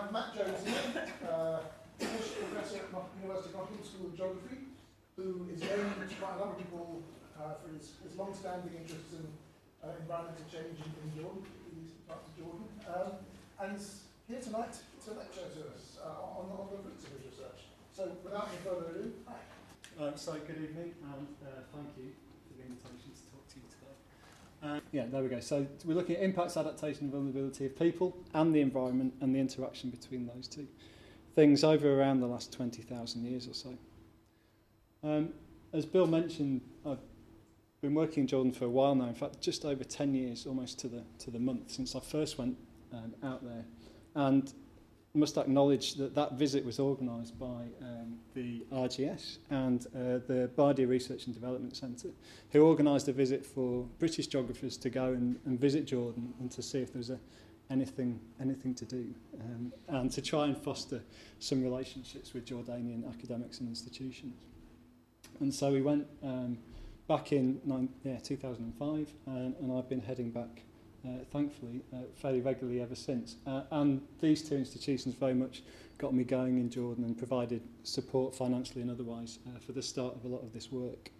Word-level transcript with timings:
have 0.00 0.12
Matt 0.12 0.32
Jones 0.32 0.64
here, 0.64 1.04
uh, 1.28 1.60
Professor 2.00 2.80
at 2.80 3.04
University 3.20 3.52
of 3.52 3.60
Nottingham 3.60 3.84
School 3.84 4.08
of 4.08 4.16
Geography, 4.16 4.72
who 5.16 5.44
is 5.52 5.60
known 5.60 5.92
to 6.00 6.14
quite 6.16 6.36
a 6.36 6.38
number 6.40 6.56
of 6.56 6.58
people 6.58 7.04
uh, 7.36 7.60
for 7.60 7.68
his, 7.76 8.00
his 8.00 8.16
long-standing 8.16 8.72
interest 8.80 9.12
in 9.12 9.28
uh, 9.84 9.92
environmental 10.00 10.48
change 10.48 10.80
in, 10.80 10.88
in 11.04 11.08
Jordan, 11.12 11.44
in 11.68 11.84
eastern 11.84 12.04
parts 12.08 12.24
of 12.24 12.32
Jordan, 12.32 12.64
um, 12.88 13.10
and 13.60 13.76
he's 13.76 14.08
here 14.24 14.40
tonight 14.40 14.72
to 14.72 15.08
lecture 15.12 15.52
to 15.52 15.60
us 15.68 16.00
uh, 16.00 16.40
on, 16.40 16.48
on 16.48 16.72
the 16.72 16.80
fruits 16.80 17.04
of 17.04 17.20
his 17.20 17.36
research. 17.36 17.68
So 17.92 18.08
without 18.24 18.48
any 18.48 18.60
further 18.64 18.96
ado, 18.96 19.12
hi. 19.28 19.44
Uh, 20.00 20.16
so 20.16 20.32
good 20.48 20.64
evening 20.64 20.96
and 21.12 21.28
uh, 21.44 21.60
thank 21.76 21.92
you 22.00 22.16
for 22.48 22.56
the 22.56 22.64
invitation 22.64 23.12
to 23.12 23.22
talk 23.28 23.44
to 23.52 23.56
you 23.60 23.68
today. 23.68 23.96
Uh, 24.62 24.80
yeah, 24.92 25.06
there 25.06 25.22
we 25.22 25.28
go. 25.28 25.40
So 25.40 25.66
we're 25.84 25.94
looking 25.94 26.16
at 26.16 26.22
impacts, 26.22 26.56
adaptation 26.56 27.04
and 27.04 27.12
vulnerability 27.12 27.66
of 27.66 27.78
people 27.78 28.16
and 28.34 28.54
the 28.54 28.60
environment 28.60 29.14
and 29.20 29.34
the 29.34 29.38
interaction 29.38 29.90
between 29.90 30.26
those 30.26 30.46
two 30.46 30.66
things 31.34 31.64
over 31.64 31.98
around 31.98 32.20
the 32.20 32.26
last 32.26 32.52
20,000 32.52 33.24
years 33.24 33.48
or 33.48 33.54
so. 33.54 33.78
Um, 35.02 35.30
as 35.72 35.86
Bill 35.86 36.06
mentioned, 36.06 36.60
I've 36.84 36.98
been 37.80 37.94
working 37.94 38.24
in 38.24 38.26
Jordan 38.26 38.52
for 38.52 38.66
a 38.66 38.68
while 38.68 38.94
now. 38.94 39.06
In 39.06 39.14
fact, 39.14 39.40
just 39.40 39.64
over 39.64 39.84
10 39.84 40.14
years, 40.14 40.46
almost 40.46 40.78
to 40.80 40.88
the 40.88 41.04
to 41.20 41.30
the 41.30 41.38
month 41.38 41.70
since 41.70 41.94
I 41.94 42.00
first 42.00 42.36
went 42.36 42.56
um, 42.92 43.14
out 43.22 43.42
there, 43.42 43.64
and 44.14 44.52
must 45.14 45.36
acknowledge 45.36 45.94
that 45.94 46.14
that 46.14 46.34
visit 46.34 46.64
was 46.64 46.78
organised 46.78 47.38
by 47.38 47.66
um, 47.82 48.18
the 48.34 48.64
RGS 48.72 49.38
and 49.50 49.86
uh, 49.86 50.20
the 50.26 50.50
Badia 50.54 50.86
Research 50.86 51.26
and 51.26 51.34
Development 51.34 51.76
Centre, 51.76 52.10
who 52.50 52.62
organised 52.62 53.08
a 53.08 53.12
visit 53.12 53.44
for 53.44 53.86
British 53.98 54.28
geographers 54.28 54.76
to 54.76 54.90
go 54.90 55.06
and, 55.06 55.38
and 55.46 55.58
visit 55.58 55.84
Jordan 55.86 56.32
and 56.38 56.50
to 56.52 56.62
see 56.62 56.78
if 56.78 56.92
there 56.92 57.00
was 57.00 57.10
a, 57.10 57.18
anything, 57.70 58.20
anything 58.40 58.74
to 58.74 58.84
do, 58.84 59.14
um, 59.40 59.72
and 59.88 60.10
to 60.12 60.22
try 60.22 60.44
and 60.44 60.56
foster 60.56 61.02
some 61.38 61.62
relationships 61.62 62.32
with 62.32 62.44
Jordanian 62.46 63.08
academics 63.08 63.60
and 63.60 63.68
institutions. 63.68 64.42
And 65.40 65.52
so 65.52 65.72
we 65.72 65.80
went 65.80 66.06
um, 66.22 66.58
back 67.08 67.32
in 67.32 67.60
nine, 67.64 67.88
yeah, 68.04 68.18
2005, 68.18 69.12
and, 69.26 69.54
and 69.56 69.72
I've 69.76 69.88
been 69.88 70.00
heading 70.00 70.30
back, 70.30 70.62
thankfully, 71.32 71.82
uh, 71.92 71.98
fairly 72.16 72.40
regularly 72.40 72.80
ever 72.80 72.94
since. 72.94 73.36
Uh, 73.46 73.62
and 73.70 74.02
these 74.20 74.46
two 74.48 74.56
institutions 74.56 75.14
very 75.14 75.34
much 75.34 75.62
got 75.98 76.14
me 76.14 76.24
going 76.24 76.58
in 76.58 76.70
Jordan 76.70 77.04
and 77.04 77.16
provided 77.16 77.62
support 77.82 78.34
financially 78.34 78.82
and 78.82 78.90
otherwise 78.90 79.38
uh, 79.46 79.58
for 79.60 79.72
the 79.72 79.82
start 79.82 80.14
of 80.14 80.24
a 80.24 80.28
lot 80.28 80.42
of 80.42 80.52
this 80.52 80.72
work. 80.72 81.10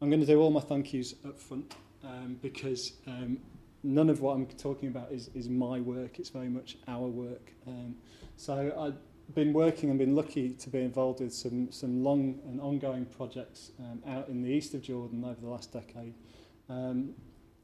I'm 0.00 0.10
going 0.10 0.20
to 0.20 0.26
do 0.26 0.40
all 0.40 0.50
my 0.50 0.60
thank 0.60 0.92
yous 0.92 1.14
up 1.24 1.38
front 1.38 1.74
um, 2.02 2.38
because 2.42 2.92
um, 3.06 3.38
none 3.82 4.10
of 4.10 4.20
what 4.20 4.34
I'm 4.34 4.46
talking 4.46 4.88
about 4.88 5.12
is, 5.12 5.30
is 5.34 5.48
my 5.48 5.80
work, 5.80 6.18
it's 6.18 6.30
very 6.30 6.48
much 6.48 6.76
our 6.88 7.06
work. 7.06 7.52
Um, 7.66 7.94
so 8.36 8.72
I've 8.76 9.34
been 9.34 9.52
working 9.52 9.90
and 9.90 9.98
been 9.98 10.14
lucky 10.14 10.50
to 10.50 10.68
be 10.68 10.80
involved 10.80 11.20
with 11.20 11.32
some, 11.32 11.70
some 11.70 12.02
long 12.02 12.40
and 12.46 12.60
ongoing 12.60 13.06
projects 13.06 13.70
um, 13.78 14.02
out 14.06 14.28
in 14.28 14.42
the 14.42 14.50
east 14.50 14.74
of 14.74 14.82
Jordan 14.82 15.24
over 15.24 15.40
the 15.40 15.48
last 15.48 15.72
decade. 15.72 16.14
Um, 16.68 17.14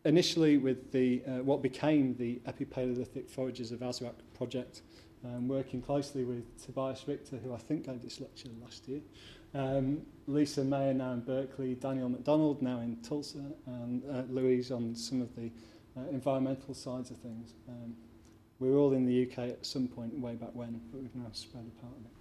initially 0.04 0.58
with 0.58 0.92
the 0.92 1.22
uh, 1.26 1.30
what 1.42 1.62
became 1.62 2.16
the 2.16 2.40
Epipaleolithic 2.46 3.28
Foragers 3.28 3.72
of 3.72 3.80
Azraq 3.80 4.14
project, 4.34 4.82
um, 5.24 5.48
working 5.48 5.82
closely 5.82 6.24
with 6.24 6.44
Tobias 6.64 7.06
Richter, 7.06 7.36
who 7.36 7.52
I 7.52 7.58
think 7.58 7.86
gave 7.86 8.02
this 8.02 8.20
lecture 8.20 8.48
last 8.62 8.88
year, 8.88 9.00
um, 9.54 10.02
Lisa 10.26 10.64
Maher 10.64 10.94
now 10.94 11.12
in 11.12 11.20
Berkeley, 11.20 11.74
Danielle 11.74 12.08
Macdonald 12.08 12.62
now 12.62 12.80
in 12.80 12.96
Tulsa, 13.02 13.44
and 13.66 14.02
uh, 14.10 14.22
Louise 14.28 14.70
on 14.70 14.94
some 14.94 15.20
of 15.20 15.34
the 15.34 15.50
uh, 15.96 16.08
environmental 16.10 16.74
sides 16.74 17.10
of 17.10 17.18
things. 17.18 17.54
Um, 17.68 17.94
we 18.58 18.70
were 18.70 18.76
all 18.76 18.92
in 18.92 19.06
the 19.06 19.26
UK 19.26 19.50
at 19.50 19.66
some 19.66 19.88
point 19.88 20.16
way 20.18 20.34
back 20.34 20.50
when, 20.54 20.80
but 20.92 21.00
we've 21.00 21.14
now 21.14 21.30
spread 21.32 21.64
apart 21.78 21.94
a 21.98 22.02
bit. 22.02 22.19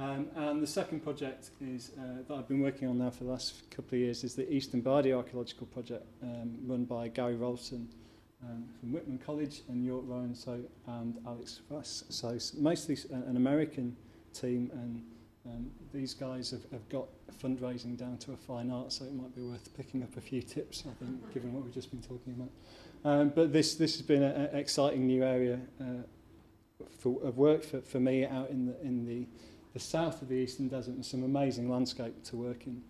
Um, 0.00 0.28
and 0.34 0.62
the 0.62 0.66
second 0.66 1.00
project 1.00 1.50
is 1.60 1.90
uh, 1.98 2.22
that 2.26 2.34
I've 2.34 2.48
been 2.48 2.62
working 2.62 2.88
on 2.88 2.96
now 2.96 3.10
for 3.10 3.24
the 3.24 3.30
last 3.30 3.70
couple 3.70 3.96
of 3.96 4.00
years 4.00 4.24
is 4.24 4.34
the 4.34 4.50
Eastern 4.50 4.80
Badia 4.80 5.14
Archaeological 5.14 5.66
Project 5.66 6.06
um, 6.22 6.56
run 6.64 6.86
by 6.86 7.08
Gary 7.08 7.34
Rollefson 7.34 7.86
um, 8.42 8.64
from 8.78 8.92
Whitman 8.92 9.18
College 9.18 9.60
and 9.68 9.84
Yorke 9.84 10.04
Rowan 10.06 10.34
so, 10.34 10.58
and 10.86 11.18
Alex 11.26 11.60
Wasse. 11.68 12.04
So 12.08 12.38
mostly 12.58 12.96
an 13.10 13.36
American 13.36 13.94
team 14.32 14.70
and 14.72 15.02
um, 15.44 15.70
these 15.92 16.14
guys 16.14 16.50
have, 16.50 16.62
have 16.72 16.88
got 16.88 17.08
fundraising 17.42 17.98
down 17.98 18.16
to 18.18 18.32
a 18.32 18.36
fine 18.38 18.70
art 18.70 18.92
so 18.92 19.04
it 19.04 19.12
might 19.12 19.34
be 19.36 19.42
worth 19.42 19.68
picking 19.76 20.02
up 20.02 20.16
a 20.16 20.20
few 20.22 20.40
tips 20.40 20.84
I 20.90 21.04
think 21.04 21.34
given 21.34 21.52
what 21.52 21.62
we've 21.62 21.74
just 21.74 21.90
been 21.90 22.00
talking 22.00 22.32
about. 22.32 22.50
Um, 23.04 23.32
but 23.34 23.52
this, 23.52 23.74
this 23.74 23.96
has 23.98 24.02
been 24.02 24.22
an 24.22 24.56
exciting 24.56 25.06
new 25.06 25.22
area 25.22 25.60
uh, 25.78 25.84
for, 26.98 27.22
of 27.22 27.36
work 27.36 27.62
for, 27.62 27.82
for 27.82 28.00
me 28.00 28.24
out 28.24 28.48
in 28.48 28.64
the, 28.64 28.80
in 28.80 29.04
the, 29.04 29.26
the 29.72 29.80
south 29.80 30.22
of 30.22 30.28
the 30.28 30.34
Eastern 30.34 30.68
Desert 30.68 30.94
and 30.94 31.04
some 31.04 31.22
amazing 31.22 31.70
landscape 31.70 32.22
to 32.24 32.36
work 32.36 32.66
in. 32.66 32.82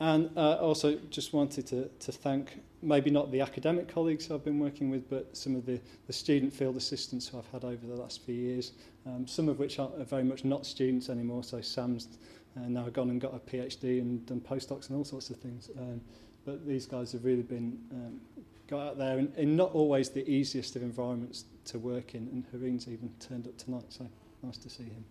And 0.00 0.30
uh, 0.36 0.54
also 0.54 0.96
just 1.10 1.32
wanted 1.32 1.66
to, 1.68 1.88
to 2.00 2.10
thank 2.10 2.60
maybe 2.82 3.08
not 3.08 3.30
the 3.30 3.40
academic 3.40 3.86
colleagues 3.86 4.30
I've 4.32 4.44
been 4.44 4.58
working 4.58 4.90
with, 4.90 5.08
but 5.08 5.36
some 5.36 5.54
of 5.54 5.64
the, 5.64 5.80
the 6.08 6.12
student 6.12 6.52
field 6.52 6.76
assistants 6.76 7.28
who 7.28 7.38
I've 7.38 7.46
had 7.52 7.64
over 7.64 7.86
the 7.86 7.94
last 7.94 8.24
few 8.24 8.34
years, 8.34 8.72
um, 9.06 9.28
some 9.28 9.48
of 9.48 9.60
which 9.60 9.78
are 9.78 9.90
very 10.00 10.24
much 10.24 10.44
not 10.44 10.66
students 10.66 11.08
anymore. 11.08 11.44
So 11.44 11.60
Sam's 11.60 12.08
uh, 12.56 12.68
now 12.68 12.88
gone 12.88 13.10
and 13.10 13.20
got 13.20 13.32
a 13.32 13.38
PhD 13.38 14.00
and 14.00 14.26
done 14.26 14.40
postdocs 14.40 14.88
and 14.88 14.98
all 14.98 15.04
sorts 15.04 15.30
of 15.30 15.36
things. 15.36 15.70
Um, 15.78 16.00
but 16.44 16.66
these 16.66 16.86
guys 16.86 17.12
have 17.12 17.24
really 17.24 17.42
been 17.42 17.78
um, 17.92 18.20
got 18.66 18.80
out 18.80 18.98
there 18.98 19.18
in, 19.18 19.32
in 19.36 19.54
not 19.54 19.72
always 19.72 20.10
the 20.10 20.28
easiest 20.28 20.74
of 20.74 20.82
environments 20.82 21.44
to 21.66 21.78
work 21.78 22.14
in, 22.14 22.28
and 22.32 22.44
Hareen's 22.52 22.88
even 22.88 23.10
turned 23.20 23.46
up 23.46 23.56
tonight, 23.56 23.84
so 23.90 24.08
nice 24.42 24.58
to 24.58 24.70
see 24.70 24.84
him. 24.84 25.04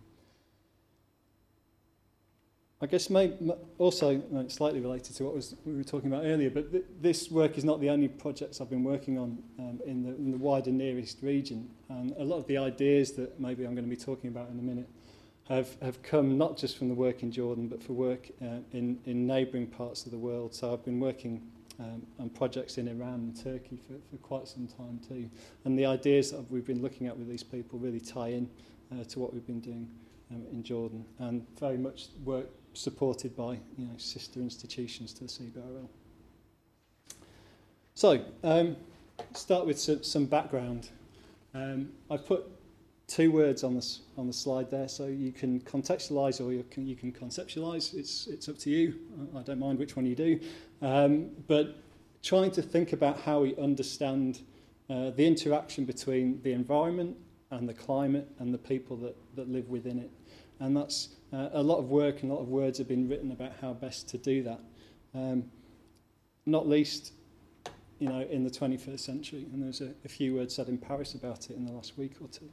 I 2.82 2.86
guess 2.86 3.10
may, 3.10 3.32
also 3.78 4.20
uh, 4.34 4.48
slightly 4.48 4.80
related 4.80 5.14
to 5.14 5.24
what 5.24 5.34
was, 5.34 5.54
we 5.64 5.74
were 5.74 5.84
talking 5.84 6.12
about 6.12 6.24
earlier, 6.24 6.50
but 6.50 6.72
th 6.72 6.82
this 7.00 7.30
work 7.30 7.56
is 7.56 7.64
not 7.64 7.80
the 7.80 7.88
only 7.88 8.08
projects 8.08 8.60
I've 8.60 8.70
been 8.70 8.82
working 8.82 9.18
on 9.18 9.38
um, 9.60 9.80
in, 9.86 10.02
the, 10.02 10.10
in 10.16 10.32
the 10.32 10.36
wider 10.36 10.72
Near 10.72 10.98
East 10.98 11.18
region. 11.22 11.70
And 11.88 12.12
a 12.18 12.24
lot 12.24 12.38
of 12.38 12.46
the 12.48 12.58
ideas 12.58 13.12
that 13.12 13.38
maybe 13.38 13.64
I'm 13.64 13.74
going 13.76 13.88
to 13.88 13.96
be 13.96 14.04
talking 14.10 14.28
about 14.30 14.50
in 14.50 14.58
a 14.58 14.62
minute 14.62 14.88
have, 15.48 15.76
have 15.80 16.02
come 16.02 16.36
not 16.36 16.58
just 16.58 16.76
from 16.76 16.88
the 16.88 16.94
work 16.94 17.22
in 17.22 17.30
Jordan, 17.30 17.68
but 17.68 17.80
for 17.80 17.92
work 17.92 18.28
uh, 18.42 18.58
in, 18.72 18.98
in 19.04 19.28
neighbouring 19.28 19.68
parts 19.68 20.04
of 20.04 20.10
the 20.10 20.18
world. 20.18 20.52
So 20.52 20.72
I've 20.72 20.84
been 20.84 20.98
working 20.98 21.40
um, 21.78 22.02
on 22.18 22.30
projects 22.30 22.78
in 22.78 22.88
Iran 22.88 23.14
and 23.14 23.44
Turkey 23.44 23.78
for, 23.86 23.94
for 24.10 24.16
quite 24.22 24.48
some 24.48 24.66
time 24.66 24.98
too. 25.06 25.30
And 25.64 25.78
the 25.78 25.86
ideas 25.86 26.32
that 26.32 26.50
we've 26.50 26.66
been 26.66 26.82
looking 26.82 27.06
at 27.06 27.16
with 27.16 27.28
these 27.28 27.44
people 27.44 27.78
really 27.78 28.00
tie 28.00 28.28
in 28.28 28.48
uh, 28.92 29.04
to 29.04 29.18
what 29.18 29.32
we've 29.32 29.46
been 29.46 29.60
doing 29.60 29.90
um, 30.30 30.44
in 30.52 30.62
Jordan 30.62 31.04
and 31.18 31.46
very 31.58 31.78
much 31.78 32.08
work 32.24 32.48
supported 32.74 33.36
by 33.36 33.52
you 33.76 33.86
know, 33.86 33.94
sister 33.96 34.40
institutions 34.40 35.12
to 35.14 35.24
the 35.24 35.30
CBRL. 35.30 35.88
So, 37.94 38.24
um, 38.42 38.76
start 39.34 39.66
with 39.66 39.78
some, 39.78 40.02
some 40.02 40.24
background. 40.24 40.88
Um, 41.54 41.90
I've 42.10 42.26
put 42.26 42.46
two 43.06 43.30
words 43.30 43.62
on 43.62 43.74
the, 43.74 43.96
on 44.16 44.26
the 44.26 44.32
slide 44.32 44.70
there, 44.70 44.88
so 44.88 45.06
you 45.06 45.32
can 45.32 45.60
contextualize 45.60 46.44
or 46.44 46.52
you 46.52 46.64
can, 46.70 46.86
you 46.86 46.96
can 46.96 47.12
conceptualize. 47.12 47.92
It's, 47.94 48.26
it's 48.26 48.48
up 48.48 48.58
to 48.60 48.70
you. 48.70 48.94
I 49.36 49.42
don't 49.42 49.58
mind 49.58 49.78
which 49.78 49.96
one 49.96 50.06
you 50.06 50.16
do. 50.16 50.40
Um, 50.80 51.30
but 51.46 51.76
trying 52.22 52.50
to 52.52 52.62
think 52.62 52.94
about 52.94 53.20
how 53.20 53.40
we 53.40 53.54
understand 53.56 54.40
uh, 54.88 55.10
the 55.10 55.26
interaction 55.26 55.84
between 55.84 56.40
the 56.42 56.52
environment 56.52 57.16
and 57.52 57.68
the 57.68 57.74
climate 57.74 58.28
and 58.38 58.52
the 58.52 58.58
people 58.58 58.96
that, 58.96 59.16
that 59.36 59.48
live 59.48 59.68
within 59.68 59.98
it. 59.98 60.10
And 60.58 60.76
that's 60.76 61.10
uh, 61.32 61.50
a 61.52 61.62
lot 61.62 61.78
of 61.78 61.90
work 61.90 62.22
and 62.22 62.30
a 62.30 62.34
lot 62.34 62.40
of 62.40 62.48
words 62.48 62.78
have 62.78 62.88
been 62.88 63.08
written 63.08 63.30
about 63.30 63.52
how 63.60 63.72
best 63.74 64.08
to 64.10 64.18
do 64.18 64.42
that. 64.42 64.60
Um, 65.14 65.44
not 66.46 66.66
least, 66.66 67.12
you 67.98 68.08
know, 68.08 68.22
in 68.22 68.42
the 68.42 68.50
21st 68.50 69.00
century. 69.00 69.46
And 69.52 69.62
there's 69.62 69.80
a, 69.80 69.92
a 70.04 70.08
few 70.08 70.34
words 70.34 70.54
said 70.54 70.68
in 70.68 70.78
Paris 70.78 71.14
about 71.14 71.50
it 71.50 71.56
in 71.56 71.66
the 71.66 71.72
last 71.72 71.98
week 71.98 72.14
or 72.20 72.28
two. 72.28 72.48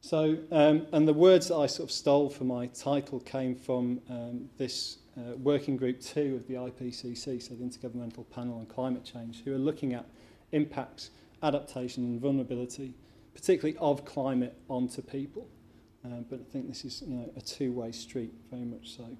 So, 0.00 0.38
um, 0.50 0.86
and 0.92 1.06
the 1.06 1.12
words 1.12 1.48
that 1.48 1.56
I 1.56 1.66
sort 1.66 1.90
of 1.90 1.92
stole 1.92 2.30
for 2.30 2.44
my 2.44 2.66
title 2.68 3.20
came 3.20 3.54
from 3.54 4.00
um, 4.08 4.48
this 4.56 4.96
uh, 5.18 5.36
working 5.36 5.76
group 5.76 6.00
two 6.00 6.36
of 6.36 6.48
the 6.48 6.54
IPCC, 6.54 7.42
so 7.42 7.54
the 7.54 7.64
Intergovernmental 7.64 8.24
Panel 8.30 8.58
on 8.58 8.66
Climate 8.66 9.04
Change, 9.04 9.42
who 9.44 9.54
are 9.54 9.58
looking 9.58 9.92
at 9.92 10.06
impacts, 10.52 11.10
adaptation 11.42 12.04
and 12.04 12.20
vulnerability, 12.20 12.94
particularly 13.34 13.76
of 13.78 14.04
climate 14.04 14.56
onto 14.68 15.02
people. 15.02 15.48
Um, 16.04 16.24
but 16.28 16.40
I 16.40 16.52
think 16.52 16.68
this 16.68 16.84
is 16.84 17.02
you 17.06 17.14
know, 17.14 17.32
a 17.36 17.40
two-way 17.40 17.92
street, 17.92 18.32
very 18.50 18.64
much 18.64 18.96
so. 18.96 19.16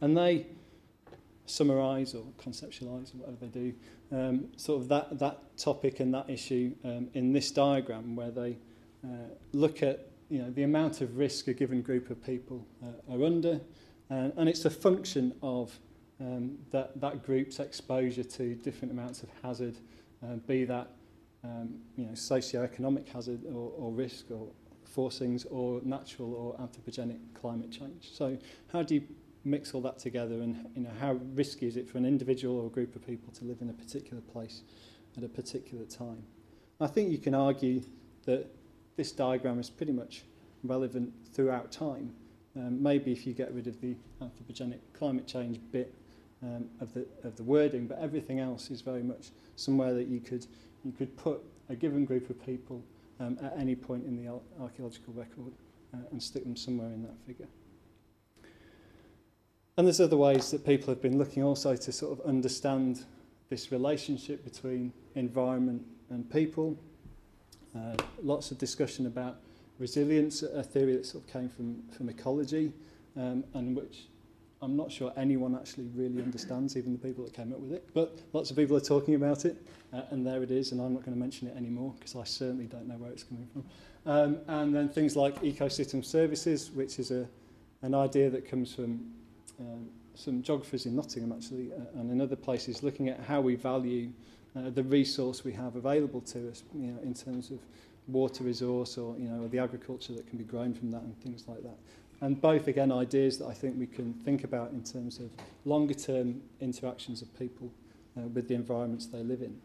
And 0.00 0.16
they 0.16 0.46
summarise 1.46 2.14
or 2.14 2.24
conceptualise 2.42 3.14
or 3.14 3.18
whatever 3.18 3.36
they 3.40 3.46
do, 3.46 3.74
um, 4.12 4.48
sort 4.56 4.80
of 4.82 4.88
that, 4.88 5.18
that 5.18 5.56
topic 5.56 6.00
and 6.00 6.12
that 6.14 6.28
issue 6.28 6.74
um, 6.84 7.08
in 7.14 7.32
this 7.32 7.50
diagram 7.50 8.14
where 8.14 8.30
they 8.30 8.56
uh, 9.04 9.28
look 9.52 9.82
at 9.82 10.10
you 10.28 10.38
know, 10.42 10.50
the 10.50 10.62
amount 10.62 11.00
of 11.00 11.16
risk 11.16 11.48
a 11.48 11.54
given 11.54 11.80
group 11.82 12.10
of 12.10 12.22
people 12.24 12.66
uh, 12.82 13.14
are 13.14 13.24
under, 13.24 13.60
uh, 14.10 14.30
and 14.36 14.48
it's 14.48 14.64
a 14.64 14.70
function 14.70 15.34
of 15.42 15.78
um, 16.20 16.58
that, 16.70 17.00
that 17.00 17.24
group's 17.24 17.60
exposure 17.60 18.24
to 18.24 18.54
different 18.56 18.92
amounts 18.92 19.22
of 19.22 19.28
hazard, 19.42 19.76
uh, 20.22 20.34
be 20.46 20.64
that 20.64 20.90
um, 21.44 21.74
you 21.96 22.06
know, 22.06 22.14
socio-economic 22.14 23.08
hazard 23.08 23.44
or, 23.46 23.72
or 23.76 23.92
risk 23.92 24.30
or 24.30 24.48
forcings 24.94 25.46
or 25.50 25.80
natural 25.84 26.34
or 26.34 26.56
anthropogenic 26.56 27.18
climate 27.34 27.70
change. 27.70 28.10
So 28.12 28.36
how 28.72 28.82
do 28.82 28.96
you 28.96 29.02
mix 29.44 29.72
all 29.74 29.80
that 29.82 29.98
together 29.98 30.42
and 30.42 30.66
you 30.74 30.82
know, 30.82 30.90
how 31.00 31.12
risky 31.34 31.66
is 31.66 31.76
it 31.76 31.88
for 31.88 31.98
an 31.98 32.04
individual 32.04 32.58
or 32.58 32.66
a 32.66 32.70
group 32.70 32.96
of 32.96 33.06
people 33.06 33.32
to 33.34 33.44
live 33.44 33.58
in 33.60 33.70
a 33.70 33.72
particular 33.72 34.20
place 34.20 34.62
at 35.16 35.24
a 35.24 35.28
particular 35.28 35.84
time? 35.84 36.22
I 36.80 36.86
think 36.86 37.10
you 37.10 37.18
can 37.18 37.34
argue 37.34 37.82
that 38.24 38.46
this 38.96 39.12
diagram 39.12 39.58
is 39.58 39.70
pretty 39.70 39.92
much 39.92 40.24
relevant 40.64 41.12
throughout 41.32 41.70
time. 41.70 42.12
Um, 42.56 42.82
maybe 42.82 43.12
if 43.12 43.26
you 43.26 43.32
get 43.32 43.52
rid 43.54 43.66
of 43.66 43.80
the 43.80 43.94
anthropogenic 44.20 44.78
climate 44.92 45.26
change 45.26 45.60
bit 45.70 45.94
um, 46.42 46.66
of, 46.80 46.92
the, 46.94 47.06
of 47.24 47.36
the 47.36 47.42
wording, 47.42 47.86
but 47.86 47.98
everything 48.00 48.40
else 48.40 48.70
is 48.70 48.80
very 48.80 49.02
much 49.02 49.30
somewhere 49.56 49.94
that 49.94 50.08
you 50.08 50.20
could, 50.20 50.46
you 50.88 50.94
could 50.96 51.14
put 51.18 51.42
a 51.68 51.76
given 51.76 52.06
group 52.06 52.30
of 52.30 52.44
people 52.46 52.82
um, 53.20 53.38
at 53.42 53.52
any 53.58 53.76
point 53.76 54.06
in 54.06 54.16
the 54.16 54.32
archaeological 54.58 55.12
record 55.12 55.52
uh, 55.92 55.98
and 56.10 56.22
stick 56.22 56.44
them 56.44 56.56
somewhere 56.56 56.88
in 56.88 57.02
that 57.02 57.14
figure. 57.26 57.46
And 59.76 59.86
there's 59.86 60.00
other 60.00 60.16
ways 60.16 60.50
that 60.50 60.64
people 60.64 60.88
have 60.88 61.02
been 61.02 61.18
looking 61.18 61.42
also 61.42 61.76
to 61.76 61.92
sort 61.92 62.18
of 62.18 62.24
understand 62.24 63.04
this 63.50 63.70
relationship 63.70 64.42
between 64.44 64.94
environment 65.14 65.82
and 66.08 66.28
people. 66.30 66.78
Uh, 67.76 67.94
lots 68.22 68.50
of 68.50 68.56
discussion 68.56 69.06
about 69.06 69.40
resilience, 69.78 70.42
a 70.42 70.62
theory 70.62 70.96
that 70.96 71.04
sort 71.04 71.22
of 71.22 71.30
came 71.30 71.50
from, 71.50 71.82
from 71.96 72.08
ecology, 72.08 72.72
um, 73.14 73.44
and 73.52 73.76
which 73.76 74.06
I'm 74.60 74.76
not 74.76 74.90
sure 74.90 75.12
anyone 75.16 75.54
actually 75.54 75.88
really 75.94 76.20
understands, 76.20 76.76
even 76.76 76.92
the 76.92 76.98
people 76.98 77.24
that 77.24 77.32
came 77.32 77.52
up 77.52 77.60
with 77.60 77.72
it. 77.72 77.88
But 77.94 78.18
lots 78.32 78.50
of 78.50 78.56
people 78.56 78.76
are 78.76 78.80
talking 78.80 79.14
about 79.14 79.44
it, 79.44 79.64
uh, 79.92 80.02
and 80.10 80.26
there 80.26 80.42
it 80.42 80.50
is, 80.50 80.72
and 80.72 80.80
I'm 80.80 80.94
not 80.94 81.04
going 81.04 81.14
to 81.14 81.20
mention 81.20 81.46
it 81.46 81.56
anymore 81.56 81.94
because 81.98 82.16
I 82.16 82.24
certainly 82.24 82.66
don't 82.66 82.88
know 82.88 82.96
where 82.96 83.10
it's 83.10 83.22
coming 83.22 83.48
from. 83.52 83.64
Um, 84.06 84.38
and 84.48 84.74
then 84.74 84.88
things 84.88 85.16
like 85.16 85.40
ecosystem 85.42 86.04
services, 86.04 86.70
which 86.72 86.98
is 86.98 87.10
a, 87.10 87.28
an 87.82 87.94
idea 87.94 88.30
that 88.30 88.48
comes 88.48 88.74
from 88.74 89.12
um, 89.60 89.88
some 90.14 90.42
geographers 90.42 90.86
in 90.86 90.96
Nottingham 90.96 91.32
actually, 91.32 91.72
uh, 91.72 92.00
and 92.00 92.10
in 92.10 92.20
other 92.20 92.36
places, 92.36 92.82
looking 92.82 93.08
at 93.08 93.20
how 93.20 93.40
we 93.40 93.54
value 93.54 94.10
uh, 94.56 94.70
the 94.70 94.82
resource 94.82 95.44
we 95.44 95.52
have 95.52 95.76
available 95.76 96.20
to 96.22 96.50
us, 96.50 96.64
you 96.74 96.88
know, 96.88 96.98
in 97.02 97.14
terms 97.14 97.50
of 97.50 97.58
water 98.08 98.42
resource 98.42 98.96
or 98.96 99.14
you 99.18 99.28
know 99.28 99.46
the 99.48 99.58
agriculture 99.58 100.14
that 100.14 100.26
can 100.26 100.38
be 100.38 100.44
grown 100.44 100.72
from 100.74 100.90
that 100.90 101.02
and 101.02 101.16
things 101.20 101.44
like 101.46 101.62
that. 101.62 101.76
And 102.20 102.40
both 102.40 102.66
again 102.66 102.90
ideas 102.90 103.38
that 103.38 103.46
I 103.46 103.54
think 103.54 103.78
we 103.78 103.86
can 103.86 104.12
think 104.12 104.44
about 104.44 104.72
in 104.72 104.82
terms 104.82 105.18
of 105.18 105.30
longer 105.64 105.94
term 105.94 106.42
interactions 106.60 107.22
of 107.22 107.36
people 107.38 107.70
uh, 108.16 108.22
with 108.22 108.48
the 108.48 108.54
environments 108.54 109.06
they 109.06 109.22
live 109.22 109.42
in. 109.42 109.60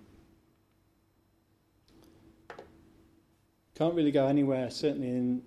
Can't 3.76 3.96
really 3.96 4.12
go 4.12 4.28
anywhere, 4.28 4.70
certainly 4.70 5.10
in 5.10 5.42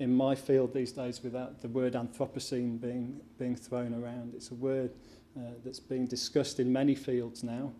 in 0.00 0.14
my 0.14 0.34
field 0.34 0.72
these 0.72 0.92
days 0.92 1.22
without 1.24 1.60
the 1.60 1.68
word 1.68 1.94
Anthropocene 1.94 2.80
being 2.80 3.20
being 3.38 3.56
thrown 3.56 3.94
around. 3.94 4.34
It's 4.34 4.50
a 4.50 4.54
word 4.54 4.92
uh, 5.36 5.52
that's 5.64 5.80
being 5.80 6.06
discussed 6.06 6.60
in 6.60 6.72
many 6.72 6.94
fields 6.94 7.42
now. 7.42 7.72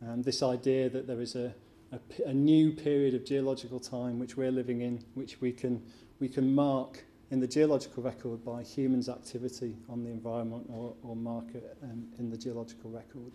And 0.00 0.24
this 0.24 0.42
idea 0.42 0.88
that 0.90 1.06
there 1.06 1.20
is 1.20 1.34
a 1.34 1.54
a, 1.92 2.28
a 2.28 2.34
new 2.34 2.72
period 2.72 3.14
of 3.14 3.24
geological 3.24 3.80
time 3.80 4.18
which 4.18 4.36
we're 4.36 4.50
living 4.50 4.80
in, 4.80 5.04
which 5.14 5.40
we 5.40 5.52
can, 5.52 5.82
we 6.20 6.28
can 6.28 6.54
mark 6.54 7.04
in 7.30 7.40
the 7.40 7.46
geological 7.46 8.02
record 8.02 8.44
by 8.44 8.62
humans' 8.62 9.08
activity 9.08 9.76
on 9.88 10.04
the 10.04 10.10
environment 10.10 10.66
or, 10.68 10.94
or 11.02 11.16
mark 11.16 11.54
it 11.54 11.76
um, 11.82 12.06
in 12.18 12.30
the 12.30 12.36
geological 12.36 12.90
record. 12.90 13.32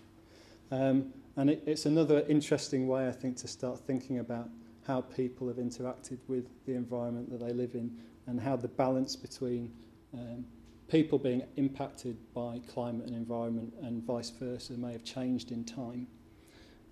Um, 0.72 1.14
and 1.36 1.50
it, 1.50 1.64
it's 1.66 1.86
another 1.86 2.26
interesting 2.30 2.88
way, 2.88 3.08
I 3.08 3.12
think, 3.12 3.38
to 3.38 3.48
start 3.48 3.80
thinking 3.80 4.20
about 4.20 4.50
how 4.88 5.02
people 5.02 5.48
have 5.48 5.58
interacted 5.58 6.18
with 6.28 6.48
the 6.66 6.74
environment 6.74 7.30
that 7.32 7.40
they 7.40 7.54
live 7.54 7.76
in 7.76 7.96
and 8.28 8.40
how 8.40 8.56
the 8.56 8.68
balance 8.68 9.16
between 9.16 9.72
um, 10.14 10.46
people 10.88 11.18
being 11.18 11.44
impacted 11.58 12.18
by 12.34 12.60
climate 12.68 13.08
and 13.08 13.16
environment 13.16 13.74
and 13.82 14.04
vice 14.04 14.30
versa 14.30 14.74
may 14.74 14.92
have 14.92 15.04
changed 15.04 15.52
in 15.52 15.64
time. 15.64 16.08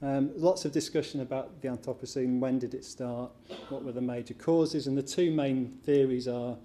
Um, 0.01 0.31
lots 0.35 0.63
of 0.63 0.71
discussion 0.71 1.19
about 1.19 1.61
the 1.61 1.67
Anthropocene, 1.67 2.39
when 2.39 2.57
did 2.57 2.73
it 2.73 2.85
start, 2.85 3.31
what 3.67 3.83
were 3.83 3.91
the 3.91 4.01
major 4.01 4.33
causes, 4.33 4.87
and 4.87 4.97
the 4.97 5.03
two 5.03 5.31
main 5.31 5.77
theories 5.83 6.27
are, 6.27 6.55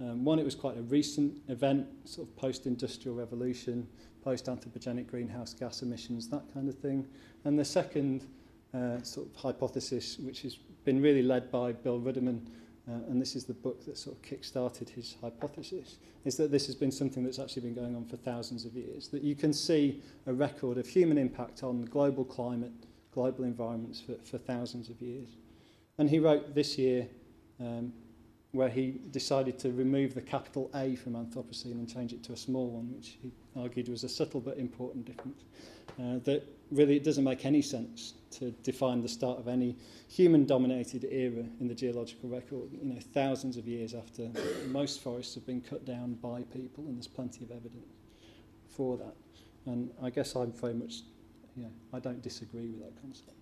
um, 0.00 0.24
one, 0.24 0.38
it 0.38 0.44
was 0.44 0.54
quite 0.54 0.76
a 0.76 0.82
recent 0.82 1.40
event, 1.48 1.86
sort 2.04 2.28
of 2.28 2.36
post-industrial 2.36 3.16
revolution, 3.16 3.86
post-anthropogenic 4.22 5.06
greenhouse 5.06 5.54
gas 5.54 5.82
emissions, 5.82 6.28
that 6.28 6.42
kind 6.52 6.68
of 6.68 6.76
thing. 6.78 7.06
And 7.44 7.58
the 7.58 7.64
second 7.64 8.26
uh, 8.74 9.00
sort 9.02 9.28
of 9.28 9.36
hypothesis, 9.36 10.18
which 10.18 10.42
has 10.42 10.56
been 10.84 11.00
really 11.00 11.22
led 11.22 11.50
by 11.50 11.72
Bill 11.72 12.00
Ruddiman, 12.00 12.40
uh, 12.88 12.92
and 13.08 13.20
this 13.20 13.36
is 13.36 13.44
the 13.44 13.54
book 13.54 13.84
that 13.86 13.96
sort 13.96 14.16
of 14.16 14.22
kick-started 14.22 14.88
his 14.88 15.16
hypothesis, 15.20 15.98
is 16.24 16.36
that 16.36 16.50
this 16.50 16.66
has 16.66 16.74
been 16.74 16.90
something 16.90 17.22
that's 17.22 17.38
actually 17.38 17.62
been 17.62 17.74
going 17.74 17.94
on 17.94 18.04
for 18.04 18.16
thousands 18.16 18.64
of 18.64 18.74
years, 18.74 19.08
that 19.08 19.22
you 19.22 19.34
can 19.34 19.52
see 19.52 20.02
a 20.26 20.32
record 20.32 20.76
of 20.76 20.86
human 20.86 21.16
impact 21.16 21.62
on 21.62 21.84
global 21.84 22.24
climate, 22.24 22.72
global 23.12 23.44
environments 23.44 24.00
for, 24.00 24.14
for 24.24 24.38
thousands 24.38 24.90
of 24.90 25.00
years. 25.00 25.28
And 25.98 26.10
he 26.10 26.18
wrote 26.18 26.54
this 26.54 26.76
year 26.76 27.06
um, 27.60 27.92
where 28.54 28.68
he 28.68 29.00
decided 29.10 29.58
to 29.58 29.72
remove 29.72 30.14
the 30.14 30.22
capital 30.22 30.70
A 30.76 30.94
from 30.94 31.14
Anthropocene 31.14 31.72
and 31.72 31.92
change 31.92 32.12
it 32.12 32.22
to 32.22 32.32
a 32.32 32.36
small 32.36 32.68
one, 32.68 32.94
which 32.94 33.18
he 33.20 33.32
argued 33.56 33.88
was 33.88 34.04
a 34.04 34.08
subtle 34.08 34.40
but 34.40 34.58
important 34.58 35.04
difference. 35.04 35.42
Uh, 35.98 36.18
that 36.22 36.44
really 36.70 36.96
it 36.96 37.02
doesn't 37.02 37.24
make 37.24 37.44
any 37.44 37.60
sense 37.60 38.14
to 38.30 38.52
define 38.62 39.02
the 39.02 39.08
start 39.08 39.38
of 39.38 39.48
any 39.48 39.76
human-dominated 40.08 41.04
era 41.10 41.44
in 41.60 41.66
the 41.66 41.74
geological 41.74 42.28
record. 42.28 42.70
You 42.72 42.94
know, 42.94 43.00
thousands 43.12 43.56
of 43.56 43.66
years 43.66 43.92
after 43.92 44.30
most 44.68 45.02
forests 45.02 45.34
have 45.34 45.46
been 45.46 45.60
cut 45.60 45.84
down 45.84 46.14
by 46.14 46.42
people, 46.42 46.84
and 46.86 46.96
there's 46.96 47.08
plenty 47.08 47.44
of 47.44 47.50
evidence 47.50 47.92
for 48.68 48.96
that. 48.98 49.14
And 49.66 49.90
I 50.00 50.10
guess 50.10 50.36
I'm 50.36 50.52
very 50.52 50.74
much, 50.74 51.02
yeah, 51.56 51.66
I 51.92 51.98
don't 51.98 52.22
disagree 52.22 52.68
with 52.68 52.80
that 52.80 53.00
concept. 53.02 53.36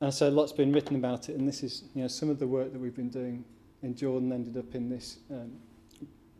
And 0.00 0.12
so 0.12 0.28
lots 0.28 0.52
been 0.52 0.72
written 0.72 0.96
about 0.96 1.30
it, 1.30 1.36
and 1.36 1.48
this 1.48 1.62
is, 1.62 1.84
you 1.94 2.02
know, 2.02 2.08
some 2.08 2.28
of 2.28 2.38
the 2.38 2.46
work 2.46 2.72
that 2.72 2.78
we've 2.78 2.94
been 2.94 3.08
doing 3.08 3.44
in 3.82 3.94
Jordan 3.94 4.30
ended 4.30 4.56
up 4.56 4.74
in 4.74 4.90
this 4.90 5.18
um, 5.30 5.52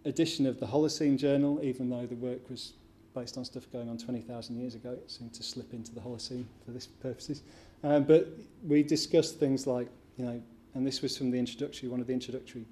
edition 0.05 0.47
of 0.47 0.61
the 0.61 0.67
Holocene 0.67 1.17
Journal, 1.17 1.61
even 1.62 1.88
though 1.88 2.05
the 2.05 2.17
work 2.17 2.50
was 2.50 2.75
based 3.14 3.38
on 3.38 3.44
stuff 3.47 3.64
going 3.73 3.88
on 3.88 3.97
20,000 3.97 4.58
years 4.58 4.75
ago. 4.75 4.91
It 4.91 5.11
seemed 5.11 5.32
to 5.35 5.43
slip 5.43 5.73
into 5.73 5.94
the 5.94 6.00
Holocene 6.00 6.44
for 6.67 6.73
this 6.73 6.87
purposes. 6.87 7.43
Um, 7.82 8.05
but 8.05 8.29
we 8.62 8.82
discussed 8.82 9.41
things 9.41 9.67
like, 9.67 9.88
you 10.19 10.26
know, 10.26 10.43
and 10.75 10.87
this 10.87 11.00
was 11.00 11.17
from 11.17 11.31
the 11.31 11.38
introductory, 11.38 11.88
one 11.88 12.00
of 12.00 12.07
the 12.07 12.12
introductory 12.12 12.66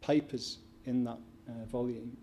papers 0.00 0.58
in 0.84 1.04
that 1.04 1.18
uh, 1.48 1.64
volume. 1.66 2.16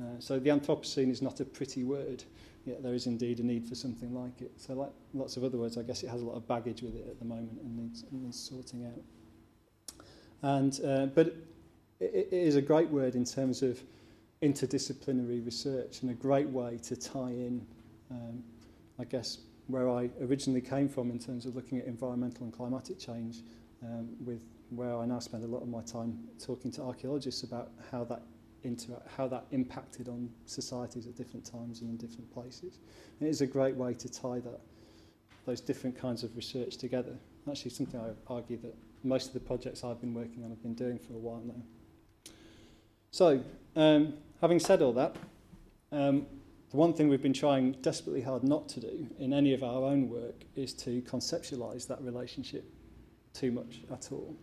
Uh, 0.00 0.04
so 0.20 0.38
the 0.38 0.50
Anthropocene 0.50 1.10
is 1.10 1.20
not 1.20 1.40
a 1.40 1.44
pretty 1.44 1.82
word, 1.82 2.22
yet 2.66 2.82
there 2.82 2.94
is 2.94 3.06
indeed 3.06 3.38
a 3.38 3.42
need 3.42 3.66
for 3.66 3.74
something 3.74 4.12
like 4.12 4.42
it. 4.42 4.52
So 4.56 4.74
like 4.74 4.90
lots 5.14 5.36
of 5.36 5.44
other 5.44 5.56
words, 5.56 5.78
I 5.78 5.82
guess 5.82 6.02
it 6.02 6.08
has 6.08 6.20
a 6.20 6.24
lot 6.24 6.34
of 6.34 6.46
baggage 6.46 6.82
with 6.82 6.96
it 6.96 7.06
at 7.08 7.18
the 7.18 7.24
moment 7.24 7.60
and 7.62 7.76
needs, 7.76 8.04
needs 8.10 8.38
sorting 8.38 8.84
out. 8.84 9.98
And, 10.42 10.78
uh, 10.84 11.06
but 11.06 11.28
it, 12.00 12.28
it 12.30 12.32
is 12.32 12.56
a 12.56 12.62
great 12.62 12.90
word 12.90 13.14
in 13.14 13.24
terms 13.24 13.62
of 13.62 13.80
interdisciplinary 14.42 15.44
research 15.44 16.02
and 16.02 16.10
a 16.10 16.14
great 16.14 16.48
way 16.48 16.78
to 16.82 16.96
tie 16.96 17.30
in, 17.30 17.66
um, 18.10 18.42
I 18.98 19.04
guess, 19.04 19.38
where 19.68 19.88
I 19.88 20.10
originally 20.20 20.60
came 20.60 20.88
from 20.88 21.10
in 21.10 21.18
terms 21.18 21.46
of 21.46 21.56
looking 21.56 21.78
at 21.78 21.86
environmental 21.86 22.44
and 22.44 22.52
climatic 22.52 22.98
change 22.98 23.38
um, 23.82 24.08
with 24.24 24.42
where 24.70 24.96
I 24.96 25.06
now 25.06 25.20
spend 25.20 25.44
a 25.44 25.46
lot 25.46 25.62
of 25.62 25.68
my 25.68 25.82
time 25.82 26.18
talking 26.44 26.70
to 26.72 26.82
archaeologists 26.82 27.42
about 27.42 27.70
how 27.90 28.04
that 28.04 28.22
interact, 28.66 29.08
how 29.16 29.28
that 29.28 29.46
impacted 29.52 30.08
on 30.08 30.28
societies 30.44 31.06
at 31.06 31.16
different 31.16 31.44
times 31.44 31.80
and 31.80 31.90
in 31.90 31.96
different 31.96 32.32
places. 32.32 32.78
And 33.18 33.28
it 33.28 33.30
is 33.30 33.40
a 33.40 33.46
great 33.46 33.76
way 33.76 33.94
to 33.94 34.08
tie 34.08 34.40
that 34.40 34.60
those 35.46 35.60
different 35.60 35.96
kinds 35.96 36.24
of 36.24 36.36
research 36.36 36.76
together. 36.76 37.16
Actually, 37.48 37.70
something 37.70 38.00
I 38.00 38.10
argue 38.32 38.58
that 38.58 38.74
most 39.04 39.28
of 39.28 39.34
the 39.34 39.40
projects 39.40 39.84
I've 39.84 40.00
been 40.00 40.14
working 40.14 40.42
on 40.42 40.50
have 40.50 40.62
been 40.62 40.74
doing 40.74 40.98
for 40.98 41.12
a 41.14 41.18
while 41.18 41.42
now. 41.46 41.62
So, 43.12 43.40
um, 43.76 44.14
having 44.40 44.58
said 44.58 44.82
all 44.82 44.92
that, 44.94 45.16
um, 45.92 46.26
the 46.70 46.76
one 46.76 46.92
thing 46.92 47.08
we've 47.08 47.22
been 47.22 47.32
trying 47.32 47.72
desperately 47.80 48.20
hard 48.20 48.42
not 48.42 48.68
to 48.70 48.80
do 48.80 49.06
in 49.18 49.32
any 49.32 49.54
of 49.54 49.62
our 49.62 49.84
own 49.84 50.10
work 50.10 50.44
is 50.56 50.74
to 50.74 51.00
conceptualize 51.02 51.86
that 51.86 52.02
relationship 52.02 52.64
too 53.32 53.52
much 53.52 53.82
at 53.92 54.10
all. 54.10 54.34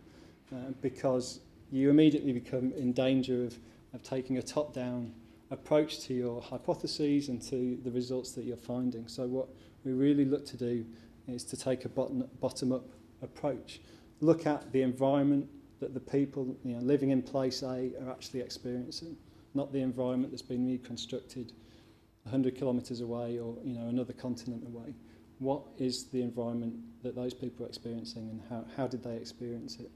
Uh, 0.52 0.70
because 0.80 1.40
you 1.70 1.90
immediately 1.90 2.32
become 2.32 2.72
in 2.72 2.92
danger 2.92 3.44
of, 3.44 3.58
of 3.94 4.02
taking 4.02 4.38
a 4.38 4.42
top-down 4.42 5.12
approach 5.50 6.00
to 6.00 6.14
your 6.14 6.42
hypotheses 6.42 7.28
and 7.28 7.40
to 7.42 7.78
the 7.84 7.90
results 7.90 8.32
that 8.32 8.44
you're 8.44 8.56
finding. 8.56 9.06
So 9.08 9.26
what 9.26 9.48
we 9.84 9.92
really 9.92 10.24
look 10.24 10.44
to 10.46 10.56
do 10.56 10.84
is 11.28 11.44
to 11.44 11.56
take 11.56 11.84
a 11.84 11.88
bottom-up 11.88 12.84
approach. 13.22 13.80
Look 14.20 14.46
at 14.46 14.72
the 14.72 14.82
environment 14.82 15.48
that 15.80 15.94
the 15.94 16.00
people 16.00 16.56
you 16.64 16.74
know, 16.74 16.80
living 16.80 17.10
in 17.10 17.22
place 17.22 17.62
A 17.62 17.92
are 18.00 18.10
actually 18.10 18.40
experiencing 18.40 19.16
not 19.54 19.72
the 19.72 19.80
environment 19.80 20.32
that's 20.32 20.42
been 20.42 20.66
reconstructed 20.66 21.52
100 22.24 22.56
kilometres 22.56 23.00
away 23.00 23.38
or 23.38 23.56
you 23.64 23.74
know 23.74 23.88
another 23.88 24.12
continent 24.12 24.64
away. 24.66 24.94
what 25.38 25.62
is 25.78 26.04
the 26.06 26.22
environment 26.22 26.74
that 27.02 27.14
those 27.14 27.34
people 27.34 27.66
are 27.66 27.68
experiencing 27.68 28.28
and 28.30 28.40
how, 28.48 28.64
how 28.76 28.86
did 28.86 29.02
they 29.02 29.16
experience 29.16 29.78
it? 29.78 29.90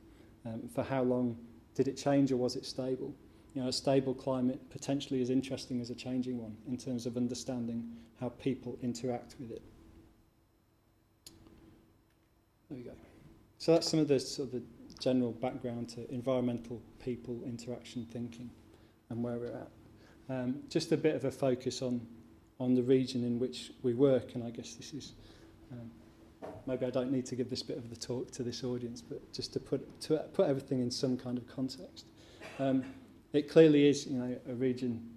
Um, 0.44 0.68
for 0.74 0.82
how 0.82 1.02
long 1.02 1.38
did 1.74 1.88
it 1.88 1.96
change 1.96 2.32
or 2.32 2.36
was 2.36 2.56
it 2.56 2.66
stable? 2.66 3.14
You 3.54 3.62
know, 3.62 3.68
a 3.68 3.72
stable 3.72 4.14
climate 4.14 4.60
potentially 4.70 5.20
as 5.22 5.30
interesting 5.30 5.80
as 5.80 5.90
a 5.90 5.94
changing 5.94 6.38
one 6.38 6.56
in 6.68 6.76
terms 6.76 7.06
of 7.06 7.16
understanding 7.16 7.88
how 8.20 8.28
people 8.28 8.78
interact 8.82 9.36
with 9.40 9.50
it. 9.50 9.62
There 12.68 12.78
we 12.78 12.84
go. 12.84 12.92
So 13.58 13.72
that's 13.72 13.88
some 13.88 14.00
of 14.00 14.08
the 14.08 14.20
sort 14.20 14.48
of 14.48 14.52
the 14.52 14.62
general 15.00 15.32
background 15.32 15.88
to 15.90 16.08
environmental 16.12 16.82
people 17.02 17.40
interaction 17.44 18.06
thinking 18.10 18.50
and 19.10 19.22
where 19.22 19.38
we're 19.38 19.46
at. 19.46 19.70
Um, 20.28 20.60
just 20.68 20.92
a 20.92 20.96
bit 20.96 21.14
of 21.14 21.24
a 21.24 21.30
focus 21.30 21.82
on 21.82 22.06
on 22.60 22.74
the 22.74 22.82
region 22.82 23.24
in 23.24 23.38
which 23.38 23.70
we 23.82 23.94
work, 23.94 24.34
and 24.34 24.42
I 24.42 24.50
guess 24.50 24.74
this 24.74 24.92
is 24.92 25.12
um, 25.72 25.90
maybe 26.66 26.86
I 26.86 26.90
don't 26.90 27.12
need 27.12 27.24
to 27.26 27.36
give 27.36 27.50
this 27.50 27.62
bit 27.62 27.78
of 27.78 27.88
the 27.88 27.96
talk 27.96 28.30
to 28.32 28.42
this 28.42 28.64
audience, 28.64 29.00
but 29.00 29.32
just 29.32 29.52
to 29.54 29.60
put 29.60 30.00
to 30.02 30.18
put 30.34 30.48
everything 30.48 30.80
in 30.80 30.90
some 30.90 31.16
kind 31.16 31.38
of 31.38 31.46
context. 31.46 32.06
Um, 32.58 32.84
it 33.32 33.50
clearly 33.50 33.88
is, 33.88 34.06
you 34.06 34.18
know, 34.18 34.36
a 34.48 34.54
region 34.54 35.08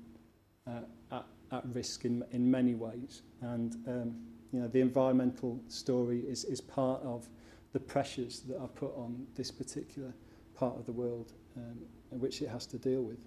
uh, 0.67 0.81
at, 1.11 1.25
at 1.51 1.63
risk 1.73 2.05
in 2.05 2.23
in 2.31 2.49
many 2.49 2.75
ways, 2.75 3.21
and 3.41 3.75
um, 3.87 4.15
you 4.51 4.59
know 4.59 4.67
the 4.67 4.81
environmental 4.81 5.59
story 5.67 6.19
is 6.19 6.43
is 6.45 6.61
part 6.61 7.01
of 7.03 7.27
the 7.73 7.79
pressures 7.79 8.41
that 8.41 8.59
are 8.59 8.67
put 8.67 8.93
on 8.95 9.25
this 9.35 9.49
particular 9.49 10.13
part 10.53 10.75
of 10.77 10.85
the 10.85 10.91
world, 10.91 11.31
um, 11.57 11.77
which 12.09 12.41
it 12.41 12.49
has 12.49 12.65
to 12.67 12.77
deal 12.77 13.01
with. 13.01 13.19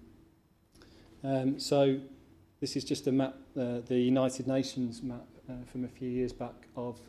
Um, 1.23 1.59
so 1.59 1.99
this 2.59 2.75
is 2.75 2.83
just 2.83 3.07
a 3.07 3.11
map, 3.11 3.35
uh, 3.59 3.79
the 3.85 3.97
United 3.97 4.47
Nations 4.47 5.01
map 5.01 5.25
uh, 5.49 5.53
from 5.65 5.83
a 5.85 5.87
few 5.87 6.07
years 6.07 6.31
back 6.31 6.67
of 6.75 6.99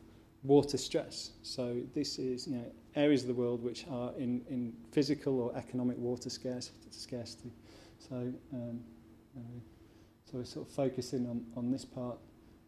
water 0.43 0.79
stress. 0.79 1.33
So 1.43 1.83
this 1.95 2.19
is 2.19 2.47
you 2.47 2.57
know, 2.57 2.65
areas 2.95 3.23
of 3.23 3.29
the 3.29 3.35
world 3.35 3.63
which 3.63 3.87
are 3.91 4.13
in, 4.17 4.43
in 4.49 4.73
physical 4.93 5.41
or 5.41 5.57
economic 5.57 5.99
water 5.99 6.31
scarcity. 6.31 7.53
So, 7.99 8.33
um, 8.53 8.81
uh, 9.37 9.41
so 10.25 10.39
we're 10.39 10.45
sort 10.45 10.69
of 10.69 10.75
focusing 10.75 11.27
on, 11.29 11.45
on 11.57 11.71
this 11.71 11.85
part. 11.85 12.19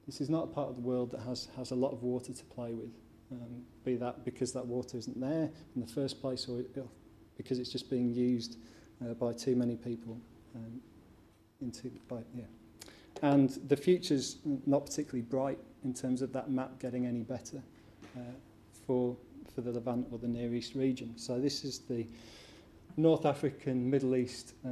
This 0.06 0.20
is 0.20 0.30
not 0.30 0.44
a 0.44 0.46
part 0.46 0.68
of 0.68 0.76
the 0.76 0.82
world 0.82 1.10
that 1.10 1.20
has, 1.20 1.48
has 1.56 1.70
a 1.70 1.74
lot 1.74 1.92
of 1.92 2.02
water 2.02 2.32
to 2.32 2.44
play 2.46 2.72
with, 2.72 2.90
um, 3.30 3.62
be 3.84 3.96
that 3.96 4.24
because 4.24 4.52
that 4.52 4.66
water 4.66 4.96
isn't 4.96 5.20
there 5.20 5.50
in 5.74 5.80
the 5.80 5.86
first 5.86 6.20
place 6.20 6.48
or 6.48 6.62
because 7.36 7.58
it's 7.58 7.70
just 7.70 7.90
being 7.90 8.08
used 8.08 8.56
uh, 9.02 9.14
by 9.14 9.32
too 9.32 9.54
many 9.54 9.76
people 9.76 10.18
um, 10.54 10.80
into, 11.60 11.90
by, 12.08 12.18
yeah. 12.34 12.44
And 13.22 13.50
the 13.68 13.76
future's 13.76 14.36
not 14.66 14.86
particularly 14.86 15.22
bright 15.22 15.58
in 15.84 15.92
terms 15.92 16.22
of 16.22 16.32
that 16.32 16.50
map 16.50 16.78
getting 16.78 17.06
any 17.06 17.22
better 17.22 17.62
uh, 18.16 18.20
for, 18.86 19.16
for 19.54 19.60
the 19.60 19.72
Levant 19.72 20.06
or 20.10 20.18
the 20.18 20.28
Near 20.28 20.54
East 20.54 20.74
region. 20.74 21.16
So 21.16 21.40
this 21.40 21.64
is 21.64 21.80
the 21.80 22.06
North 22.96 23.26
African, 23.26 23.88
Middle 23.88 24.16
East 24.16 24.54
uh, 24.64 24.68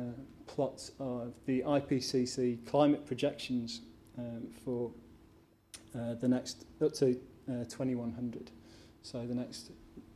plots 0.46 0.92
of 0.98 1.34
the 1.46 1.62
IPCC 1.62 2.64
climate 2.66 3.06
projections 3.06 3.82
um, 4.18 4.48
for 4.64 4.90
uh, 5.94 6.14
the 6.14 6.28
next, 6.28 6.64
up 6.82 6.92
to 6.94 7.18
uh, 7.48 7.64
2100, 7.64 8.50
so 9.02 9.26
the 9.26 9.34
next 9.34 9.70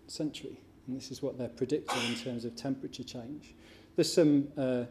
century. 0.06 0.60
And 0.86 0.96
this 0.96 1.10
is 1.10 1.22
what 1.22 1.38
they're 1.38 1.48
predicting 1.48 2.02
in 2.08 2.16
terms 2.16 2.44
of 2.44 2.56
temperature 2.56 3.04
change. 3.04 3.54
There's 3.96 4.12
some 4.12 4.48
uh, 4.56 4.84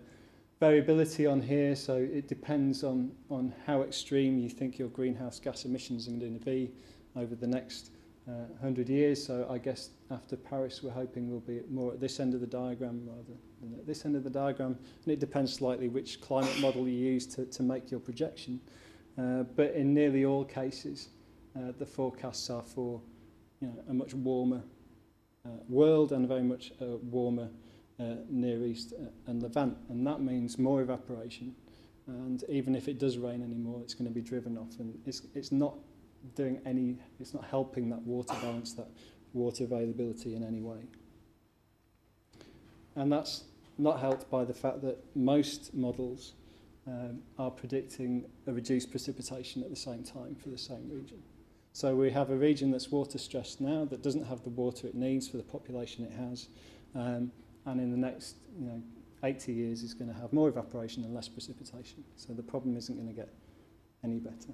variability 0.60 1.26
on 1.26 1.42
here, 1.42 1.76
so 1.76 1.96
it 1.96 2.28
depends 2.28 2.84
on, 2.84 3.12
on 3.30 3.54
how 3.66 3.82
extreme 3.82 4.38
you 4.38 4.50
think 4.50 4.78
your 4.78 4.90
greenhouse 4.90 5.40
gas 5.40 5.66
emissions 5.66 6.08
are 6.08 6.12
going 6.12 6.38
to 6.38 6.46
be 6.46 6.72
over 7.16 7.36
the 7.36 7.48
next 7.48 7.92
uh, 8.28 8.46
100 8.60 8.90
years. 8.90 9.26
So 9.26 9.48
I 9.50 9.58
guess 9.58 9.90
after 10.12 10.36
Paris, 10.36 10.84
we're 10.84 10.92
hoping 10.92 11.30
we'll 11.30 11.40
be 11.40 11.62
more 11.70 11.94
at 11.94 12.00
this 12.00 12.20
end 12.20 12.34
of 12.34 12.42
the 12.42 12.48
diagram 12.48 13.02
rather 13.06 13.38
at 13.78 13.86
this 13.86 14.06
end 14.06 14.16
of 14.16 14.24
the 14.24 14.30
diagram, 14.30 14.78
and 15.04 15.14
it 15.14 15.20
depends 15.20 15.54
slightly 15.54 15.88
which 15.88 16.22
climate 16.22 16.60
model 16.60 16.88
you 16.88 16.98
use 16.98 17.26
to, 17.28 17.46
to 17.46 17.64
make 17.64 17.92
your 17.92 18.00
projection. 18.00 18.60
Uh, 19.18 19.44
but 19.44 19.74
in 19.74 19.94
nearly 19.94 20.26
all 20.26 20.46
cases, 20.46 21.10
uh, 21.58 21.72
the 21.78 21.86
forecasts 21.86 22.50
are 22.50 22.62
for 22.62 23.02
you 23.60 23.68
know, 23.68 23.74
a 23.90 23.94
much 23.94 24.14
warmer 24.14 24.62
uh, 25.46 25.50
world 25.68 26.12
and 26.12 26.28
very 26.28 26.44
much 26.44 26.72
uh, 26.82 26.98
warmer 27.04 27.50
uh, 28.00 28.16
Near 28.30 28.66
East 28.66 28.94
uh, 28.94 29.08
and 29.28 29.42
Levant. 29.44 29.78
And 29.90 30.06
that 30.08 30.22
means 30.22 30.58
more 30.58 30.82
evaporation. 30.82 31.56
And 32.08 32.44
even 32.50 32.76
if 32.76 32.88
it 32.88 32.98
does 32.98 33.18
rain 33.18 33.44
anymore, 33.44 33.82
it's 33.84 33.94
going 33.94 34.08
to 34.08 34.14
be 34.14 34.22
driven 34.22 34.58
off. 34.58 34.80
And 34.80 34.98
it's, 35.06 35.22
it's 35.36 35.52
not 35.52 35.76
doing 36.36 36.60
any, 36.66 36.98
it's 37.20 37.34
not 37.34 37.46
helping 37.46 37.90
that 37.90 38.02
water 38.02 38.34
balance, 38.42 38.74
that 38.74 38.88
water 39.34 39.66
availability 39.66 40.36
in 40.36 40.44
any 40.44 40.62
way. 40.62 40.80
And 42.96 43.12
that's 43.12 43.44
not 43.80 44.00
helped 44.00 44.30
by 44.30 44.46
the 44.46 44.54
fact 44.54 44.82
that 44.82 44.98
most 45.16 45.74
models 45.74 46.34
um, 46.88 47.20
are 47.38 47.52
predicting 47.52 48.26
a 48.48 48.54
reduced 48.54 48.92
precipitation 48.92 49.64
at 49.64 49.70
the 49.70 49.76
same 49.76 50.04
time 50.04 50.36
for 50.36 50.50
the 50.50 50.58
same 50.58 50.90
region. 50.90 51.22
So 51.72 51.96
we 51.96 52.12
have 52.12 52.30
a 52.30 52.36
region 52.36 52.72
that's 52.72 52.90
water 52.90 53.18
stressed 53.18 53.62
now 53.62 53.86
that 53.86 54.02
doesn't 54.02 54.26
have 54.26 54.44
the 54.44 54.50
water 54.50 54.88
it 54.88 54.96
needs 54.96 55.28
for 55.28 55.38
the 55.38 55.44
population 55.44 56.04
it 56.04 56.12
has. 56.12 56.50
Um, 56.96 57.32
and 57.66 57.80
in 57.80 57.92
the 57.92 57.98
next 57.98 58.38
you 58.60 58.66
know, 58.66 58.82
80 59.24 59.54
years 59.54 59.84
is 59.84 59.94
going 59.94 60.12
to 60.12 60.20
have 60.20 60.34
more 60.34 60.50
evaporation 60.50 61.04
and 61.04 61.14
less 61.14 61.30
precipitation. 61.30 62.04
So 62.16 62.34
the 62.34 62.44
problem 62.44 62.76
isn't 62.76 62.96
going 62.96 63.08
to 63.08 63.14
get 63.14 63.30
any 64.04 64.20
better. 64.20 64.54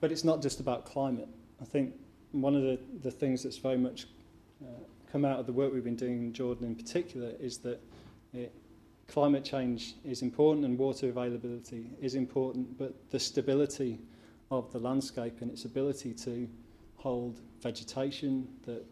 But 0.00 0.12
it's 0.12 0.24
not 0.24 0.42
just 0.42 0.60
about 0.60 0.84
climate. 0.84 1.28
I 1.60 1.64
think 1.64 1.94
one 2.32 2.54
of 2.54 2.62
the, 2.62 2.78
the 3.02 3.10
things 3.10 3.42
that's 3.42 3.58
very 3.58 3.76
much 3.78 4.06
uh, 4.62 4.68
come 5.10 5.24
out 5.24 5.38
of 5.38 5.46
the 5.46 5.52
work 5.52 5.72
we've 5.72 5.84
been 5.84 5.96
doing 5.96 6.22
in 6.22 6.32
Jordan 6.32 6.66
in 6.66 6.74
particular 6.74 7.32
is 7.40 7.58
that 7.58 7.80
it, 8.32 8.52
climate 9.08 9.44
change 9.44 9.94
is 10.04 10.22
important 10.22 10.64
and 10.64 10.78
water 10.78 11.08
availability 11.08 11.90
is 12.00 12.14
important, 12.14 12.78
but 12.78 12.94
the 13.10 13.18
stability 13.18 13.98
of 14.50 14.72
the 14.72 14.78
landscape 14.78 15.40
and 15.40 15.50
its 15.50 15.64
ability 15.64 16.12
to 16.14 16.48
hold 16.96 17.40
vegetation 17.60 18.48
that 18.64 18.84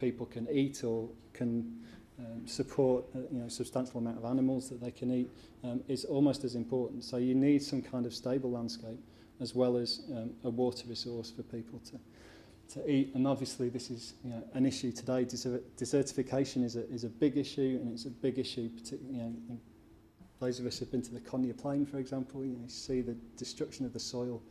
people 0.00 0.26
can 0.26 0.48
eat 0.50 0.82
or 0.82 1.08
can 1.32 1.80
um, 2.18 2.46
support 2.46 3.04
a 3.14 3.18
you 3.32 3.40
know, 3.40 3.48
substantial 3.48 3.98
amount 3.98 4.18
of 4.18 4.24
animals 4.24 4.68
that 4.68 4.80
they 4.80 4.90
can 4.90 5.10
eat 5.12 5.30
um, 5.64 5.82
is 5.88 6.04
almost 6.04 6.44
as 6.44 6.54
important. 6.54 7.04
So 7.04 7.16
you 7.16 7.34
need 7.34 7.62
some 7.62 7.82
kind 7.82 8.06
of 8.06 8.14
stable 8.14 8.50
landscape 8.50 8.98
as 9.40 9.54
well 9.54 9.76
as 9.76 10.02
um, 10.12 10.30
a 10.44 10.50
water 10.50 10.84
resource 10.88 11.30
for 11.30 11.42
people 11.42 11.80
to, 11.90 11.98
to 12.74 12.90
eat. 12.90 13.14
And 13.14 13.26
obviously 13.26 13.68
this 13.68 13.90
is 13.90 14.14
you 14.24 14.30
know, 14.30 14.42
an 14.54 14.66
issue 14.66 14.92
today. 14.92 15.24
desertification 15.24 16.64
is 16.64 16.76
a, 16.76 16.88
is 16.90 17.04
a 17.04 17.08
big 17.08 17.36
issue 17.36 17.78
and 17.80 17.92
it's 17.92 18.06
a 18.06 18.10
big 18.10 18.38
issue, 18.38 18.68
particularly 18.68 19.18
you 19.18 19.22
know, 19.22 19.58
those 20.40 20.58
of 20.58 20.66
us 20.66 20.78
who 20.78 20.84
have 20.84 20.92
been 20.92 21.02
to 21.02 21.14
the 21.14 21.20
Konya 21.20 21.56
Plain, 21.56 21.86
for 21.86 21.98
example, 21.98 22.44
you, 22.44 22.56
know, 22.56 22.66
see 22.66 23.00
the 23.00 23.16
destruction 23.36 23.86
of 23.86 23.92
the 23.92 24.00
soil 24.00 24.42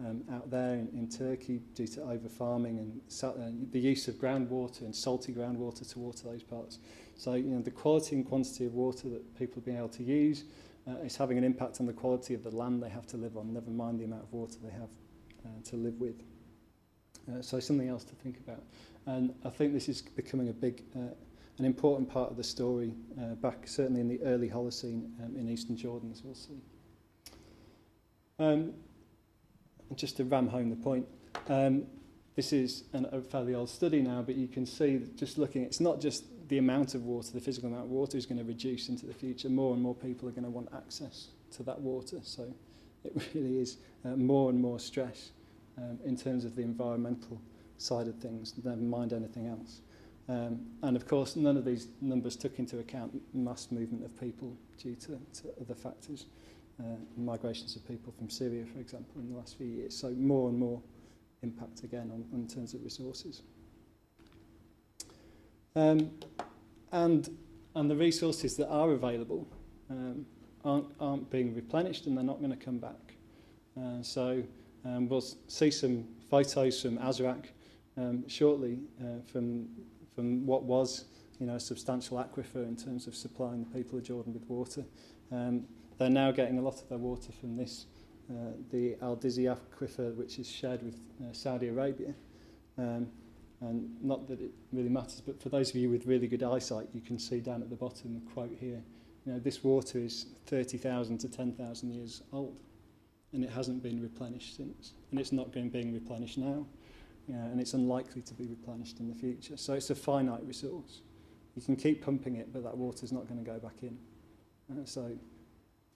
um, 0.00 0.22
out 0.32 0.50
there 0.50 0.74
in, 0.74 0.88
in 0.94 1.08
Turkey 1.08 1.60
due 1.74 1.86
to 1.88 2.02
over 2.02 2.28
farming 2.28 2.78
and 2.78 3.00
uh, 3.22 3.32
the 3.72 3.80
use 3.80 4.08
of 4.08 4.14
groundwater 4.14 4.82
and 4.82 4.94
salty 4.94 5.32
groundwater 5.32 5.90
to 5.92 5.98
water 5.98 6.28
those 6.28 6.42
parts. 6.42 6.78
So 7.16 7.34
you 7.34 7.50
know 7.50 7.60
the 7.60 7.70
quality 7.70 8.16
and 8.16 8.26
quantity 8.26 8.64
of 8.66 8.74
water 8.74 9.08
that 9.10 9.38
people 9.38 9.58
are 9.58 9.64
being 9.66 9.76
able 9.76 9.88
to 9.90 10.02
use 10.02 10.44
uh, 10.88 11.04
is 11.04 11.16
having 11.16 11.36
an 11.36 11.44
impact 11.44 11.80
on 11.80 11.86
the 11.86 11.92
quality 11.92 12.34
of 12.34 12.42
the 12.42 12.54
land 12.54 12.82
they 12.82 12.88
have 12.88 13.06
to 13.08 13.16
live 13.16 13.36
on, 13.36 13.52
never 13.52 13.70
mind 13.70 14.00
the 14.00 14.04
amount 14.04 14.22
of 14.22 14.32
water 14.32 14.56
they 14.62 14.72
have 14.72 14.88
uh, 15.44 15.48
to 15.64 15.76
live 15.76 16.00
with. 16.00 16.22
Uh, 17.28 17.42
so 17.42 17.60
something 17.60 17.88
else 17.88 18.04
to 18.04 18.14
think 18.16 18.38
about. 18.38 18.62
And 19.06 19.34
I 19.44 19.50
think 19.50 19.72
this 19.72 19.88
is 19.88 20.02
becoming 20.02 20.48
a 20.48 20.52
big, 20.52 20.82
uh, 20.96 21.14
an 21.58 21.64
important 21.64 22.08
part 22.08 22.30
of 22.30 22.36
the 22.36 22.44
story 22.44 22.94
uh, 23.20 23.34
back 23.34 23.66
certainly 23.66 24.00
in 24.00 24.08
the 24.08 24.22
early 24.22 24.48
Holocene 24.48 25.10
um, 25.24 25.36
in 25.36 25.48
eastern 25.48 25.76
Jordan, 25.76 26.10
as 26.12 26.22
we'll 26.22 26.34
see. 26.34 26.60
Um, 28.38 28.74
And 29.88 29.98
just 29.98 30.16
to 30.16 30.24
ram 30.24 30.48
home 30.48 30.70
the 30.70 30.76
point, 30.76 31.06
um, 31.48 31.84
this 32.36 32.52
is 32.52 32.84
an, 32.92 33.06
a 33.12 33.20
fairly 33.20 33.54
old 33.54 33.68
study 33.68 34.00
now, 34.00 34.22
but 34.22 34.36
you 34.36 34.48
can 34.48 34.64
see 34.64 34.96
that 34.96 35.16
just 35.16 35.36
looking, 35.36 35.62
it's 35.62 35.80
not 35.80 36.00
just 36.00 36.24
the 36.48 36.58
amount 36.58 36.94
of 36.94 37.04
water, 37.04 37.32
the 37.32 37.40
physical 37.40 37.68
amount 37.68 37.84
of 37.84 37.90
water 37.90 38.16
is 38.16 38.24
going 38.24 38.38
to 38.38 38.44
reduce 38.44 38.88
into 38.88 39.06
the 39.06 39.14
future. 39.14 39.48
More 39.48 39.74
and 39.74 39.82
more 39.82 39.94
people 39.94 40.28
are 40.28 40.32
going 40.32 40.44
to 40.44 40.50
want 40.50 40.68
access 40.74 41.28
to 41.52 41.62
that 41.64 41.80
water. 41.80 42.18
So 42.22 42.52
it 43.04 43.12
really 43.34 43.58
is 43.58 43.78
uh, 44.04 44.10
more 44.10 44.50
and 44.50 44.60
more 44.60 44.78
stress 44.78 45.30
um, 45.78 45.98
in 46.04 46.16
terms 46.16 46.44
of 46.44 46.56
the 46.56 46.62
environmental 46.62 47.40
side 47.78 48.08
of 48.08 48.16
things, 48.16 48.54
never 48.62 48.76
mind 48.76 49.12
anything 49.12 49.46
else. 49.46 49.80
Um, 50.28 50.60
and 50.82 50.96
of 50.96 51.08
course, 51.08 51.34
none 51.34 51.56
of 51.56 51.64
these 51.64 51.88
numbers 52.00 52.36
took 52.36 52.58
into 52.58 52.78
account 52.78 53.20
mass 53.34 53.68
movement 53.70 54.04
of 54.04 54.18
people 54.20 54.56
due 54.78 54.94
to, 54.96 55.18
to 55.34 55.48
other 55.60 55.74
factors 55.74 56.26
uh, 56.80 56.96
migrations 57.16 57.76
of 57.76 57.86
people 57.86 58.12
from 58.16 58.30
Syria, 58.30 58.64
for 58.72 58.80
example, 58.80 59.20
in 59.20 59.30
the 59.30 59.36
last 59.36 59.56
few 59.58 59.66
years. 59.66 59.96
So 59.96 60.10
more 60.10 60.48
and 60.48 60.58
more 60.58 60.80
impact 61.42 61.84
again 61.84 62.10
on, 62.12 62.24
on 62.32 62.46
terms 62.46 62.74
of 62.74 62.82
resources. 62.82 63.42
Um, 65.76 66.10
and, 66.92 67.28
and 67.74 67.90
the 67.90 67.96
resources 67.96 68.56
that 68.56 68.68
are 68.68 68.92
available, 68.92 69.46
um, 69.90 70.26
aren't, 70.64 70.86
aren't 71.00 71.30
being 71.30 71.54
replenished 71.54 72.06
and 72.06 72.16
they're 72.16 72.24
not 72.24 72.38
going 72.38 72.56
to 72.56 72.64
come 72.64 72.78
back. 72.78 73.14
Uh, 73.78 74.02
so 74.02 74.42
um, 74.84 75.08
we'll 75.08 75.20
see 75.20 75.70
some 75.70 76.06
photos 76.30 76.80
from 76.80 76.98
Azraq 76.98 77.46
um, 77.96 78.26
shortly 78.28 78.78
uh, 79.00 79.20
from, 79.30 79.68
from 80.14 80.46
what 80.46 80.62
was 80.64 81.04
you 81.38 81.46
know, 81.46 81.54
a 81.54 81.60
substantial 81.60 82.18
aquifer 82.18 82.66
in 82.66 82.76
terms 82.76 83.06
of 83.06 83.14
supplying 83.14 83.64
the 83.64 83.70
people 83.78 83.98
of 83.98 84.04
Jordan 84.04 84.32
with 84.32 84.48
water. 84.48 84.84
Um, 85.32 85.64
they're 85.98 86.10
now 86.10 86.30
getting 86.30 86.58
a 86.58 86.62
lot 86.62 86.80
of 86.80 86.88
their 86.88 86.98
water 86.98 87.32
from 87.32 87.56
this, 87.56 87.86
uh, 88.30 88.52
the 88.70 88.96
Al 89.02 89.16
Disi 89.16 89.54
aquifer, 89.54 90.14
which 90.16 90.38
is 90.38 90.50
shared 90.50 90.82
with 90.82 90.96
uh, 91.22 91.32
Saudi 91.32 91.68
Arabia. 91.68 92.14
Um, 92.78 93.08
and 93.60 93.90
not 94.02 94.26
that 94.28 94.40
it 94.40 94.52
really 94.72 94.88
matters, 94.88 95.20
but 95.20 95.40
for 95.42 95.50
those 95.50 95.70
of 95.70 95.76
you 95.76 95.90
with 95.90 96.06
really 96.06 96.26
good 96.26 96.42
eyesight, 96.42 96.88
you 96.94 97.02
can 97.02 97.18
see 97.18 97.40
down 97.40 97.60
at 97.62 97.68
the 97.68 97.76
bottom 97.76 98.14
the 98.14 98.32
quote 98.32 98.56
here. 98.58 98.82
You 99.26 99.34
know, 99.34 99.38
this 99.38 99.62
water 99.62 99.98
is 99.98 100.26
30,000 100.46 101.18
to 101.18 101.28
10,000 101.28 101.90
years 101.90 102.22
old, 102.32 102.56
and 103.32 103.44
it 103.44 103.50
hasn't 103.50 103.82
been 103.82 104.00
replenished 104.02 104.56
since, 104.56 104.94
and 105.10 105.20
it's 105.20 105.32
not 105.32 105.52
going 105.52 105.68
being 105.68 105.92
replenished 105.92 106.38
now, 106.38 106.66
and 107.28 107.60
it's 107.60 107.74
unlikely 107.74 108.22
to 108.22 108.34
be 108.34 108.46
replenished 108.46 108.98
in 108.98 109.08
the 109.08 109.14
future. 109.14 109.56
So 109.56 109.74
it's 109.74 109.90
a 109.90 109.94
finite 109.94 110.42
resource. 110.44 111.02
You 111.54 111.62
can 111.62 111.76
keep 111.76 112.04
pumping 112.04 112.36
it, 112.36 112.52
but 112.52 112.64
that 112.64 112.76
water's 112.76 113.12
not 113.12 113.28
going 113.28 113.42
to 113.44 113.48
go 113.48 113.58
back 113.58 113.82
in. 113.82 113.98
Uh, 114.70 114.84
so 114.84 115.10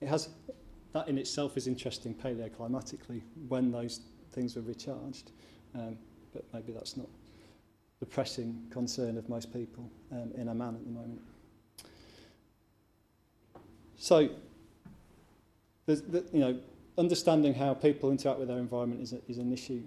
it 0.01 0.09
has 0.09 0.29
that 0.93 1.09
in 1.09 1.19
itself 1.19 1.57
is 1.57 1.67
interesting 1.67 2.15
paleoclimatically 2.15 3.23
when 3.49 3.73
those 3.73 4.01
things 4.33 4.55
were 4.55 4.63
recharged, 4.63 5.33
um, 5.75 5.99
but 6.33 6.45
maybe 6.53 6.73
that's 6.73 6.97
not 6.97 7.09
the 8.01 8.07
pressing 8.07 8.63
concern 8.71 9.17
of 9.17 9.29
most 9.29 9.53
people 9.53 9.91
um, 10.13 10.31
in 10.37 10.49
Amman 10.49 10.77
at 10.77 10.85
the 10.85 10.91
moment. 10.91 11.21
So, 13.97 14.29
there's, 15.87 16.03
the, 16.03 16.25
you 16.33 16.41
know, 16.41 16.59
understanding 16.97 17.55
how 17.55 17.75
people 17.75 18.11
interact 18.11 18.39
with 18.39 18.49
their 18.49 18.59
environment 18.59 19.01
is, 19.01 19.13
a, 19.13 19.21
is 19.29 19.39
an 19.39 19.53
issue 19.53 19.83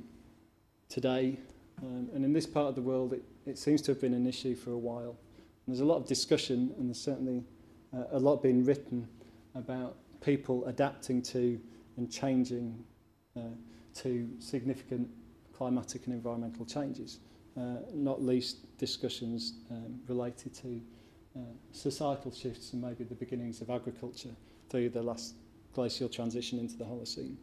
today, 0.90 1.40
um, 1.82 2.10
and 2.14 2.26
in 2.26 2.34
this 2.34 2.46
part 2.46 2.68
of 2.68 2.76
the 2.76 2.82
world, 2.82 3.14
it, 3.14 3.24
it 3.46 3.58
seems 3.58 3.82
to 3.84 3.92
have 3.92 4.02
been 4.02 4.14
an 4.14 4.28
issue 4.28 4.56
for 4.56 4.72
a 4.72 4.78
while. 4.78 5.16
And 5.66 5.76
there's 5.76 5.82
a 5.82 5.86
lot 5.86 5.98
of 5.98 6.08
discussion, 6.08 6.74
and 6.78 6.90
there's 6.90 7.00
certainly 7.00 7.44
uh, 7.96 8.04
a 8.12 8.20
lot 8.20 8.42
being 8.42 8.66
written 8.66 9.08
about 9.56 9.98
people 10.22 10.66
adapting 10.66 11.22
to 11.22 11.60
and 11.98 12.12
changing 12.12 12.84
uh, 13.36 13.42
to 13.96 14.30
significant 14.40 15.10
climatic 15.54 16.06
and 16.06 16.14
environmental 16.14 16.66
changes. 16.66 17.20
uh, 17.58 17.78
not 17.94 18.22
least 18.22 18.78
discussions 18.78 19.54
um, 19.72 20.00
related 20.08 20.54
to 20.54 20.82
uh, 21.36 21.40
societal 21.72 22.32
shifts 22.32 22.74
and 22.74 22.82
maybe 22.82 23.04
the 23.04 23.16
beginnings 23.16 23.62
of 23.62 23.70
agriculture 23.70 24.36
through 24.70 24.90
the 24.90 25.02
last 25.02 25.36
glacial 25.78 26.10
transition 26.10 26.58
into 26.60 26.76
the 26.76 26.84
Holocene, 26.84 27.36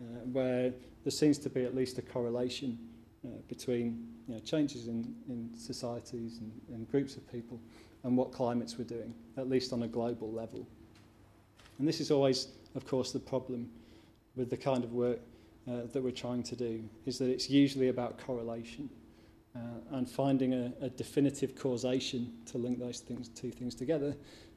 uh, 0.00 0.04
where 0.32 0.72
there 1.04 1.10
seems 1.10 1.38
to 1.38 1.50
be 1.50 1.64
at 1.64 1.74
least 1.74 1.98
a 1.98 2.02
correlation 2.02 2.78
uh, 3.26 3.28
between 3.48 4.06
you 4.28 4.34
know, 4.34 4.40
changes 4.40 4.86
in, 4.86 5.12
in 5.28 5.50
societies 5.56 6.38
and, 6.38 6.52
and 6.72 6.90
groups 6.90 7.16
of 7.16 7.22
people 7.32 7.60
and 8.04 8.16
what 8.16 8.32
climates 8.32 8.78
we're 8.78 8.84
doing, 8.84 9.12
at 9.36 9.48
least 9.48 9.72
on 9.72 9.82
a 9.82 9.88
global 9.88 10.30
level. 10.32 10.64
And 11.78 11.88
this 11.88 12.00
is 12.00 12.12
always, 12.12 12.48
of 12.76 12.86
course, 12.86 13.10
the 13.10 13.18
problem 13.18 13.68
with 14.36 14.50
the 14.50 14.56
kind 14.56 14.84
of 14.84 14.92
work 14.92 15.18
uh, 15.68 15.82
that 15.92 16.00
we're 16.00 16.12
trying 16.12 16.44
to 16.44 16.54
do, 16.56 16.82
is 17.06 17.18
that 17.18 17.28
it's 17.28 17.50
usually 17.50 17.88
about 17.88 18.18
correlation. 18.18 18.88
uh, 19.56 19.58
and 19.96 20.08
finding 20.08 20.54
a, 20.54 20.72
a 20.80 20.88
definitive 20.90 21.56
causation 21.56 22.32
to 22.46 22.58
link 22.58 22.78
those 22.78 23.00
things, 23.00 23.28
two 23.28 23.50
things 23.50 23.74
together 23.74 24.14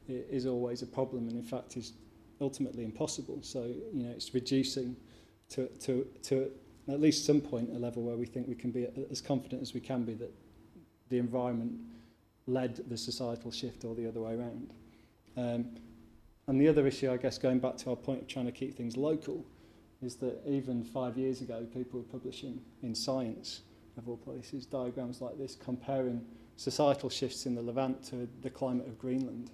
is 0.07 0.45
always 0.45 0.81
a 0.81 0.85
problem 0.85 1.29
and 1.29 1.37
in 1.37 1.43
fact 1.43 1.77
is 1.77 1.93
ultimately 2.41 2.83
impossible. 2.83 3.39
So, 3.41 3.63
you 3.93 4.03
know, 4.03 4.11
it's 4.11 4.33
reducing 4.33 4.95
to, 5.49 5.67
to, 5.67 6.07
to 6.23 6.51
at 6.89 6.99
least 6.99 7.25
some 7.25 7.41
point 7.41 7.69
a 7.73 7.79
level 7.79 8.03
where 8.03 8.17
we 8.17 8.25
think 8.25 8.47
we 8.47 8.55
can 8.55 8.71
be 8.71 8.87
as 9.09 9.21
confident 9.21 9.61
as 9.61 9.73
we 9.73 9.79
can 9.79 10.03
be 10.03 10.13
that 10.15 10.33
the 11.09 11.17
environment 11.17 11.73
led 12.47 12.81
the 12.89 12.97
societal 12.97 13.51
shift 13.51 13.85
or 13.85 13.95
the 13.95 14.07
other 14.07 14.21
way 14.21 14.33
around. 14.33 14.73
Um, 15.37 15.65
and 16.47 16.59
the 16.59 16.67
other 16.67 16.85
issue, 16.85 17.11
I 17.11 17.17
guess, 17.17 17.37
going 17.37 17.59
back 17.59 17.77
to 17.77 17.91
our 17.91 17.95
point 17.95 18.21
of 18.21 18.27
trying 18.27 18.45
to 18.47 18.51
keep 18.51 18.75
things 18.75 18.97
local, 18.97 19.45
is 20.01 20.15
that 20.17 20.41
even 20.45 20.83
five 20.83 21.17
years 21.17 21.41
ago, 21.41 21.65
people 21.73 22.01
were 22.01 22.05
publishing 22.05 22.59
in 22.81 22.93
Science 22.93 23.61
of 23.97 24.09
all 24.09 24.17
places, 24.17 24.65
diagrams 24.65 25.21
like 25.21 25.37
this 25.37 25.55
comparing 25.55 26.25
societal 26.57 27.09
shifts 27.09 27.45
in 27.45 27.55
the 27.55 27.61
Levant 27.61 28.03
to 28.03 28.27
the 28.41 28.49
climate 28.49 28.87
of 28.87 28.97
Greenland, 28.97 29.51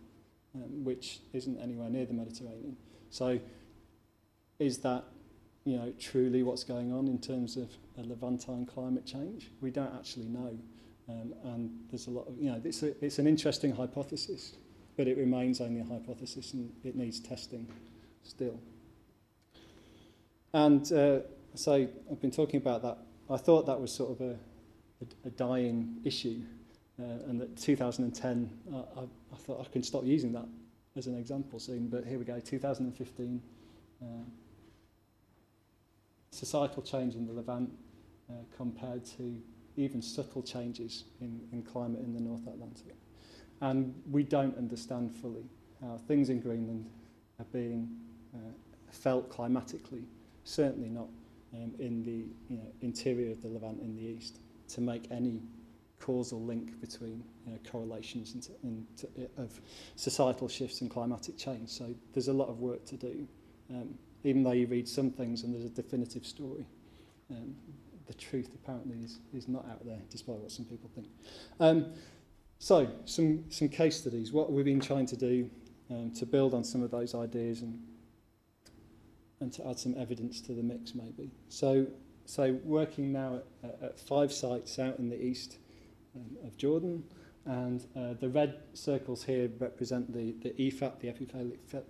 um, 0.56 0.84
which 0.84 1.20
isn't 1.34 1.60
anywhere 1.60 1.90
near 1.90 2.06
the 2.06 2.14
Mediterranean. 2.14 2.76
So 3.10 3.40
is 4.60 4.80
that 4.80 5.06
you 5.66 5.78
know, 5.78 5.94
truly 6.00 6.44
what's 6.44 6.64
going 6.64 6.92
on 6.92 7.08
in 7.08 7.20
terms 7.20 7.58
of 7.58 7.70
Levantine 7.98 8.66
climate 8.66 9.06
change? 9.06 9.52
We 9.62 9.72
don't 9.72 9.94
actually 9.94 10.28
know. 10.28 10.58
Um, 11.08 11.34
and 11.44 11.72
there's 11.90 12.08
a 12.08 12.12
lot 12.12 12.28
of, 12.28 12.38
you 12.40 12.52
know, 12.52 12.62
it's, 12.64 12.84
a, 12.84 13.04
it's 13.04 13.20
an 13.20 13.28
interesting 13.28 13.72
hypothesis, 13.72 14.54
but 14.96 15.08
it 15.08 15.18
remains 15.18 15.60
only 15.60 15.82
a 15.82 15.84
hypothesis 15.84 16.54
and 16.54 16.72
it 16.84 16.96
needs 16.96 17.20
testing 17.20 17.68
still. 18.24 18.60
And 20.54 20.92
uh, 20.92 21.20
so 21.56 21.88
I've 22.12 22.22
been 22.22 22.32
talking 22.32 22.58
about 22.58 22.82
that 22.84 22.98
I 23.30 23.38
thought 23.38 23.68
that 23.68 23.80
was 23.80 23.92
sort 23.92 24.12
of 24.12 24.22
a, 24.22 24.32
a, 24.32 25.28
a 25.28 25.30
dying 25.30 25.98
issue, 26.04 26.42
uh, 27.00 27.30
and 27.30 27.40
that 27.40 27.56
2010, 27.58 28.50
uh, 28.74 28.78
I, 28.78 29.04
I 29.34 29.36
thought 29.38 29.65
I 29.65 29.72
can 29.72 29.84
stop 29.84 30.06
using 30.06 30.32
that 30.34 30.48
as 30.96 31.08
an 31.08 31.18
example 31.18 31.60
soon, 31.60 31.88
but 31.88 32.06
here 32.06 32.18
we 32.18 32.26
go, 32.26 32.39
2015. 32.39 33.42
Uh, 34.02 34.06
societal 36.32 36.82
change 36.82 37.15
in 37.15 37.26
the 37.26 37.34
Levant 37.34 37.70
uh, 38.30 38.34
compared 38.56 39.06
to 39.06 39.42
even 39.76 40.02
subtle 40.02 40.44
changes 40.44 41.06
in, 41.22 41.42
in 41.52 41.63
climate 41.63 42.02
in 42.02 42.13
the 42.13 42.20
North 42.20 42.46
Atlantic. 42.48 42.96
And 43.62 43.94
we 44.10 44.24
don't 44.24 44.58
understand 44.58 45.12
fully 45.12 45.46
how 45.82 45.98
things 46.08 46.30
in 46.30 46.39
Greenland 46.39 46.89
are 47.39 47.46
being 47.52 47.89
uh, 48.34 48.38
felt 48.92 49.30
climatically, 49.30 50.04
certainly 50.44 50.89
not 50.89 51.08
um, 51.54 51.74
in 51.80 52.04
the 52.04 52.26
you 52.54 52.58
know, 52.58 52.72
interior 52.82 53.32
of 53.32 53.42
the 53.42 53.48
Levant 53.48 53.82
in 53.82 53.96
the 53.96 54.04
east, 54.04 54.39
to 54.70 54.82
make 54.82 55.10
any 55.12 55.42
causal 56.00 56.42
link 56.42 56.80
between 56.82 57.24
you 57.46 57.54
know, 57.54 57.60
correlations 57.70 58.34
into, 58.34 58.52
into, 58.64 59.30
of 59.38 59.60
societal 59.96 60.48
shifts 60.48 60.82
and 60.82 60.90
climatic 60.90 61.38
change. 61.38 61.70
So 61.70 61.94
there's 62.14 62.28
a 62.28 62.34
lot 62.34 62.50
of 62.50 62.60
work 62.60 62.86
to 62.86 62.98
do. 62.98 63.28
Um, 63.70 63.96
even 64.24 64.44
though 64.44 64.52
you 64.52 64.68
read 64.68 64.88
some 64.88 65.12
things 65.12 65.44
and 65.44 65.54
there's 65.54 65.66
a 65.66 65.70
definitive 65.70 66.26
story, 66.26 66.66
um, 67.32 67.56
the 68.08 68.14
truth 68.14 68.50
apparently 68.56 68.98
is, 69.04 69.20
is 69.34 69.48
not 69.48 69.66
out 69.70 69.86
there, 69.86 70.00
despite 70.10 70.38
what 70.38 70.52
some 70.52 70.66
people 70.66 70.90
think. 70.96 71.08
Um, 71.60 71.94
so, 72.58 72.90
some, 73.06 73.46
some 73.50 73.70
case 73.70 73.98
studies. 73.98 74.34
What 74.34 74.52
we've 74.52 74.66
been 74.66 74.82
trying 74.82 75.06
to 75.08 75.16
do 75.16 75.50
um, 75.90 76.12
to 76.16 76.26
build 76.26 76.54
on 76.54 76.64
some 76.64 76.84
of 76.84 76.92
those 76.92 77.16
ideas 77.16 77.62
and 77.62 77.80
and 79.42 79.54
to 79.54 79.68
add 79.68 79.80
some 79.80 79.96
evidence 79.98 80.42
to 80.42 80.54
the 80.54 80.64
mix 80.64 80.94
maybe. 80.94 81.32
So, 81.48 81.88
so 82.26 82.60
working 82.64 83.12
now 83.12 83.42
at, 83.64 83.78
at 83.82 84.00
five 84.00 84.32
sites 84.32 84.80
out 84.80 85.00
in 85.00 85.10
the 85.10 85.22
east 85.22 85.58
um, 86.19 86.47
of 86.47 86.58
Jordan, 86.58 87.03
and 87.45 87.86
uh, 87.95 88.13
the 88.19 88.29
red 88.29 88.60
circles 88.73 89.23
here 89.23 89.49
represent 89.60 90.12
the, 90.13 90.34
the 90.41 90.51
EFAT, 90.51 90.99
the 90.99 91.08
Epipaleolithic, 91.08 91.84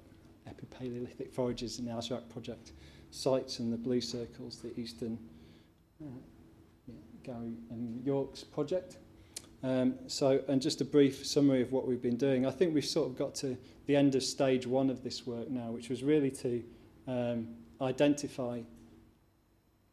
Epipaleolithic 0.47 1.31
Foragers 1.31 1.79
in 1.79 1.85
the 1.85 1.91
Azraq 1.91 2.29
project 2.29 2.73
sites, 3.11 3.59
and 3.59 3.73
the 3.73 3.77
blue 3.77 4.01
circles, 4.01 4.57
the 4.57 4.77
Eastern 4.79 5.17
uh, 6.01 6.05
yeah, 6.87 6.93
Gary 7.23 7.53
and 7.71 8.05
Yorke's 8.05 8.43
project. 8.43 8.97
Um, 9.61 9.95
so, 10.07 10.41
and 10.47 10.61
just 10.61 10.79
a 10.79 10.85
brief 10.85 11.25
summary 11.25 11.61
of 11.61 11.71
what 11.73 11.85
we've 11.85 12.01
been 12.01 12.15
doing. 12.15 12.45
I 12.45 12.51
think 12.51 12.73
we've 12.73 12.85
sort 12.85 13.09
of 13.09 13.17
got 13.17 13.35
to 13.35 13.57
the 13.87 13.95
end 13.95 14.15
of 14.15 14.23
stage 14.23 14.65
one 14.65 14.89
of 14.89 15.03
this 15.03 15.27
work 15.27 15.49
now, 15.49 15.71
which 15.71 15.89
was 15.89 16.01
really 16.03 16.31
to 16.31 16.63
um, 17.07 17.47
identify 17.81 18.61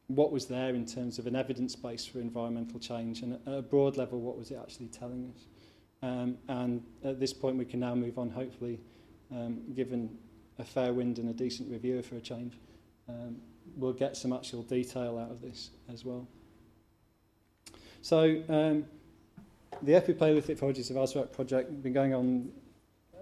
what 0.08 0.30
was 0.30 0.46
there 0.46 0.74
in 0.74 0.86
terms 0.86 1.18
of 1.18 1.26
an 1.26 1.34
evidence 1.34 1.74
base 1.74 2.06
for 2.06 2.20
environmental 2.20 2.78
change 2.78 3.22
and 3.22 3.34
at 3.34 3.40
a 3.46 3.62
broad 3.62 3.96
level 3.96 4.20
what 4.20 4.38
was 4.38 4.50
it 4.50 4.58
actually 4.60 4.86
telling 4.86 5.32
us. 5.34 5.46
Um, 6.02 6.36
and 6.48 6.82
at 7.04 7.18
this 7.18 7.32
point 7.32 7.56
we 7.56 7.64
can 7.64 7.80
now 7.80 7.94
move 7.94 8.18
on 8.18 8.30
hopefully 8.30 8.78
um, 9.32 9.60
given 9.74 10.16
a 10.58 10.64
fair 10.64 10.92
wind 10.92 11.18
and 11.18 11.28
a 11.28 11.32
decent 11.32 11.70
reviewer 11.70 12.02
for 12.02 12.16
a 12.16 12.20
change 12.20 12.54
um, 13.08 13.36
we'll 13.76 13.92
get 13.92 14.16
some 14.16 14.32
actual 14.32 14.62
detail 14.62 15.18
out 15.18 15.30
of 15.30 15.40
this 15.42 15.70
as 15.92 16.04
well. 16.04 16.26
So 18.02 18.42
um, 18.48 18.84
the 19.82 19.92
Epipaleolithic 19.92 20.58
Foragers 20.58 20.90
of 20.90 20.96
Azraq 20.96 21.32
project 21.32 21.70
has 21.70 21.80
been 21.80 21.92
going 21.92 22.14
on 22.14 22.50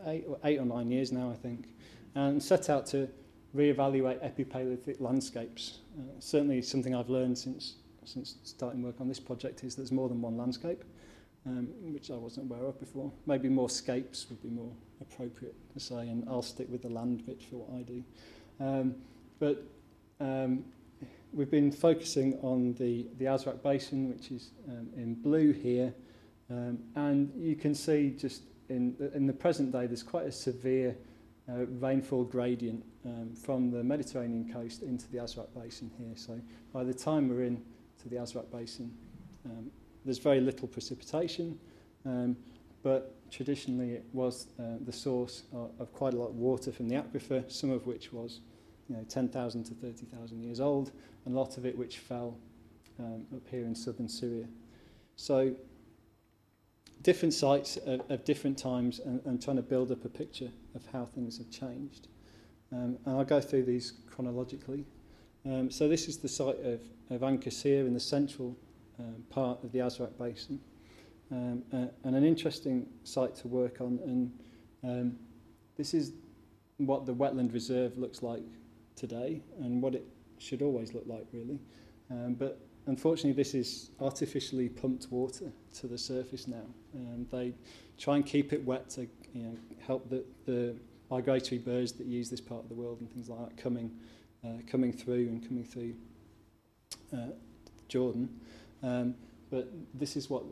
eight, 0.07 0.27
eight 0.44 0.59
or 0.59 0.66
nine 0.66 0.90
years 0.90 1.12
now 1.12 1.31
I 1.31 1.35
think 1.35 1.66
and 2.14 2.42
set 2.42 2.70
out 2.70 2.87
to 2.87 3.09
reevaluate 3.57 4.23
epipaleolithic 4.23 5.01
landscapes. 5.01 5.79
Uh, 5.97 6.03
certainly 6.19 6.61
something 6.63 6.95
I've 6.95 7.11
learned 7.11 7.39
since, 7.39 7.75
since 8.05 8.37
starting 8.43 8.83
work 8.83 9.01
on 9.01 9.09
this 9.09 9.21
project 9.21 9.63
is 9.65 9.77
there's 9.77 9.93
more 9.93 10.09
than 10.09 10.21
one 10.21 10.37
landscape. 10.37 10.83
um, 11.47 11.69
which 11.93 12.11
I 12.11 12.15
wasn't 12.15 12.51
aware 12.51 12.67
of 12.67 12.79
before. 12.81 13.13
Maybe 13.27 13.49
more 13.49 13.69
scapes 13.69 14.27
would 14.29 14.43
be 14.43 14.49
more 14.49 14.73
appropriate 15.01 15.55
to 15.73 15.81
say, 15.81 16.09
and 16.09 16.25
I'll 16.29 16.43
stick 16.43 16.69
with 16.71 16.83
the 16.83 16.89
land 16.89 17.27
bit 17.27 17.43
for 17.43 17.57
what 17.57 17.79
I 17.79 17.83
do. 17.83 18.05
Um, 18.61 18.95
but 19.39 19.65
um, 20.21 20.65
we've 21.33 21.51
been 21.51 21.71
focusing 21.71 22.39
on 22.43 22.75
the, 22.75 23.07
the 23.19 23.27
Azraq 23.27 23.63
Basin, 23.63 24.09
which 24.09 24.31
is 24.31 24.51
um, 24.69 24.89
in 24.97 25.15
blue 25.15 25.53
here, 25.53 25.93
um, 26.51 26.79
and 26.95 27.33
you 27.37 27.57
can 27.57 27.75
see 27.75 28.11
just 28.11 28.43
in, 28.69 28.97
in 29.15 29.27
the 29.27 29.33
present 29.33 29.73
day 29.73 29.87
there's 29.87 30.03
quite 30.03 30.27
a 30.27 30.33
severe 30.33 30.97
uh, 31.49 31.67
rainfall 31.67 32.25
gradient 32.25 32.85
um, 33.05 33.35
from 33.35 33.71
the 33.71 33.83
Mediterranean 33.83 34.51
coast 34.53 34.83
into 34.83 35.11
the 35.11 35.19
Azraq 35.19 35.49
Basin 35.55 35.91
here. 35.99 36.17
So 36.17 36.41
by 36.73 36.85
the 36.85 36.95
time 36.95 37.29
we're 37.29 37.43
in 37.43 37.63
to 38.03 38.09
the 38.09 38.17
Azraq 38.17 38.51
Basin, 38.51 38.93
um, 39.45 39.71
there's 40.05 40.19
very 40.19 40.41
little 40.41 40.69
precipitation, 40.69 41.59
um, 42.07 42.37
but 42.83 43.15
traditionally 43.31 43.93
it 43.93 44.05
was 44.13 44.49
uh, 44.59 44.77
the 44.85 44.93
source 44.93 45.43
of, 45.53 45.71
of 45.79 45.93
quite 45.93 46.15
a 46.15 46.17
lot 46.17 46.29
of 46.29 46.37
water 46.37 46.73
from 46.73 46.89
the 46.89 46.97
aquifer, 46.97 47.51
some 47.51 47.71
of 47.71 47.87
which 47.87 48.13
was 48.13 48.41
you 48.89 48.97
know, 48.97 49.05
10,000 49.09 49.65
to 49.65 49.75
30,000 49.75 50.43
years 50.43 50.61
old, 50.61 50.93
and 51.25 51.35
a 51.35 51.39
lot 51.39 51.57
of 51.57 51.67
it 51.67 51.77
which 51.77 51.99
fell 51.99 52.37
um, 52.99 53.27
up 53.35 53.43
here 53.51 53.65
in 53.65 53.75
southern 53.75 54.09
Syria. 54.09 54.47
So 55.17 55.55
different 57.05 57.35
sites 57.35 57.79
at, 57.87 58.11
at 58.11 58.25
different 58.25 58.59
times 58.59 58.99
and, 58.99 59.21
and 59.27 59.40
trying 59.40 59.57
to 59.57 59.62
build 59.62 59.93
up 59.93 60.05
a 60.05 60.09
picture 60.09 60.51
of 60.75 60.85
how 60.93 61.05
things 61.05 61.38
have 61.38 61.51
changed. 61.51 62.09
Um, 62.73 62.99
and 63.05 63.17
I'll 63.17 63.25
go 63.25 63.40
through 63.40 63.67
these 63.67 63.93
chronologically. 64.11 64.85
Um, 65.47 65.71
so 65.71 65.87
this 65.87 66.09
is 66.09 66.17
the 66.17 66.29
site 66.29 66.59
of, 66.64 66.81
of 67.11 67.23
Ain 67.23 67.38
Qasiya 67.38 67.87
in 67.87 67.95
the 67.95 68.01
central 68.01 68.57
um, 68.99 69.23
part 69.29 69.62
of 69.62 69.71
the 69.71 69.79
Azraq 69.81 70.19
Basin. 70.19 70.59
Um, 71.31 71.62
uh, 71.73 71.87
and 72.05 72.17
an 72.17 72.25
interesting 72.25 72.87
site 73.05 73.35
to 73.37 73.49
work 73.49 73.81
on. 73.81 74.01
And 74.05 74.33
um, 74.83 75.19
this 75.77 75.93
is 75.95 76.12
what 76.79 77.07
the 77.07 77.14
wetland 77.14 77.53
reserve 77.53 77.99
looks 77.99 78.23
like 78.23 78.43
today 78.97 79.43
and 79.61 79.83
what 79.83 79.95
it 79.95 80.07
should 80.38 80.62
always 80.62 80.95
look 80.95 81.05
like, 81.07 81.27
really. 81.33 81.61
Um, 82.11 82.35
but 82.35 82.61
unfortunately, 82.87 83.33
this 83.33 83.55
is 83.55 83.90
artificially 84.01 84.68
pumped 84.68 85.11
water 85.11 85.53
to 85.81 85.87
the 85.87 85.99
surface 85.99 86.47
now. 86.47 86.64
Um, 86.94 87.27
they 87.31 87.55
try 87.99 88.16
and 88.16 88.27
keep 88.27 88.53
it 88.53 88.64
wet 88.64 88.90
to 88.90 89.03
you 89.33 89.42
know, 89.42 89.57
help 89.87 90.09
the, 90.11 90.25
the 90.47 90.75
migratory 91.11 91.59
birds 91.59 91.92
that 91.92 92.07
use 92.07 92.31
this 92.31 92.40
part 92.40 92.62
of 92.62 92.68
the 92.68 92.75
world 92.75 93.01
and 93.01 93.11
things 93.11 93.29
like 93.29 93.49
that 93.49 93.57
coming, 93.57 93.90
uh, 94.44 94.49
coming 94.66 94.92
through 94.92 95.29
and 95.29 95.47
coming 95.47 95.64
through 95.64 95.94
uh, 97.12 97.33
Jordan. 97.88 98.29
Um, 98.83 99.14
but 99.51 99.68
this 99.94 100.16
is 100.16 100.29
what, 100.29 100.44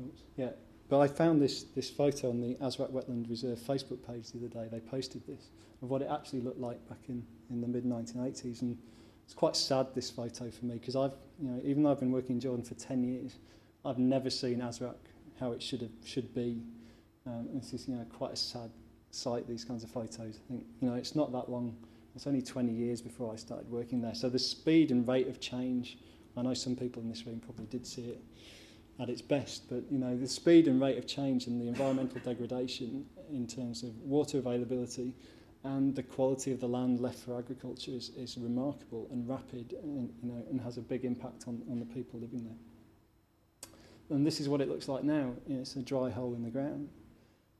oops, 0.00 0.22
yeah. 0.36 0.50
But 0.88 1.00
I 1.00 1.08
found 1.08 1.42
this, 1.42 1.64
this 1.64 1.90
photo 1.90 2.30
on 2.30 2.40
the 2.40 2.54
Azraq 2.56 2.92
Wetland 2.92 3.28
Reserve 3.28 3.58
Facebook 3.58 4.06
page 4.06 4.30
the 4.30 4.38
other 4.38 4.48
day. 4.48 4.68
They 4.70 4.80
posted 4.80 5.26
this 5.26 5.48
of 5.82 5.90
what 5.90 6.00
it 6.00 6.08
actually 6.10 6.40
looked 6.40 6.60
like 6.60 6.88
back 6.88 7.00
in, 7.08 7.24
in 7.50 7.60
the 7.60 7.66
mid 7.66 7.84
1980s. 7.84 8.62
And 8.62 8.78
it's 9.26 9.34
quite 9.34 9.56
sad, 9.56 9.88
this 9.94 10.08
photo 10.08 10.50
for 10.50 10.64
me, 10.64 10.74
because 10.74 10.94
I've, 10.94 11.12
you 11.42 11.48
know, 11.48 11.60
even 11.64 11.82
though 11.82 11.90
I've 11.90 11.98
been 11.98 12.12
working 12.12 12.36
in 12.36 12.40
Jordan 12.40 12.64
for 12.64 12.74
10 12.74 13.02
years, 13.02 13.36
I've 13.84 13.98
never 13.98 14.30
seen 14.30 14.60
Azraq 14.60 14.94
how 15.40 15.50
it 15.50 15.60
should 15.60 15.82
have, 15.82 15.90
should 16.04 16.32
be. 16.32 16.62
Um, 17.26 17.48
it's 17.56 17.72
just, 17.72 17.88
you 17.88 17.96
know, 17.96 18.06
quite 18.16 18.32
a 18.32 18.36
sad 18.36 18.70
sight, 19.10 19.48
these 19.48 19.64
kinds 19.64 19.82
of 19.82 19.90
photos. 19.90 20.38
I 20.44 20.48
think, 20.48 20.64
you 20.80 20.88
know, 20.88 20.94
it's 20.94 21.16
not 21.16 21.32
that 21.32 21.50
long. 21.50 21.76
It's 22.14 22.28
only 22.28 22.40
20 22.40 22.72
years 22.72 23.02
before 23.02 23.32
I 23.32 23.36
started 23.36 23.68
working 23.68 24.00
there. 24.00 24.14
So 24.14 24.28
the 24.28 24.38
speed 24.38 24.92
and 24.92 25.06
rate 25.06 25.26
of 25.26 25.40
change, 25.40 25.98
I 26.36 26.42
know 26.42 26.54
some 26.54 26.76
people 26.76 27.02
in 27.02 27.08
this 27.08 27.26
room 27.26 27.40
probably 27.40 27.66
did 27.66 27.84
see 27.84 28.02
it 28.02 28.22
at 29.00 29.10
its 29.10 29.22
best, 29.22 29.68
but, 29.68 29.82
you 29.90 29.98
know, 29.98 30.16
the 30.16 30.28
speed 30.28 30.68
and 30.68 30.80
rate 30.80 30.98
of 30.98 31.06
change 31.06 31.48
and 31.48 31.60
the 31.60 31.66
environmental 31.66 32.20
degradation 32.24 33.04
in 33.30 33.46
terms 33.48 33.82
of 33.82 33.94
water 34.02 34.38
availability 34.38 35.14
and 35.66 35.96
the 35.96 36.02
quality 36.02 36.52
of 36.52 36.60
the 36.60 36.68
land 36.68 37.00
left 37.00 37.18
for 37.18 37.36
agriculture 37.36 37.90
is, 37.90 38.10
is 38.10 38.38
remarkable 38.38 39.08
and 39.10 39.28
rapid 39.28 39.74
and, 39.82 40.12
you 40.22 40.30
know, 40.30 40.44
and 40.48 40.60
has 40.60 40.78
a 40.78 40.80
big 40.80 41.04
impact 41.04 41.48
on, 41.48 41.60
on 41.68 41.80
the 41.80 41.84
people 41.86 42.20
living 42.20 42.44
there. 42.44 43.66
And 44.16 44.24
this 44.24 44.40
is 44.40 44.48
what 44.48 44.60
it 44.60 44.68
looks 44.68 44.86
like 44.86 45.02
now. 45.02 45.32
You 45.48 45.56
know, 45.56 45.60
it's 45.62 45.74
a 45.74 45.82
dry 45.82 46.08
hole 46.08 46.34
in 46.34 46.44
the 46.44 46.50
ground. 46.50 46.88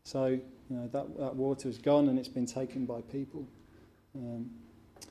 So 0.05 0.27
you 0.27 0.40
know, 0.71 0.88
that, 0.92 1.19
that 1.19 1.35
water 1.35 1.69
is 1.69 1.79
gone 1.79 2.09
and 2.09 2.16
it's 2.16 2.29
been 2.29 2.47
taken 2.47 2.87
by 2.87 3.01
people. 3.01 3.49
Um, 4.14 4.51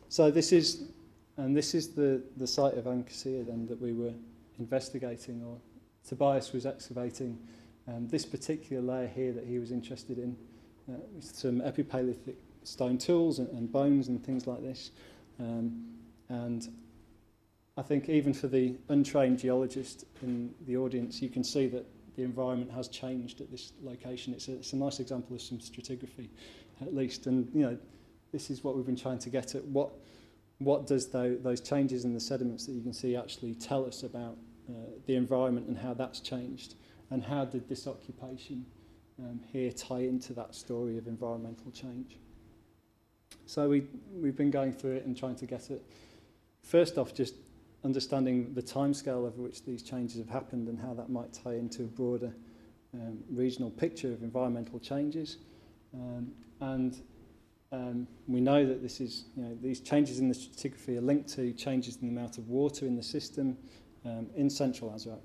so 0.08 0.32
this 0.32 0.54
is, 0.54 0.84
and 1.36 1.56
this 1.56 1.76
is 1.76 1.90
the, 1.90 2.24
the 2.38 2.48
site 2.48 2.76
of 2.76 2.88
Ain 2.88 3.04
Qasiya 3.04 3.46
then 3.46 3.68
that 3.68 3.82
we 3.82 3.92
were 3.92 4.14
investigating, 4.58 5.44
or 5.44 5.58
Tobias 6.08 6.54
was 6.54 6.66
excavating 6.66 7.38
um, 7.90 8.08
this 8.08 8.26
particular 8.26 8.82
layer 8.82 9.08
here 9.08 9.34
that 9.34 9.44
he 9.44 9.60
was 9.60 9.72
interested 9.72 10.18
in, 10.18 10.38
uh, 10.90 10.94
some 11.20 11.60
epipaleolithic 11.60 12.36
stone 12.68 12.98
tools 12.98 13.40
and, 13.40 13.50
and 13.50 13.72
bones 13.72 14.08
and 14.08 14.24
things 14.24 14.48
like 14.48 14.62
this. 14.62 14.92
Um, 15.40 15.86
and 16.30 16.68
I 17.78 17.82
think 17.82 18.10
even 18.10 18.34
for 18.34 18.48
the 18.48 18.76
untrained 18.90 19.40
geologist 19.40 20.06
in 20.22 20.54
the 20.66 20.78
audience, 20.78 21.22
you 21.22 21.30
can 21.30 21.44
see 21.44 21.68
that 21.68 21.86
the 22.16 22.24
environment 22.24 22.72
has 22.72 22.88
changed 22.88 23.42
at 23.42 23.52
this 23.52 23.74
location. 23.84 24.34
It's 24.34 24.48
a, 24.48 24.54
it's 24.54 24.74
a 24.74 24.78
nice 24.78 25.00
example 25.00 25.36
of 25.36 25.42
some 25.42 25.58
stratigraphy, 25.58 26.30
at 26.82 26.96
least. 26.96 27.28
And, 27.28 27.50
you 27.54 27.64
know, 27.64 27.78
this 28.32 28.50
is 28.50 28.64
what 28.64 28.76
we've 28.76 28.86
been 28.86 28.96
trying 28.96 29.20
to 29.20 29.30
get 29.30 29.56
at. 29.56 29.66
What, 29.66 29.90
what 30.60 30.88
does 30.88 31.08
the, 31.08 31.38
those 31.42 31.60
changes 31.60 32.06
in 32.06 32.14
the 32.14 32.20
sediments 32.20 32.66
that 32.66 32.72
you 32.72 32.82
can 32.82 32.94
see 32.94 33.16
actually 33.16 33.56
tell 33.56 33.86
us 33.86 34.04
about 34.04 34.38
uh, 34.70 34.74
the 35.06 35.16
environment 35.16 35.68
and 35.68 35.78
how 35.78 35.94
that's 35.94 36.22
changed? 36.22 36.76
And 37.12 37.22
how 37.24 37.46
did 37.46 37.68
this 37.68 37.88
occupation 37.88 38.66
um, 39.20 39.42
here 39.52 39.72
tie 39.72 40.00
into 40.00 40.34
that 40.34 40.56
story 40.56 40.98
of 40.98 41.08
environmental 41.08 41.72
change? 41.72 42.18
So 43.46 43.70
we, 43.70 43.84
we've 44.14 44.36
been 44.36 44.52
going 44.52 44.74
through 44.74 44.94
it 44.94 45.06
and 45.06 45.16
trying 45.18 45.36
to 45.36 45.46
get 45.46 45.70
it. 45.70 45.84
First 46.64 46.98
off, 46.98 47.14
just 47.14 47.36
understanding 47.84 48.54
the 48.54 48.62
timescale 48.62 49.28
over 49.28 49.42
which 49.42 49.64
these 49.64 49.84
changes 49.84 50.18
have 50.18 50.30
happened 50.30 50.68
and 50.68 50.80
how 50.80 50.94
that 50.96 51.10
might 51.10 51.32
tie 51.32 51.54
into 51.54 51.84
a 51.84 51.88
broader 51.88 52.34
um, 52.94 53.20
regional 53.30 53.70
picture 53.70 54.12
of 54.12 54.24
environmental 54.24 54.80
changes. 54.80 55.38
Um, 55.94 56.32
and 56.60 56.98
um, 57.72 58.08
we 58.28 58.42
know 58.42 58.66
that 58.66 58.82
this 58.82 59.00
is, 59.00 59.26
you 59.36 59.44
know, 59.44 59.58
these 59.62 59.80
changes 59.80 60.20
in 60.20 60.28
the 60.28 60.36
stratigraphy 60.36 60.98
are 60.98 61.02
linked 61.02 61.30
to 61.36 61.54
changes 61.54 61.98
in 61.98 62.08
the 62.08 62.20
amount 62.20 62.38
of 62.38 62.48
water 62.48 62.86
in 62.86 62.96
the 62.96 63.04
system 63.04 63.58
um, 64.06 64.28
in 64.36 64.50
central 64.50 64.92
Azraq. 64.92 65.20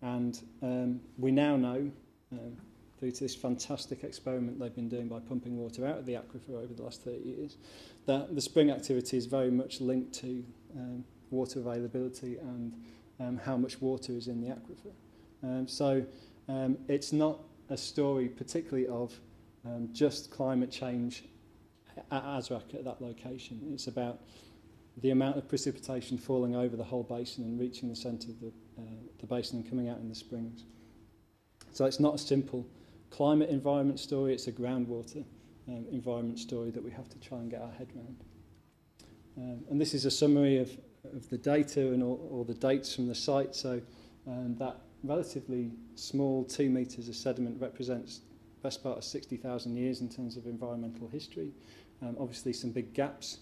And 0.00 0.40
um, 0.62 1.00
we 1.18 1.32
now 1.32 1.56
know, 1.56 1.90
um, 2.32 2.56
through 2.98 3.12
to 3.12 3.20
this 3.20 3.34
fantastic 3.34 4.04
experiment 4.04 4.58
they've 4.58 4.74
been 4.74 4.88
doing 4.88 5.08
by 5.08 5.20
pumping 5.20 5.56
water 5.56 5.86
out 5.86 5.98
of 5.98 6.06
the 6.06 6.14
aquifer 6.14 6.62
over 6.62 6.74
the 6.74 6.82
last 6.82 7.02
30 7.02 7.18
years, 7.18 7.56
that 8.06 8.34
the 8.34 8.40
spring 8.40 8.70
activity 8.70 9.16
is 9.16 9.26
very 9.26 9.50
much 9.50 9.80
linked 9.80 10.12
to 10.14 10.44
um, 10.76 11.04
water 11.30 11.60
availability 11.60 12.38
and 12.38 12.74
um, 13.20 13.38
how 13.38 13.56
much 13.56 13.80
water 13.80 14.12
is 14.12 14.28
in 14.28 14.40
the 14.40 14.48
aquifer. 14.48 14.92
Um, 15.42 15.68
so 15.68 16.04
um, 16.48 16.78
it's 16.88 17.12
not 17.12 17.40
a 17.70 17.76
story 17.76 18.28
particularly 18.28 18.86
of 18.88 19.18
um, 19.64 19.88
just 19.92 20.30
climate 20.30 20.70
change 20.70 21.24
at 22.10 22.24
Azraq 22.24 22.74
at 22.74 22.84
that 22.84 23.00
location. 23.00 23.60
It's 23.72 23.86
about 23.86 24.20
the 24.98 25.10
amount 25.10 25.36
of 25.36 25.48
precipitation 25.48 26.18
falling 26.18 26.56
over 26.56 26.76
the 26.76 26.84
whole 26.84 27.02
basin 27.04 27.44
and 27.44 27.60
reaching 27.60 27.88
the 27.88 27.96
centre 27.96 28.30
of 28.30 28.40
the, 28.40 28.52
uh, 28.78 28.82
the 29.20 29.26
basin 29.26 29.58
and 29.60 29.68
coming 29.68 29.88
out 29.88 29.98
in 29.98 30.08
the 30.08 30.14
springs. 30.14 30.64
So 31.72 31.84
it's 31.84 32.00
not 32.00 32.14
a 32.14 32.18
simple 32.18 32.66
climate 33.10 33.50
environment 33.50 34.00
story, 34.00 34.32
it's 34.32 34.46
a 34.46 34.52
groundwater 34.52 35.24
um, 35.68 35.86
environment 35.90 36.38
story 36.38 36.70
that 36.70 36.82
we 36.82 36.90
have 36.90 37.08
to 37.08 37.18
try 37.18 37.38
and 37.38 37.50
get 37.50 37.60
our 37.60 37.72
head 37.72 37.88
around. 37.96 38.16
Um, 39.36 39.64
and 39.70 39.80
this 39.80 39.94
is 39.94 40.04
a 40.04 40.10
summary 40.10 40.58
of, 40.58 40.70
of 41.14 41.28
the 41.30 41.38
data 41.38 41.92
and 41.92 42.02
all, 42.02 42.28
all 42.32 42.44
the 42.44 42.54
dates 42.54 42.94
from 42.94 43.06
the 43.06 43.14
site. 43.14 43.54
So 43.54 43.80
um, 44.26 44.56
that 44.58 44.76
relatively 45.04 45.70
small 45.94 46.44
two 46.44 46.68
metres 46.68 47.08
of 47.08 47.14
sediment 47.14 47.60
represents 47.60 48.20
best 48.62 48.82
part 48.82 48.98
of 48.98 49.04
60,000 49.04 49.76
years 49.76 50.00
in 50.00 50.08
terms 50.08 50.36
of 50.36 50.46
environmental 50.46 51.08
history. 51.08 51.52
Um, 52.02 52.16
obviously 52.18 52.52
some 52.52 52.70
big 52.70 52.92
gaps 52.92 53.38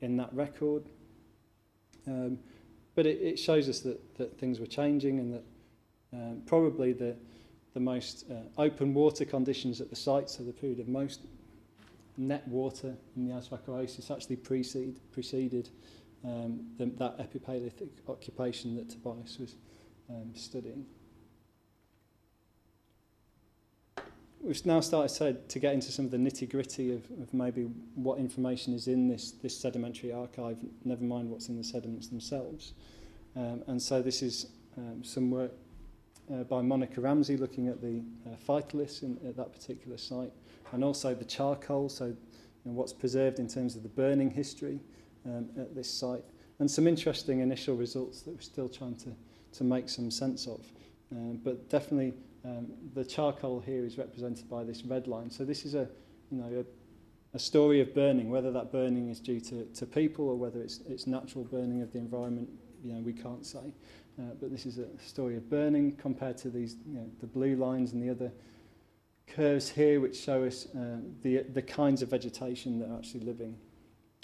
in 0.00 0.16
that 0.16 0.32
record. 0.32 0.84
Um, 2.06 2.38
but 2.94 3.06
it, 3.06 3.20
it 3.20 3.38
shows 3.38 3.68
us 3.68 3.80
that, 3.80 4.16
that 4.16 4.38
things 4.38 4.60
were 4.60 4.66
changing 4.66 5.18
and 5.18 5.34
that 5.34 5.44
um, 6.12 6.42
probably 6.46 6.92
the, 6.92 7.16
the 7.74 7.80
most 7.80 8.24
uh, 8.30 8.34
open 8.60 8.94
water 8.94 9.24
conditions 9.24 9.80
at 9.80 9.90
the 9.90 9.96
site, 9.96 10.28
so 10.28 10.42
the 10.42 10.52
period 10.52 10.80
of 10.80 10.88
most 10.88 11.20
net 12.16 12.46
water 12.48 12.94
in 13.16 13.28
the 13.28 13.34
Azraq 13.34 13.68
Oasis 13.68 14.10
actually 14.10 14.36
precede, 14.36 15.00
preceded 15.12 15.70
um, 16.24 16.60
the, 16.76 16.86
that 16.86 17.18
epipaleolithic 17.18 17.88
occupation 18.08 18.76
that 18.76 18.90
Tobias 18.90 19.38
was 19.38 19.54
um, 20.10 20.30
studying. 20.34 20.84
We've 24.42 24.64
now 24.64 24.80
started 24.80 25.14
to, 25.18 25.34
to 25.48 25.58
get 25.58 25.74
into 25.74 25.92
some 25.92 26.06
of 26.06 26.10
the 26.10 26.16
nitty-gritty 26.16 26.94
of, 26.94 27.04
of 27.22 27.32
maybe 27.34 27.64
what 27.94 28.18
information 28.18 28.72
is 28.72 28.88
in 28.88 29.06
this, 29.06 29.32
this 29.32 29.56
sedimentary 29.56 30.12
archive, 30.12 30.56
never 30.84 31.04
mind 31.04 31.30
what's 31.30 31.48
in 31.48 31.58
the 31.58 31.64
sediments 31.64 32.08
themselves. 32.08 32.72
Um, 33.36 33.62
and 33.66 33.80
so 33.80 34.00
this 34.00 34.22
is 34.22 34.46
um, 34.78 35.04
some 35.04 35.30
work 35.30 35.52
uh, 36.32 36.44
by 36.44 36.62
Monica 36.62 37.00
Ramsey 37.00 37.36
looking 37.36 37.68
at 37.68 37.80
the 37.80 38.02
uh, 38.26 38.36
phytoliths 38.46 39.02
in, 39.02 39.18
at 39.26 39.36
that 39.36 39.52
particular 39.52 39.98
site 39.98 40.32
and 40.72 40.84
also 40.84 41.14
the 41.14 41.24
charcoal, 41.24 41.88
so 41.88 42.06
you 42.06 42.16
know, 42.64 42.72
what's 42.72 42.92
preserved 42.92 43.38
in 43.38 43.48
terms 43.48 43.76
of 43.76 43.82
the 43.82 43.88
burning 43.88 44.30
history 44.30 44.80
um, 45.26 45.48
at 45.58 45.74
this 45.74 45.90
site 45.90 46.24
and 46.58 46.70
some 46.70 46.86
interesting 46.86 47.40
initial 47.40 47.74
results 47.74 48.22
that 48.22 48.34
we're 48.34 48.40
still 48.40 48.68
trying 48.68 48.94
to, 48.96 49.10
to 49.52 49.64
make 49.64 49.88
some 49.88 50.10
sense 50.10 50.46
of. 50.46 50.66
Um, 51.12 51.40
but 51.42 51.68
definitely 51.68 52.14
um, 52.44 52.68
the 52.94 53.04
charcoal 53.04 53.60
here 53.60 53.84
is 53.84 53.98
represented 53.98 54.48
by 54.48 54.62
this 54.62 54.84
red 54.84 55.08
line. 55.08 55.30
So 55.30 55.44
this 55.44 55.64
is 55.64 55.74
a, 55.74 55.88
you 56.30 56.38
know, 56.38 56.64
a, 56.64 57.36
a 57.36 57.38
story 57.38 57.80
of 57.80 57.94
burning, 57.94 58.30
whether 58.30 58.52
that 58.52 58.70
burning 58.70 59.08
is 59.08 59.20
due 59.20 59.40
to, 59.40 59.64
to 59.64 59.86
people 59.86 60.28
or 60.28 60.36
whether 60.36 60.60
it's, 60.62 60.80
it's 60.88 61.06
natural 61.06 61.44
burning 61.44 61.82
of 61.82 61.92
the 61.92 61.98
environment, 61.98 62.48
you 62.84 62.92
know, 62.92 63.00
we 63.00 63.12
can't 63.12 63.44
say. 63.44 63.72
Uh, 64.18 64.34
but 64.40 64.50
this 64.50 64.66
is 64.66 64.78
a 64.78 64.86
story 64.98 65.36
of 65.36 65.48
burning 65.48 65.96
compared 65.96 66.36
to 66.38 66.50
these, 66.50 66.76
you 66.86 66.94
know, 66.94 67.06
the 67.20 67.26
blue 67.26 67.56
lines 67.56 67.92
and 67.92 68.02
the 68.02 68.10
other 68.10 68.32
curves 69.26 69.68
here 69.68 70.00
which 70.00 70.18
show 70.18 70.44
us 70.44 70.66
uh, 70.76 70.98
the, 71.22 71.44
the 71.54 71.62
kinds 71.62 72.02
of 72.02 72.10
vegetation 72.10 72.78
that 72.78 72.90
are 72.90 72.98
actually 72.98 73.20
living 73.20 73.56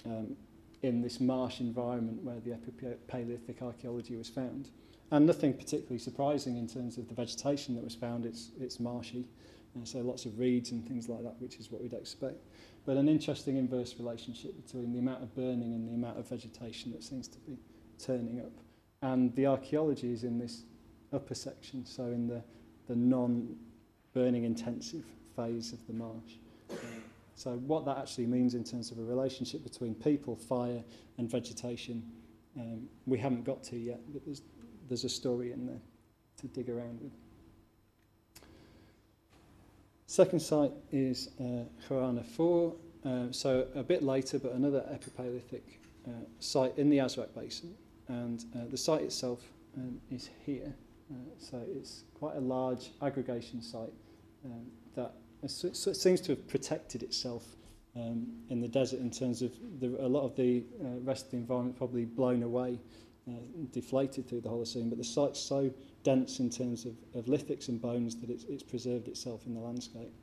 um, 0.05 0.35
in 0.83 1.01
this 1.01 1.19
marsh 1.19 1.59
environment 1.59 2.21
where 2.23 2.39
the 2.39 2.51
Epipaleolithic 2.51 3.61
archaeology 3.61 4.15
was 4.15 4.29
found. 4.29 4.69
And 5.09 5.25
nothing 5.25 5.53
particularly 5.53 5.99
surprising 5.99 6.57
in 6.57 6.67
terms 6.67 6.97
of 6.97 7.07
the 7.07 7.15
vegetation 7.15 7.75
that 7.75 7.83
was 7.83 7.95
found, 7.95 8.25
it's, 8.25 8.51
it's 8.59 8.79
marshy, 8.79 9.25
uh, 9.75 9.85
so 9.85 9.99
lots 9.99 10.25
of 10.25 10.37
reeds 10.37 10.71
and 10.71 10.85
things 10.85 11.07
like 11.07 11.23
that, 11.23 11.35
which 11.39 11.57
is 11.57 11.71
what 11.71 11.81
we'd 11.81 11.93
expect. 11.93 12.43
But 12.85 12.97
an 12.97 13.07
interesting 13.07 13.57
inverse 13.57 13.95
relationship 13.97 14.55
between 14.65 14.93
the 14.93 14.99
amount 14.99 15.23
of 15.23 15.33
burning 15.35 15.73
and 15.73 15.87
the 15.87 15.93
amount 15.93 16.19
of 16.19 16.27
vegetation 16.27 16.91
that 16.91 17.03
seems 17.03 17.27
to 17.29 17.37
be 17.39 17.57
turning 17.99 18.41
up. 18.41 18.51
And 19.01 19.35
the 19.35 19.45
archaeology 19.45 20.11
is 20.11 20.23
in 20.23 20.39
this 20.39 20.63
upper 21.13 21.35
section, 21.35 21.85
so 21.85 22.03
in 22.05 22.27
the, 22.27 22.43
the 22.87 22.95
non-burning 22.95 24.43
intensive 24.43 25.05
phase 25.35 25.73
of 25.73 25.85
the 25.87 25.93
marsh. 25.93 26.33
So 27.35 27.51
what 27.51 27.85
that 27.85 27.99
actually 27.99 28.25
means 28.25 28.55
in 28.55 28.63
terms 28.63 28.91
of 28.91 28.97
a 28.97 29.03
relationship 29.03 29.63
between 29.63 29.93
people, 29.93 30.35
fire 30.35 30.83
and 31.19 31.29
vegetation, 31.29 32.03
um, 32.59 32.89
we 33.05 33.19
haven't 33.19 33.43
got 33.43 33.63
to 33.65 33.77
yet, 33.77 33.99
but 34.11 34.25
there's, 34.25 34.41
there's 34.87 35.03
a 35.03 35.09
story 35.09 35.51
in 35.51 35.67
there 35.67 35.81
to 36.37 36.47
dig 36.47 36.67
around 36.67 36.99
with. 36.99 37.11
Second 40.07 40.39
site 40.39 40.71
is 40.91 41.29
uh, 41.39 41.65
Kharaneh 41.87 42.25
4, 42.25 42.75
uh, 43.05 43.31
so 43.31 43.67
a 43.75 43.83
bit 43.83 44.01
later, 44.01 44.39
but 44.39 44.53
another 44.53 44.83
epipaleolithic 44.91 45.61
uh, 46.07 46.11
site 46.39 46.75
in 46.77 46.89
the 46.89 46.97
Azraq 46.97 47.35
Basin. 47.35 47.75
And 48.07 48.43
uh, 48.55 48.65
the 48.69 48.77
site 48.77 49.01
itself 49.01 49.41
um, 49.75 49.99
is 50.09 50.29
here. 50.45 50.73
Uh, 51.11 51.15
so 51.37 51.61
it's 51.75 52.03
quite 52.13 52.35
a 52.35 52.41
large 52.41 52.91
aggregation 53.01 53.61
site 53.61 53.93
um, 54.45 54.65
that 54.95 55.13
so, 55.45 55.71
seems 55.71 56.19
to 56.21 56.31
have 56.31 56.47
protected 56.47 57.03
itself 57.03 57.45
um, 57.95 58.27
in 58.49 58.59
the 58.59 58.67
desert 58.67 58.99
in 58.99 59.11
terms 59.11 59.41
of 59.41 59.53
the, 59.79 59.87
a 60.03 60.07
lot 60.07 60.23
of 60.23 60.35
the 60.35 60.63
uh, 60.83 60.99
rest 61.01 61.25
of 61.25 61.31
the 61.31 61.37
environment 61.37 61.77
probably 61.77 62.05
blown 62.05 62.43
away, 62.43 62.79
uh, 63.29 63.33
deflated 63.71 64.27
through 64.27 64.41
the 64.41 64.49
Holocene, 64.49 64.89
but 64.89 64.97
the 64.97 65.03
site's 65.03 65.39
so 65.39 65.71
dense 66.03 66.39
in 66.39 66.49
terms 66.49 66.85
of, 66.85 66.93
of 67.15 67.25
lithics 67.25 67.69
and 67.69 67.81
bones 67.81 68.15
that 68.17 68.29
it's, 68.29 68.45
it's 68.45 68.63
preserved 68.63 69.07
itself 69.07 69.45
in 69.45 69.53
the 69.53 69.59
landscape. 69.59 70.13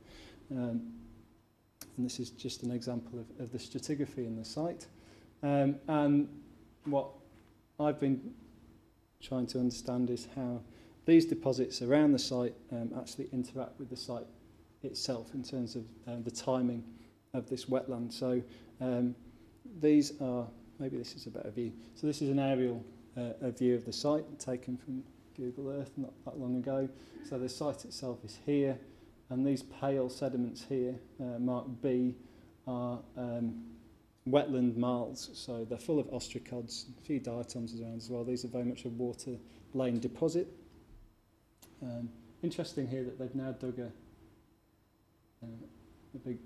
Um, 0.51 0.93
and 1.97 2.05
this 2.05 2.19
is 2.19 2.31
just 2.31 2.63
an 2.63 2.71
example 2.71 3.19
of, 3.19 3.27
of 3.41 3.53
the 3.53 3.59
stratigraphy 3.59 4.27
in 4.27 4.37
the 4.37 4.45
site. 4.45 4.87
Um, 5.43 5.77
and 5.89 6.29
what 6.85 7.09
I've 7.79 7.99
been 7.99 8.35
trying 9.21 9.47
to 9.49 9.59
understand 9.59 10.11
is 10.11 10.29
how 10.37 10.61
these 11.07 11.27
deposits 11.27 11.83
around 11.83 12.13
the 12.13 12.19
site 12.19 12.55
um, 12.73 12.91
actually 12.97 13.29
interact 13.33 13.79
with 13.79 13.91
the 13.91 13.97
site 13.97 14.27
itself 14.83 15.35
in 15.35 15.43
terms 15.43 15.77
of 15.77 15.85
um, 16.07 16.23
the 16.23 16.31
timing 16.31 16.85
of 17.33 17.49
this 17.49 17.65
wetland. 17.67 18.13
So 18.13 18.43
um, 18.81 19.15
these 19.81 20.13
are, 20.21 20.47
maybe 20.79 20.97
this 20.97 21.15
is 21.15 21.27
a 21.27 21.31
better 21.31 21.51
view. 21.51 21.73
So 21.95 22.07
this 22.07 22.23
is 22.23 22.31
an 22.31 22.39
aerial 22.39 22.85
uh, 23.17 23.51
view 23.51 23.75
of 23.75 23.85
the 23.85 23.93
site 23.93 24.39
taken 24.39 24.77
from 24.77 25.03
Google 25.37 25.71
Earth 25.71 25.91
not 25.97 26.13
that 26.25 26.39
long 26.39 26.57
ago. 26.57 26.89
So 27.29 27.39
the 27.39 27.49
site 27.49 27.85
itself 27.85 28.19
is 28.25 28.39
here, 28.47 28.79
and 29.31 29.47
these 29.47 29.63
pale 29.63 30.09
sediments 30.09 30.65
here, 30.69 30.95
uh, 31.21 31.39
marked 31.39 31.83
B, 31.83 32.15
are 32.67 33.01
um, 33.17 33.63
wetland 34.29 34.77
marls. 34.77 35.31
So 35.35 35.65
they're 35.65 35.79
full 35.79 35.99
of 35.99 36.07
ostracods, 36.09 36.87
a 36.99 37.01
few 37.03 37.21
diatoms 37.21 37.81
around 37.81 37.97
as 37.97 38.11
well. 38.11 38.25
These 38.25 38.45
are 38.45 38.49
very 38.49 38.65
much 38.65 38.85
a 38.85 38.89
water-lain 38.89 40.01
deposit. 40.01 40.49
Um, 41.83 42.09
interesting 42.43 42.87
here 42.87 43.05
that 43.05 43.19
they've 43.19 43.35
now 43.35 43.53
dug 43.53 43.79
a, 43.79 43.93
uh, 45.43 45.47
a 46.15 46.19
big 46.19 46.39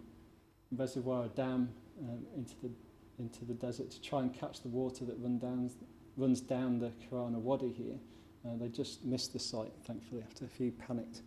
reservoir, 0.72 1.26
a 1.26 1.28
dam, 1.28 1.68
um, 2.00 2.26
into 2.36 2.54
the 2.62 2.70
into 3.18 3.44
the 3.44 3.54
desert 3.54 3.90
to 3.90 4.00
try 4.00 4.20
and 4.20 4.32
catch 4.32 4.62
the 4.62 4.68
water 4.68 5.04
that 5.04 5.16
run 5.18 5.38
down, 5.38 5.70
runs 6.16 6.40
down 6.40 6.78
the 6.78 6.92
Kharaneh 7.10 7.40
Wadi 7.40 7.72
here. 7.72 7.98
Uh, 8.46 8.56
they 8.56 8.68
just 8.68 9.04
missed 9.04 9.32
the 9.32 9.38
site, 9.38 9.72
thankfully, 9.84 10.22
after 10.22 10.44
a 10.44 10.48
few 10.48 10.70
panicked 10.70 11.22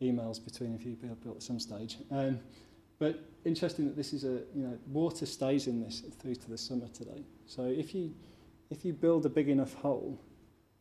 emails 0.00 0.42
between 0.44 0.74
a 0.74 0.78
few 0.78 0.94
people 0.94 1.32
at 1.34 1.42
some 1.42 1.58
stage. 1.58 1.96
Um, 2.10 2.38
but 3.02 3.18
interesting 3.44 3.84
that 3.86 3.96
this 3.96 4.12
is 4.12 4.22
a, 4.22 4.44
you 4.54 4.62
know, 4.62 4.78
water 4.86 5.26
stays 5.26 5.66
in 5.66 5.80
this 5.80 6.04
through 6.20 6.36
to 6.36 6.48
the 6.48 6.56
summer 6.56 6.86
today. 6.94 7.24
So 7.46 7.64
if 7.64 7.96
you, 7.96 8.14
if 8.70 8.84
you 8.84 8.92
build 8.92 9.26
a 9.26 9.28
big 9.28 9.48
enough 9.48 9.74
hole 9.74 10.20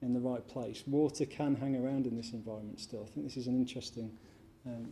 in 0.03 0.13
the 0.13 0.19
right 0.19 0.47
place, 0.47 0.83
water 0.85 1.25
can 1.25 1.55
hang 1.55 1.75
around 1.75 2.05
in 2.05 2.15
this 2.15 2.33
environment 2.33 2.79
still. 2.79 3.07
I 3.09 3.11
think 3.11 3.25
this 3.25 3.37
is 3.37 3.47
an 3.47 3.55
interesting 3.55 4.11
um, 4.67 4.89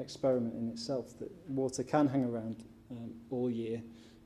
experiment 0.00 0.56
in 0.56 0.68
itself, 0.70 1.16
that 1.20 1.30
water 1.46 1.84
can 1.84 2.08
hang 2.08 2.24
around 2.24 2.64
um, 2.90 3.12
all 3.30 3.48
year 3.48 3.80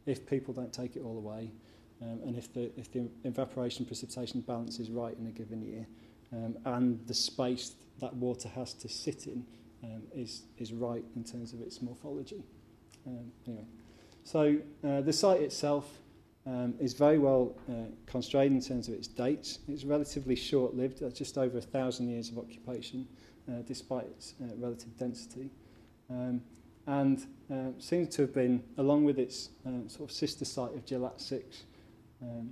if 0.07 0.27
people 0.27 0.55
don't 0.55 0.73
take 0.73 0.97
it 0.97 1.03
all 1.03 1.19
away 1.19 1.53
um, 2.01 2.21
and 2.25 2.39
if 2.39 2.55
the, 2.55 2.71
if 2.81 2.91
the 2.91 3.07
evaporation 3.25 3.85
precipitation 3.85 4.41
balance 4.41 4.79
is 4.79 4.89
right 4.89 5.15
in 5.19 5.27
a 5.27 5.31
given 5.31 5.61
year 5.61 5.87
um, 6.33 6.57
and 6.65 7.07
the 7.07 7.13
space 7.13 7.75
that 8.01 8.15
water 8.17 8.49
has 8.49 8.73
to 8.73 8.89
sit 8.89 9.27
in 9.27 9.45
um, 9.85 10.03
is, 10.15 10.43
is 10.59 10.73
right 10.73 11.05
in 11.15 11.25
terms 11.25 11.53
of 11.53 11.61
its 11.61 11.83
morphology. 11.83 12.43
Um, 13.07 13.33
anyway, 13.47 13.65
so 14.25 14.57
uh, 14.85 15.01
the 15.01 15.13
site 15.13 15.41
itself 15.41 15.89
um, 16.47 16.75
is 16.79 16.95
very 16.95 17.19
well 17.19 17.57
uh, 17.69 17.91
constrained 18.07 18.55
in 18.55 18.61
terms 18.61 18.89
of 18.89 18.95
its 18.95 19.09
dates. 19.09 19.59
It's 19.69 19.85
relatively 19.85 20.37
short-lived, 20.37 21.03
uh, 21.03 21.11
just 21.11 21.39
over 21.39 21.59
a 21.59 21.63
thousand 21.63 22.09
years 22.09 22.31
of 22.31 22.39
occupation, 22.39 23.07
uh, 23.49 23.63
despite 23.67 24.05
its 24.07 24.35
uh, 24.43 24.55
relative 24.57 24.97
density. 24.97 25.51
Um, 26.09 26.41
and 26.87 27.27
uh, 27.53 27.71
seems 27.79 28.15
to 28.17 28.23
have 28.23 28.33
been, 28.33 28.63
along 28.79 29.05
with 29.05 29.19
its 29.19 29.51
uh, 29.67 29.89
sort 29.89 30.09
of 30.09 30.15
sister 30.15 30.45
site 30.45 30.73
of 30.73 30.85
Jilat 30.87 31.21
6, 31.21 31.65
um, 32.23 32.51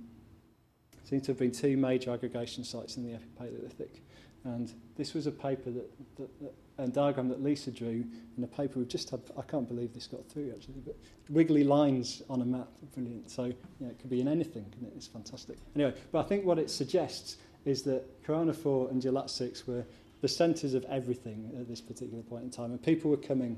seem 1.05 1.21
to 1.21 1.27
have 1.27 1.39
been 1.39 1.51
two 1.51 1.77
major 1.77 2.11
aggregation 2.11 2.63
sites 2.63 2.97
in 2.97 3.03
the 3.03 3.17
Epipaleolithic. 3.17 4.01
And 4.43 4.73
this 4.97 5.13
was 5.13 5.25
a 5.25 5.31
paper 5.31 5.71
that, 5.71 6.17
that, 6.17 6.39
that 6.41 6.53
a 6.77 6.87
diagram 6.87 7.29
that 7.29 7.41
Lisa 7.41 7.71
drew 7.71 8.03
in 8.37 8.43
a 8.43 8.47
paper 8.47 8.79
we've 8.79 8.87
just 8.87 9.09
had, 9.09 9.21
I 9.37 9.41
can't 9.43 9.67
believe 9.67 9.93
this 9.93 10.07
got 10.07 10.27
through 10.27 10.51
actually, 10.53 10.81
but 10.85 10.97
wiggly 11.29 11.63
lines 11.63 12.21
on 12.29 12.41
a 12.41 12.45
map, 12.45 12.67
brilliant. 12.93 13.31
So, 13.31 13.43
it 13.45 13.99
could 13.99 14.09
be 14.09 14.21
in 14.21 14.27
anything, 14.27 14.65
it? 14.81 14.93
It's 14.95 15.07
fantastic. 15.07 15.57
Anyway, 15.75 15.93
but 16.11 16.19
I 16.19 16.23
think 16.27 16.45
what 16.45 16.59
it 16.59 16.69
suggests 16.69 17.37
is 17.63 17.81
that 17.83 18.23
Kharaneh 18.23 18.55
4 18.55 18.89
and 18.89 19.01
Jilat 19.01 19.29
6 19.29 19.67
were 19.67 19.85
the 20.21 20.27
centres 20.27 20.73
of 20.73 20.85
everything 20.85 21.51
at 21.59 21.67
this 21.67 21.81
particular 21.81 22.23
point 22.23 22.43
in 22.43 22.49
time, 22.49 22.71
and 22.71 22.81
people 22.81 23.11
were 23.11 23.17
coming 23.17 23.57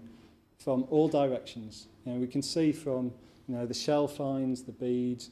from 0.59 0.85
all 0.89 1.07
directions. 1.07 1.87
You 2.05 2.13
know, 2.13 2.19
we 2.19 2.27
can 2.27 2.41
see 2.41 2.71
from 2.71 3.11
you 3.47 3.55
know, 3.55 3.65
the 3.65 3.73
shell 3.73 4.07
finds, 4.07 4.63
the 4.63 4.71
beads, 4.71 5.29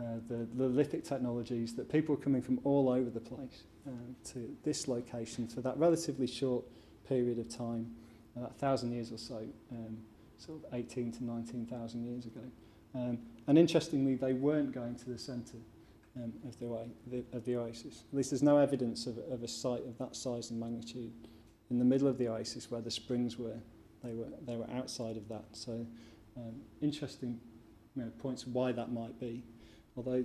uh, 0.00 0.04
the, 0.28 0.46
the 0.54 0.66
lithic 0.66 1.04
technologies, 1.04 1.74
that 1.74 1.90
people 1.90 2.14
are 2.14 2.18
coming 2.18 2.42
from 2.42 2.60
all 2.64 2.88
over 2.88 3.10
the 3.10 3.20
place 3.20 3.64
uh, 3.86 3.90
to 4.32 4.56
this 4.64 4.88
location 4.88 5.46
for 5.46 5.60
that 5.60 5.76
relatively 5.76 6.26
short 6.26 6.64
period 7.08 7.38
of 7.38 7.48
time, 7.48 7.90
uh, 8.36 8.40
that 8.40 8.58
thousand 8.58 8.92
years 8.92 9.12
or 9.12 9.18
so, 9.18 9.46
um, 9.72 9.98
sort 10.36 10.62
of 10.64 10.74
18 10.74 11.12
to 11.12 11.24
19,000 11.24 12.04
years 12.04 12.26
ago. 12.26 12.40
Um, 12.94 13.18
and 13.46 13.58
interestingly, 13.58 14.14
they 14.14 14.32
weren't 14.32 14.72
going 14.72 14.94
to 14.96 15.10
the 15.10 15.18
centre 15.18 15.58
um, 16.16 16.32
of, 16.46 16.58
the, 16.58 16.88
the, 17.06 17.24
of 17.36 17.44
the 17.44 17.56
oasis. 17.56 18.04
At 18.10 18.16
least 18.16 18.30
there's 18.30 18.42
no 18.42 18.58
evidence 18.58 19.06
of, 19.06 19.18
of 19.30 19.42
a 19.42 19.48
site 19.48 19.84
of 19.86 19.98
that 19.98 20.16
size 20.16 20.50
and 20.50 20.60
magnitude 20.60 21.12
in 21.70 21.78
the 21.78 21.84
middle 21.84 22.08
of 22.08 22.18
the 22.18 22.28
oasis 22.28 22.70
where 22.70 22.80
the 22.80 22.90
springs 22.90 23.38
were. 23.38 23.58
They 24.02 24.14
were, 24.14 24.28
they 24.46 24.56
were 24.56 24.70
outside 24.70 25.16
of 25.16 25.28
that. 25.28 25.44
So 25.52 25.86
um, 26.36 26.54
interesting 26.80 27.40
you 27.96 28.02
know, 28.02 28.10
points 28.18 28.46
why 28.46 28.72
that 28.72 28.92
might 28.92 29.18
be. 29.18 29.42
Although 29.96 30.24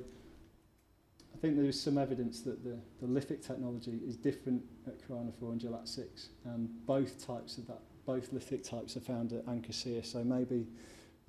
I 1.33 1.37
think 1.37 1.55
there 1.55 1.65
is 1.65 1.79
some 1.79 1.97
evidence 1.97 2.41
that 2.41 2.63
the, 2.63 2.77
the 3.01 3.07
lithic 3.07 3.41
technology 3.41 3.99
is 4.05 4.15
different 4.15 4.63
at 4.87 5.05
Corona 5.05 5.31
4 5.39 5.53
and 5.53 5.61
Gilat 5.61 5.87
6, 5.87 6.29
and 6.45 6.69
both 6.85 7.25
types 7.25 7.57
of 7.57 7.67
that, 7.67 7.81
both 8.05 8.31
lithic 8.31 8.63
types 8.63 8.95
are 8.95 9.01
found 9.01 9.33
at 9.33 9.45
Ancassir. 9.45 10.05
So 10.05 10.23
maybe 10.23 10.67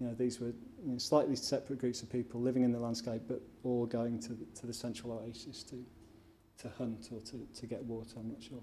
you 0.00 0.06
know, 0.06 0.14
these 0.14 0.40
were 0.40 0.48
you 0.84 0.92
know, 0.92 0.98
slightly 0.98 1.36
separate 1.36 1.78
groups 1.78 2.02
of 2.02 2.10
people 2.10 2.40
living 2.40 2.62
in 2.62 2.72
the 2.72 2.78
landscape, 2.78 3.22
but 3.28 3.40
all 3.62 3.86
going 3.86 4.20
to 4.20 4.34
the, 4.34 4.44
to 4.60 4.66
the 4.66 4.72
central 4.72 5.12
oasis 5.12 5.62
to, 5.64 5.84
to 6.58 6.68
hunt 6.76 7.08
or 7.12 7.20
to, 7.20 7.46
to 7.54 7.66
get 7.66 7.82
water, 7.84 8.14
I'm 8.18 8.28
not 8.28 8.42
sure. 8.42 8.62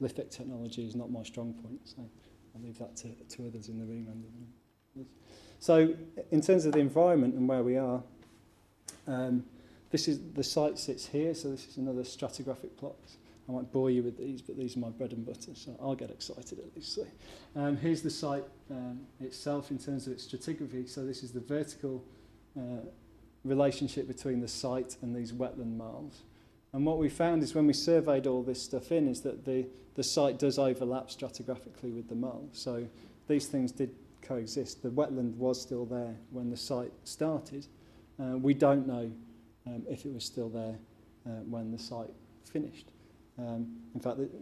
Lithic 0.00 0.30
technology 0.30 0.86
is 0.86 0.94
not 0.94 1.10
my 1.10 1.22
strong 1.22 1.54
point, 1.54 1.80
so 1.84 2.08
I'll 2.54 2.62
leave 2.62 2.78
that 2.78 2.96
to, 2.98 3.08
to 3.08 3.46
others 3.46 3.68
in 3.68 3.78
the 3.78 3.84
room. 3.84 4.06
And 4.10 4.24
others. 4.96 5.08
So 5.58 5.94
in 6.30 6.40
terms 6.40 6.66
of 6.66 6.72
the 6.72 6.78
environment 6.78 7.34
and 7.34 7.48
where 7.48 7.62
we 7.62 7.76
are, 7.76 8.02
um, 9.06 9.44
this 9.90 10.08
is 10.08 10.20
the 10.34 10.44
site 10.44 10.78
sits 10.78 11.06
here, 11.06 11.34
so 11.34 11.50
this 11.50 11.66
is 11.66 11.76
another 11.76 12.02
stratigraphic 12.02 12.76
plot. 12.76 12.96
I 13.48 13.52
might 13.52 13.72
bore 13.72 13.90
you 13.90 14.02
with 14.02 14.18
these, 14.18 14.42
but 14.42 14.58
these 14.58 14.76
are 14.76 14.80
my 14.80 14.90
bread 14.90 15.12
and 15.12 15.24
butter, 15.24 15.54
so 15.54 15.74
I'll 15.80 15.94
get 15.94 16.10
excited 16.10 16.58
at 16.58 16.76
least. 16.76 16.94
So, 16.94 17.06
um, 17.56 17.78
here's 17.78 18.02
the 18.02 18.10
site 18.10 18.44
um, 18.70 19.00
itself 19.20 19.70
in 19.70 19.78
terms 19.78 20.06
of 20.06 20.12
its 20.12 20.26
stratigraphy. 20.26 20.88
So 20.88 21.06
this 21.06 21.22
is 21.22 21.32
the 21.32 21.40
vertical 21.40 22.04
uh, 22.58 22.82
relationship 23.44 24.06
between 24.06 24.40
the 24.40 24.48
site 24.48 24.96
and 25.00 25.16
these 25.16 25.32
wetland 25.32 25.76
marls. 25.76 26.22
And 26.74 26.84
what 26.84 26.98
we 26.98 27.08
found 27.08 27.42
is 27.42 27.54
when 27.54 27.66
we 27.66 27.72
surveyed 27.72 28.26
all 28.26 28.42
this 28.42 28.62
stuff 28.62 28.92
in 28.92 29.08
is 29.08 29.22
that 29.22 29.46
the, 29.46 29.66
the 29.94 30.02
site 30.02 30.38
does 30.38 30.58
overlap 30.58 31.08
stratigraphically 31.08 31.94
with 31.94 32.08
the 32.10 32.14
marl. 32.14 32.48
So 32.52 32.86
these 33.26 33.46
things 33.46 33.72
did 33.72 33.94
coexist. 34.20 34.82
The 34.82 34.90
wetland 34.90 35.36
was 35.36 35.60
still 35.60 35.86
there 35.86 36.16
when 36.30 36.50
the 36.50 36.56
site 36.56 36.92
started. 37.04 37.66
Uh, 38.20 38.36
we 38.36 38.52
don't 38.52 38.86
know 38.86 39.10
um, 39.68 39.82
if 39.88 40.04
it 40.04 40.12
was 40.12 40.24
still 40.24 40.48
there 40.48 40.78
uh, 41.26 41.42
when 41.48 41.70
the 41.70 41.78
site 41.78 42.10
finished. 42.44 42.90
Um, 43.38 43.76
in 43.94 44.00
fact, 44.00 44.18
it, 44.18 44.32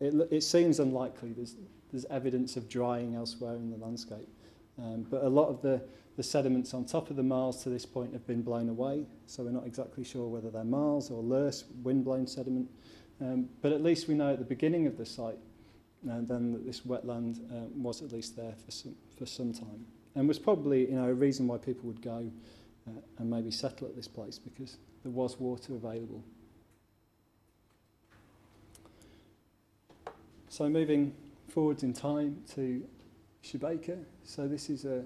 it, 0.00 0.28
it 0.30 0.42
seems 0.42 0.80
unlikely. 0.80 1.32
There's, 1.32 1.56
there's 1.90 2.04
evidence 2.06 2.56
of 2.56 2.68
drying 2.68 3.14
elsewhere 3.14 3.54
in 3.54 3.70
the 3.70 3.76
landscape. 3.76 4.28
Um, 4.78 5.06
but 5.08 5.22
a 5.22 5.28
lot 5.28 5.48
of 5.48 5.62
the, 5.62 5.82
the 6.16 6.22
sediments 6.22 6.74
on 6.74 6.84
top 6.84 7.10
of 7.10 7.16
the 7.16 7.22
marls 7.22 7.62
to 7.62 7.68
this 7.68 7.86
point 7.86 8.12
have 8.12 8.26
been 8.26 8.42
blown 8.42 8.68
away, 8.68 9.06
so 9.26 9.42
we're 9.42 9.50
not 9.50 9.66
exactly 9.66 10.04
sure 10.04 10.28
whether 10.28 10.50
they're 10.50 10.64
marls 10.64 11.10
or 11.10 11.22
loess, 11.22 11.64
wind-blown 11.82 12.26
sediment. 12.26 12.68
Um, 13.20 13.48
but 13.60 13.72
at 13.72 13.82
least 13.82 14.08
we 14.08 14.14
know 14.14 14.32
at 14.32 14.38
the 14.38 14.44
beginning 14.44 14.86
of 14.86 14.96
the 14.96 15.06
site 15.06 15.38
uh, 16.10 16.18
then 16.22 16.52
that 16.52 16.66
this 16.66 16.80
wetland 16.80 17.38
uh, 17.50 17.68
was 17.76 18.02
at 18.02 18.12
least 18.12 18.36
there 18.36 18.54
for 18.64 18.70
some, 18.70 18.94
for 19.16 19.26
some 19.26 19.52
time. 19.52 19.86
And 20.14 20.26
was 20.26 20.38
probably 20.38 20.90
you 20.90 20.96
know, 20.96 21.08
a 21.08 21.14
reason 21.14 21.46
why 21.46 21.58
people 21.58 21.86
would 21.86 22.02
go 22.02 22.30
uh, 22.88 23.00
and 23.18 23.30
maybe 23.30 23.50
settle 23.50 23.88
at 23.88 23.96
this 23.96 24.08
place 24.08 24.38
because 24.38 24.76
there 25.02 25.12
was 25.12 25.38
water 25.38 25.74
available. 25.74 26.22
So 30.48 30.68
moving 30.68 31.14
forwards 31.48 31.82
in 31.82 31.92
time 31.92 32.42
to 32.54 32.82
Shubayqa. 33.42 34.04
So 34.24 34.46
this 34.46 34.68
is 34.68 34.84
a, 34.84 35.02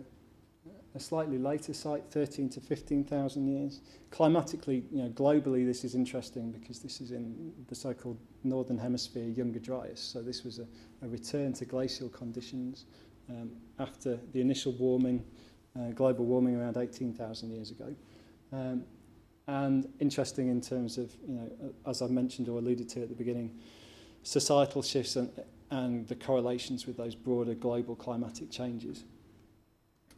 a 0.95 1.01
slightly 1.01 1.39
later 1.39 1.73
site, 1.73 2.05
13 2.11 2.49
to 2.51 2.61
15,000 2.61 3.47
years. 3.47 3.81
Climatically, 4.11 4.85
you 4.91 5.03
know, 5.03 5.09
globally, 5.11 5.65
this 5.65 5.85
is 5.85 5.95
interesting 5.95 6.51
because 6.51 6.81
this 6.81 7.01
is 7.01 7.13
in 7.13 7.53
the 7.69 7.75
so-called 7.75 8.19
northern 8.45 8.79
hemisphere 8.79 9.29
Younger 9.29 9.61
Dryas. 9.61 9.99
So 10.01 10.23
this 10.23 10.45
was 10.45 10.59
a, 10.59 10.67
a 11.03 11.09
return 11.09 11.53
to 11.55 11.65
glacial 11.65 12.09
conditions 12.09 12.87
um, 13.31 13.51
after 13.79 14.19
the 14.33 14.41
initial 14.41 14.73
warming, 14.73 15.25
uh, 15.77 15.91
global 15.93 16.25
warming 16.25 16.57
around 16.57 16.77
18,000 16.77 17.51
years 17.51 17.71
ago. 17.71 17.95
Um, 18.53 18.85
and 19.49 19.89
interesting 20.01 20.49
in 20.49 20.61
terms 20.61 20.99
of, 20.99 21.15
you 21.29 21.35
know, 21.35 21.51
as 21.87 22.03
I 22.03 22.07
mentioned 22.09 22.49
or 22.49 22.59
alluded 22.59 22.89
to 22.91 23.03
at 23.03 23.09
the 23.09 23.15
beginning, 23.15 23.57
societal 24.23 24.83
shifts 24.83 25.17
and, 25.17 25.31
and 25.71 26.07
the 26.09 26.17
correlations 26.17 26.87
with 26.87 26.97
those 26.97 27.15
broader 27.15 27.55
global 27.55 27.95
climatic 27.95 28.51
changes. 28.51 29.05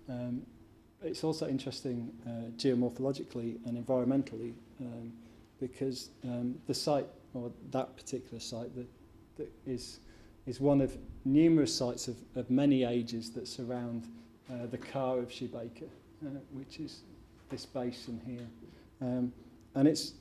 Um, 0.08 0.42
it's 1.02 1.22
also 1.22 1.46
interesting 1.46 2.10
uh, 2.26 2.50
geomorphologically 2.56 3.58
and 3.66 3.84
environmentally 3.84 4.54
um, 4.80 5.12
because 5.60 6.10
um, 6.24 6.54
the 6.66 6.74
site, 6.74 7.06
or 7.34 7.52
that 7.70 7.96
particular 7.96 8.40
site, 8.40 8.74
that, 8.74 8.86
that 9.36 9.52
is, 9.66 10.00
is 10.46 10.60
one 10.60 10.80
of 10.80 10.96
numerous 11.24 11.74
sites 11.74 12.08
of, 12.08 12.16
of 12.34 12.50
many 12.50 12.84
ages 12.84 13.30
that 13.32 13.46
surround 13.46 14.08
uh, 14.50 14.66
the 14.66 14.78
qa 14.78 15.18
of 15.18 15.28
Shubayqa, 15.28 15.84
uh, 15.84 16.28
which 16.52 16.80
is 16.80 17.02
this 17.50 17.66
basin 17.66 18.20
here. 18.26 18.46
Um, 19.00 19.32
and 19.74 19.86
it's, 19.86 20.14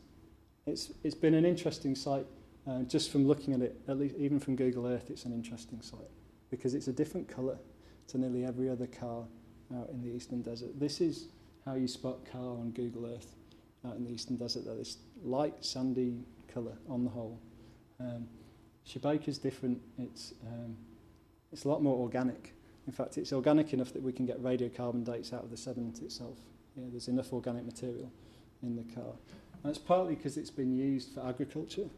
it's, 0.65 0.91
it's 1.03 1.15
been 1.15 1.33
an 1.33 1.45
interesting 1.45 1.95
site 1.95 2.25
uh, 2.67 2.81
just 2.83 3.11
from 3.11 3.25
looking 3.25 3.53
at 3.53 3.61
it, 3.61 3.79
at 3.87 3.97
least 3.97 4.15
even 4.17 4.39
from 4.39 4.55
Google 4.55 4.87
Earth, 4.87 5.09
it's 5.09 5.23
an 5.23 5.33
interesting 5.33 5.81
site 5.81 6.11
because 6.49 6.73
it's 6.73 6.87
a 6.87 6.93
different 6.93 7.27
colour 7.27 7.57
to 8.07 8.17
nearly 8.17 8.45
every 8.45 8.69
other 8.69 8.87
qa 8.87 9.25
out 9.75 9.89
in 9.89 10.01
the 10.01 10.09
Eastern 10.09 10.41
Desert. 10.41 10.77
This 10.79 11.01
is 11.01 11.27
how 11.65 11.75
you 11.75 11.87
spot 11.87 12.25
qa 12.25 12.59
on 12.59 12.71
Google 12.71 13.05
Earth 13.05 13.35
out 13.85 13.95
in 13.95 14.03
the 14.03 14.11
Eastern 14.11 14.35
Desert. 14.35 14.65
That 14.65 14.79
is 14.79 14.97
light, 15.23 15.53
sandy 15.61 16.25
colour 16.53 16.73
on 16.89 17.03
the 17.03 17.09
whole. 17.09 17.39
Um, 17.99 18.27
is 19.27 19.37
different. 19.37 19.81
It's, 19.97 20.33
um, 20.45 20.75
it's 21.51 21.65
a 21.65 21.69
lot 21.69 21.83
more 21.83 21.97
organic. 21.97 22.53
In 22.87 22.93
fact, 22.93 23.17
it's 23.17 23.33
organic 23.33 23.73
enough 23.73 23.91
that 23.93 24.01
we 24.01 24.13
can 24.13 24.25
get 24.25 24.41
radiocarbon 24.41 25.05
dates 25.05 25.33
out 25.33 25.43
of 25.43 25.51
the 25.51 25.57
sediment 25.57 26.01
itself. 26.01 26.37
Yeah, 26.75 26.85
there's 26.89 27.09
enough 27.09 27.33
organic 27.33 27.65
material 27.65 28.11
in 28.63 28.75
the 28.75 28.83
qa. 28.83 29.15
And 29.63 29.69
it's 29.69 29.77
partly 29.77 30.15
because 30.15 30.37
it's 30.37 30.49
been 30.49 30.73
used 30.73 31.13
for 31.13 31.25
agriculture 31.27 31.89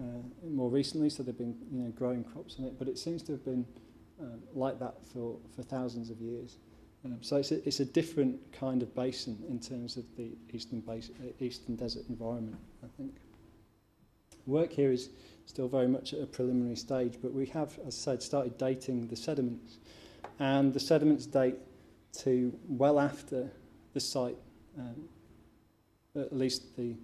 uh, 0.00 0.04
more 0.46 0.68
recently, 0.68 1.08
so 1.08 1.22
they've 1.22 1.36
been 1.36 1.56
you 1.72 1.82
know, 1.82 1.90
growing 1.90 2.24
crops 2.24 2.56
on 2.58 2.66
it, 2.66 2.78
but 2.78 2.88
it 2.88 2.98
seems 2.98 3.22
to 3.22 3.32
have 3.32 3.44
been 3.44 3.64
um, 4.20 4.40
like 4.54 4.78
that 4.80 4.94
for, 5.12 5.36
for 5.54 5.62
thousands 5.62 6.10
of 6.10 6.20
years. 6.20 6.58
Um, 7.04 7.18
so 7.20 7.36
it's 7.36 7.52
a, 7.52 7.66
it's 7.66 7.80
a 7.80 7.84
different 7.84 8.40
kind 8.52 8.82
of 8.82 8.94
basin 8.94 9.42
in 9.48 9.60
terms 9.60 9.96
of 9.96 10.04
the 10.16 10.32
eastern, 10.52 10.82
uh, 10.88 11.26
eastern 11.40 11.76
desert 11.76 12.04
environment, 12.08 12.56
I 12.82 12.86
think. 12.96 13.14
Work 14.46 14.72
here 14.72 14.90
is 14.90 15.10
still 15.46 15.68
very 15.68 15.88
much 15.88 16.12
at 16.12 16.20
a 16.20 16.26
preliminary 16.26 16.76
stage, 16.76 17.18
but 17.22 17.32
we 17.32 17.46
have, 17.46 17.78
as 17.86 17.94
I 17.94 18.12
said, 18.12 18.22
started 18.22 18.58
dating 18.58 19.08
the 19.08 19.16
sediments. 19.16 19.78
And 20.38 20.72
the 20.72 20.80
sediments 20.80 21.26
date 21.26 21.56
to 22.20 22.52
well 22.68 22.98
after 22.98 23.50
the 23.92 24.00
site, 24.00 24.36
um, 24.78 25.08
at 26.16 26.36
least 26.36 26.76
the, 26.76 26.94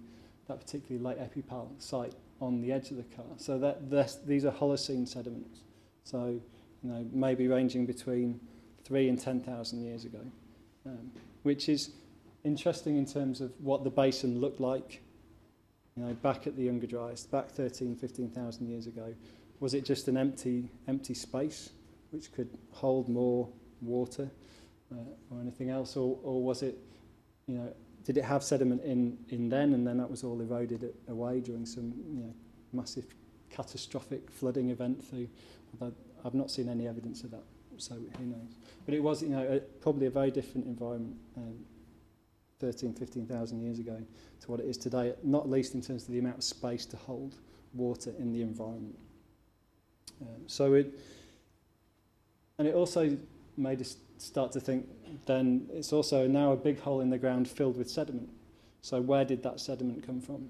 that 0.47 0.59
particularly 0.59 1.03
late 1.03 1.17
epipal 1.19 1.69
site 1.81 2.13
on 2.41 2.61
the 2.61 2.71
edge 2.71 2.91
of 2.91 2.97
the 2.97 3.03
qa. 3.03 3.23
So 3.37 3.57
that 3.59 4.25
these 4.25 4.45
are 4.45 4.51
Holocene 4.51 5.07
sediments. 5.07 5.59
So, 6.03 6.41
you 6.83 6.89
know, 6.89 7.05
maybe 7.11 7.47
ranging 7.47 7.85
between 7.85 8.39
three 8.83 9.07
and 9.07 9.19
10,000 9.19 9.83
years 9.83 10.05
ago, 10.05 10.21
um, 10.85 11.11
which 11.43 11.69
is 11.69 11.91
interesting 12.43 12.97
in 12.97 13.05
terms 13.05 13.39
of 13.39 13.51
what 13.59 13.83
the 13.83 13.89
basin 13.89 14.41
looked 14.41 14.59
like, 14.59 15.01
you 15.95 16.03
know, 16.03 16.13
back 16.15 16.47
at 16.47 16.55
the 16.55 16.63
Younger 16.63 16.87
Dryas, 16.87 17.25
back 17.25 17.49
13, 17.49 17.95
15,000 17.95 18.67
years 18.67 18.87
ago. 18.87 19.13
Was 19.59 19.75
it 19.75 19.85
just 19.85 20.07
an 20.07 20.17
empty, 20.17 20.69
empty 20.87 21.13
space 21.13 21.69
which 22.11 22.31
could 22.31 22.49
hold 22.71 23.09
more 23.09 23.49
water 23.81 24.29
uh, 24.93 24.95
or 25.29 25.41
anything 25.41 25.69
else, 25.69 25.97
or, 25.97 26.17
or 26.23 26.41
was 26.43 26.61
it, 26.61 26.77
you 27.47 27.55
know, 27.55 27.73
did 28.03 28.17
it 28.17 28.23
have 28.23 28.43
sediment 28.43 28.83
in, 28.83 29.17
in 29.29 29.49
then 29.49 29.73
and 29.73 29.85
then 29.85 29.97
that 29.97 30.09
was 30.09 30.23
all 30.23 30.39
eroded 30.41 30.93
away 31.07 31.39
during 31.39 31.65
some 31.65 31.93
you 32.13 32.23
know, 32.23 32.33
massive 32.73 33.05
catastrophic 33.49 34.29
flooding 34.29 34.69
event 34.69 35.03
through, 35.03 35.27
although 35.73 35.93
I've 36.25 36.33
not 36.33 36.49
seen 36.51 36.69
any 36.69 36.87
evidence 36.87 37.23
of 37.23 37.31
that, 37.31 37.43
so 37.77 37.95
who 37.95 38.25
knows. 38.25 38.57
But 38.85 38.93
it 38.93 39.03
was 39.03 39.21
you 39.21 39.29
know, 39.29 39.43
a, 39.43 39.59
probably 39.59 40.07
a 40.07 40.11
very 40.11 40.31
different 40.31 40.67
environment 40.67 41.15
um, 41.37 41.55
13, 42.59 42.93
15,000 42.93 43.61
years 43.61 43.79
ago 43.79 43.97
to 44.41 44.51
what 44.51 44.59
it 44.59 44.67
is 44.67 44.77
today, 44.77 45.13
not 45.23 45.49
least 45.49 45.73
in 45.73 45.81
terms 45.81 46.03
of 46.03 46.13
the 46.13 46.19
amount 46.19 46.37
of 46.37 46.43
space 46.43 46.85
to 46.87 46.97
hold 46.97 47.35
water 47.73 48.13
in 48.19 48.31
the 48.31 48.41
environment. 48.41 48.97
Um, 50.21 50.41
so 50.47 50.73
it, 50.75 50.93
and 52.57 52.67
it 52.67 52.75
also 52.75 53.17
made 53.57 53.81
us 53.81 53.97
start 54.17 54.51
to 54.51 54.59
think 54.59 54.87
then 55.25 55.67
it's 55.73 55.91
also 55.91 56.27
now 56.27 56.51
a 56.51 56.55
big 56.55 56.79
hole 56.79 57.01
in 57.01 57.09
the 57.09 57.17
ground 57.17 57.47
filled 57.47 57.77
with 57.77 57.89
sediment. 57.89 58.29
So 58.81 59.01
where 59.01 59.25
did 59.25 59.43
that 59.43 59.59
sediment 59.59 60.05
come 60.05 60.21
from? 60.21 60.49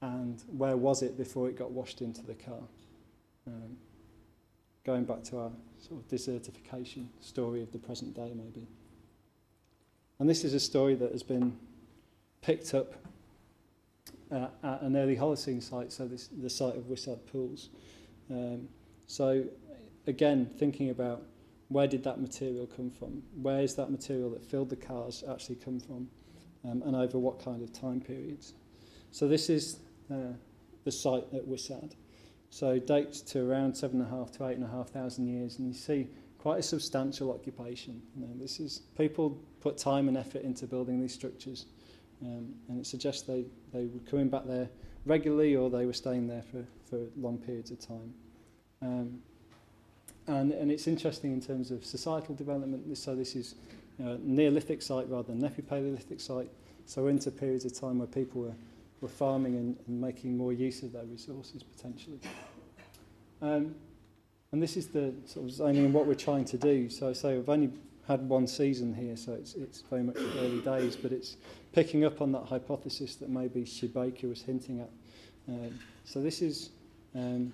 And 0.00 0.42
where 0.56 0.76
was 0.76 1.02
it 1.02 1.16
before 1.16 1.48
it 1.48 1.58
got 1.58 1.70
washed 1.70 2.00
into 2.00 2.22
the 2.22 2.34
qa? 2.34 2.62
Um, 3.46 3.76
going 4.84 5.04
back 5.04 5.24
to 5.24 5.38
our 5.38 5.50
sort 5.78 6.00
of 6.00 6.08
desertification 6.08 7.06
story 7.20 7.62
of 7.62 7.72
the 7.72 7.78
present 7.78 8.14
day 8.14 8.32
maybe. 8.34 8.66
And 10.18 10.28
this 10.28 10.44
is 10.44 10.54
a 10.54 10.60
story 10.60 10.94
that 10.96 11.12
has 11.12 11.22
been 11.22 11.56
picked 12.42 12.74
up 12.74 12.94
uh, 14.30 14.48
at 14.62 14.82
an 14.82 14.96
early 14.96 15.16
Holocene 15.16 15.62
site, 15.62 15.92
so 15.92 16.06
this, 16.06 16.28
the 16.28 16.50
site 16.50 16.76
of 16.76 16.84
Wisad 16.84 17.18
Pools. 17.30 17.68
Um, 18.30 18.68
so 19.06 19.44
again, 20.08 20.50
thinking 20.58 20.90
about 20.90 21.22
where 21.68 21.86
did 21.86 22.02
that 22.04 22.20
material 22.20 22.66
come 22.66 22.90
from? 22.90 23.22
Where 23.40 23.60
is 23.60 23.74
that 23.74 23.90
material 23.90 24.30
that 24.30 24.42
filled 24.42 24.70
the 24.70 24.76
qas 24.76 25.28
actually 25.30 25.56
come 25.56 25.78
from? 25.78 26.08
Um, 26.64 26.82
and 26.82 26.96
over 26.96 27.18
what 27.18 27.44
kind 27.44 27.62
of 27.62 27.72
time 27.72 28.00
periods? 28.00 28.54
So 29.12 29.28
this 29.28 29.48
is 29.48 29.78
uh, 30.10 30.32
the 30.84 30.90
site 30.90 31.24
at 31.32 31.46
Wisad. 31.46 31.94
So 32.50 32.78
dates 32.78 33.20
to 33.20 33.48
around 33.48 33.76
seven 33.76 34.00
and 34.00 34.10
a 34.10 34.10
half 34.10 34.32
to 34.32 34.46
eight 34.48 34.56
and 34.56 34.64
a 34.64 34.68
half 34.68 34.88
thousand 34.88 35.28
years, 35.28 35.58
and 35.58 35.68
you 35.68 35.74
see 35.74 36.08
quite 36.38 36.60
a 36.60 36.62
substantial 36.62 37.30
occupation. 37.30 38.00
You 38.16 38.26
know, 38.26 38.32
this 38.34 38.58
is 38.58 38.80
people 38.96 39.38
put 39.60 39.76
time 39.76 40.08
and 40.08 40.16
effort 40.16 40.42
into 40.42 40.66
building 40.66 41.00
these 41.00 41.12
structures, 41.12 41.66
um, 42.22 42.54
and 42.68 42.80
it 42.80 42.86
suggests 42.86 43.22
they, 43.22 43.44
they 43.72 43.86
were 43.86 44.00
coming 44.10 44.30
back 44.30 44.46
there 44.46 44.70
regularly 45.04 45.56
or 45.56 45.68
they 45.68 45.84
were 45.84 45.92
staying 45.92 46.26
there 46.26 46.42
for, 46.42 46.64
for 46.88 47.06
long 47.16 47.38
periods 47.38 47.70
of 47.70 47.78
time. 47.78 48.14
Um, 48.80 49.18
and, 50.28 50.52
and 50.52 50.70
it's 50.70 50.86
interesting 50.86 51.32
in 51.32 51.40
terms 51.40 51.70
of 51.70 51.84
societal 51.84 52.34
development. 52.34 52.96
So 52.96 53.14
this 53.14 53.34
is 53.34 53.54
a 53.98 54.18
Neolithic 54.18 54.82
site 54.82 55.08
rather 55.08 55.32
than 55.32 55.40
Neopaleolithic 55.40 56.20
site. 56.20 56.50
So 56.86 57.08
into 57.08 57.30
periods 57.30 57.64
of 57.64 57.78
time 57.78 57.98
where 57.98 58.06
people 58.06 58.42
were, 58.42 58.54
were 59.00 59.08
farming 59.08 59.56
and, 59.56 59.76
and 59.86 60.00
making 60.00 60.36
more 60.36 60.52
use 60.52 60.82
of 60.82 60.92
their 60.92 61.04
resources 61.04 61.62
potentially. 61.62 62.20
Um, 63.42 63.74
and 64.52 64.62
this 64.62 64.76
is 64.76 64.88
the 64.88 65.12
sort 65.26 65.46
of 65.46 65.52
zoning 65.52 65.84
and 65.84 65.94
what 65.94 66.06
we're 66.06 66.14
trying 66.14 66.44
to 66.46 66.56
do. 66.56 66.88
So 66.88 67.10
I 67.10 67.12
say 67.12 67.36
we've 67.36 67.48
only 67.48 67.70
had 68.06 68.26
one 68.26 68.46
season 68.46 68.94
here, 68.94 69.16
so 69.16 69.34
it's, 69.34 69.54
it's 69.54 69.82
very 69.82 70.02
much 70.02 70.16
early 70.38 70.60
days, 70.62 70.96
but 70.96 71.12
it's 71.12 71.36
picking 71.72 72.04
up 72.04 72.22
on 72.22 72.32
that 72.32 72.44
hypothesis 72.44 73.16
that 73.16 73.28
maybe 73.28 73.64
Shubayqa 73.64 74.28
was 74.28 74.40
hinting 74.40 74.80
at. 74.80 74.90
Um, 75.46 75.78
so 76.04 76.22
this 76.22 76.40
is 76.40 76.70
um, 77.14 77.52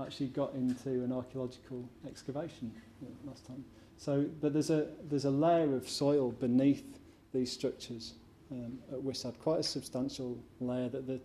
actually 0.00 0.28
got 0.28 0.54
into 0.54 0.88
an 0.88 1.12
archaeological 1.12 1.88
excavation 2.06 2.72
last 3.24 3.46
time. 3.46 3.64
So, 3.96 4.26
but 4.40 4.52
there's 4.52 4.70
a 4.70 4.88
there's 5.08 5.24
a 5.24 5.30
layer 5.30 5.74
of 5.74 5.88
soil 5.88 6.32
beneath 6.32 6.84
these 7.32 7.52
structures 7.52 8.14
um, 8.50 8.78
at 8.92 8.98
Wisad, 8.98 9.38
quite 9.38 9.60
a 9.60 9.62
substantial 9.62 10.38
layer 10.60 10.88
that 10.88 11.06
the, 11.06 11.20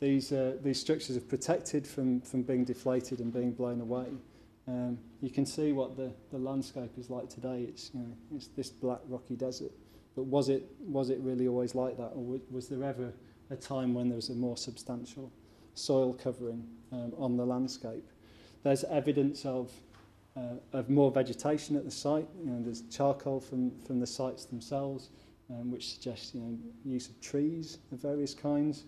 these 0.00 0.32
uh, 0.32 0.56
these 0.62 0.80
structures 0.80 1.16
have 1.16 1.28
protected 1.28 1.86
from 1.86 2.20
from 2.22 2.42
being 2.42 2.64
deflated 2.64 3.20
and 3.20 3.32
being 3.32 3.52
blown 3.52 3.80
away. 3.80 4.06
Um, 4.68 4.98
you 5.20 5.30
can 5.30 5.44
see 5.44 5.72
what 5.72 5.96
the, 5.96 6.12
the 6.30 6.38
landscape 6.38 6.92
is 6.96 7.10
like 7.10 7.28
today. 7.28 7.66
It's 7.68 7.90
you 7.92 8.00
know 8.00 8.14
it's 8.34 8.48
this 8.48 8.70
black 8.70 9.00
rocky 9.08 9.36
desert. 9.36 9.72
But 10.14 10.24
was 10.24 10.48
it 10.48 10.64
was 10.80 11.10
it 11.10 11.18
really 11.20 11.48
always 11.48 11.74
like 11.74 11.96
that, 11.96 12.12
or 12.14 12.40
was 12.50 12.68
there 12.68 12.84
ever 12.84 13.12
a 13.50 13.56
time 13.56 13.94
when 13.94 14.08
there 14.08 14.16
was 14.16 14.30
a 14.30 14.34
more 14.34 14.56
substantial 14.56 15.30
soil 15.74 16.14
covering 16.14 16.66
um, 16.92 17.12
on 17.16 17.36
the 17.36 17.44
landscape? 17.44 18.06
There's 18.62 18.84
evidence 18.84 19.44
of 19.44 19.70
uh, 20.36 20.54
of 20.72 20.88
more 20.88 21.10
vegetation 21.10 21.76
at 21.76 21.84
the 21.84 21.90
site. 21.90 22.26
You 22.42 22.50
know, 22.50 22.62
there's 22.62 22.82
charcoal 22.90 23.40
from 23.40 23.72
from 23.86 24.00
the 24.00 24.06
sites 24.06 24.44
themselves, 24.44 25.10
um, 25.50 25.70
which 25.70 25.92
suggests 25.94 26.34
you 26.34 26.40
know 26.40 26.58
use 26.84 27.08
of 27.08 27.20
trees 27.20 27.78
of 27.90 28.00
various 28.00 28.34
kinds. 28.34 28.84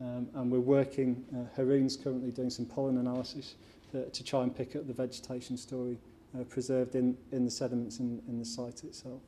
Um, 0.00 0.28
and 0.34 0.50
we're 0.50 0.60
working. 0.60 1.24
Uh, 1.34 1.54
Haroon's 1.56 1.96
currently 1.96 2.30
doing 2.30 2.50
some 2.50 2.66
pollen 2.66 2.98
analysis 2.98 3.56
to, 3.92 4.08
to 4.08 4.24
try 4.24 4.42
and 4.42 4.54
pick 4.54 4.76
up 4.76 4.86
the 4.86 4.92
vegetation 4.92 5.56
story 5.56 5.98
uh, 6.38 6.44
preserved 6.44 6.94
in 6.94 7.16
in 7.32 7.44
the 7.44 7.50
sediments 7.50 7.98
in, 7.98 8.22
in 8.28 8.38
the 8.38 8.44
site 8.44 8.84
itself. 8.84 9.22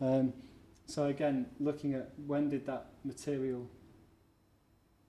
Um, 0.00 0.32
so 0.86 1.06
again, 1.06 1.46
looking 1.60 1.94
at 1.94 2.10
when 2.26 2.48
did 2.48 2.66
that 2.66 2.86
material 3.04 3.66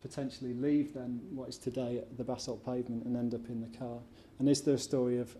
potentially 0.03 0.53
leave 0.53 0.93
then 0.93 1.21
what 1.33 1.47
is 1.47 1.57
today 1.57 2.03
the 2.17 2.23
basalt 2.23 2.63
pavement 2.63 3.05
and 3.05 3.15
end 3.15 3.33
up 3.33 3.47
in 3.47 3.61
the 3.61 3.67
qa? 3.67 4.01
And 4.37 4.49
is 4.49 4.61
there 4.61 4.75
a 4.75 4.77
story 4.77 5.17
of, 5.17 5.35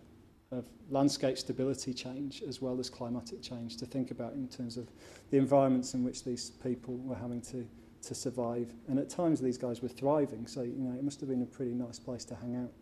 of 0.50 0.64
landscape 0.88 1.36
stability 1.36 1.92
change 1.92 2.42
as 2.48 2.62
well 2.62 2.80
as 2.80 2.88
climatic 2.88 3.42
change 3.42 3.76
to 3.76 3.86
think 3.86 4.10
about 4.10 4.32
in 4.32 4.48
terms 4.48 4.78
of 4.78 4.88
the 5.30 5.36
environments 5.36 5.92
in 5.92 6.02
which 6.02 6.24
these 6.24 6.50
people 6.50 6.96
were 6.96 7.14
having 7.14 7.42
to, 7.42 7.68
to 8.04 8.14
survive? 8.14 8.72
And 8.88 8.98
at 8.98 9.10
times 9.10 9.38
these 9.38 9.58
guys 9.58 9.82
were 9.82 9.88
thriving, 9.88 10.46
so 10.46 10.62
you 10.62 10.78
know 10.78 10.96
it 10.96 11.04
must 11.04 11.20
have 11.20 11.28
been 11.28 11.42
a 11.42 11.46
pretty 11.46 11.74
nice 11.74 11.98
place 11.98 12.24
to 12.24 12.34
hang 12.34 12.56
out. 12.56 12.72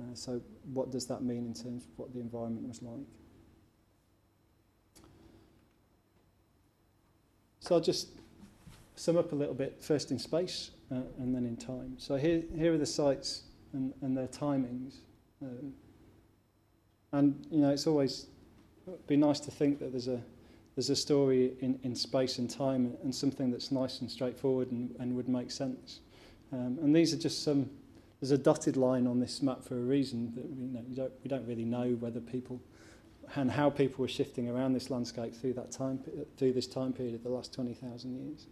Uh, 0.00 0.14
so 0.14 0.40
what 0.72 0.92
does 0.92 1.06
that 1.06 1.24
mean 1.24 1.46
in 1.46 1.54
terms 1.54 1.84
of 1.84 1.90
what 1.98 2.14
the 2.14 2.20
environment 2.20 2.68
was 2.68 2.80
like? 2.80 3.06
So 7.58 7.74
I'll 7.74 7.80
just 7.80 8.08
sum 8.94 9.16
up 9.16 9.32
a 9.32 9.34
little 9.34 9.54
bit, 9.54 9.82
first 9.82 10.12
in 10.12 10.18
space 10.20 10.70
uh, 10.92 10.96
and 11.18 11.34
then 11.34 11.44
in 11.44 11.56
time. 11.56 11.94
So 11.98 12.16
here, 12.16 12.42
here 12.56 12.74
are 12.74 12.78
the 12.78 12.86
sites 12.86 13.42
and, 13.72 13.92
and 14.02 14.16
their 14.16 14.26
timings. 14.26 14.98
Um, 15.42 15.72
and, 17.12 17.46
you 17.50 17.60
know, 17.60 17.70
it's 17.70 17.86
always 17.86 18.26
be 19.06 19.16
nice 19.16 19.40
to 19.40 19.50
think 19.50 19.78
that 19.78 19.92
there's 19.92 20.08
a, 20.08 20.20
there's 20.76 20.90
a 20.90 20.96
story 20.96 21.52
in, 21.60 21.78
in 21.82 21.94
space 21.94 22.38
and 22.38 22.50
time 22.50 22.96
and 23.02 23.14
something 23.14 23.50
that's 23.50 23.70
nice 23.70 24.00
and 24.00 24.10
straightforward 24.10 24.70
and, 24.72 24.94
and 24.98 25.14
would 25.14 25.28
make 25.28 25.50
sense. 25.50 26.00
Um, 26.52 26.78
and 26.82 26.94
these 26.94 27.14
are 27.14 27.18
just 27.18 27.42
some, 27.42 27.70
there's 28.20 28.30
a 28.30 28.38
dotted 28.38 28.76
line 28.76 29.06
on 29.06 29.20
this 29.20 29.42
map 29.42 29.64
for 29.64 29.76
a 29.76 29.82
reason 29.82 30.32
that 30.34 30.44
you 30.44 30.68
know, 30.72 30.84
you 30.88 30.96
don't, 30.96 31.12
we 31.22 31.28
don't 31.28 31.46
really 31.46 31.64
know 31.64 31.96
whether 32.00 32.20
people 32.20 32.60
and 33.36 33.50
how 33.50 33.70
people 33.70 34.02
were 34.02 34.08
shifting 34.08 34.48
around 34.48 34.74
this 34.74 34.90
landscape 34.90 35.34
through 35.34 35.54
that 35.54 35.70
time 35.70 35.98
through 36.36 36.52
this 36.52 36.66
time 36.66 36.92
period 36.92 37.14
of 37.14 37.22
the 37.22 37.28
last 37.28 37.52
20,000 37.52 38.14
years. 38.14 38.46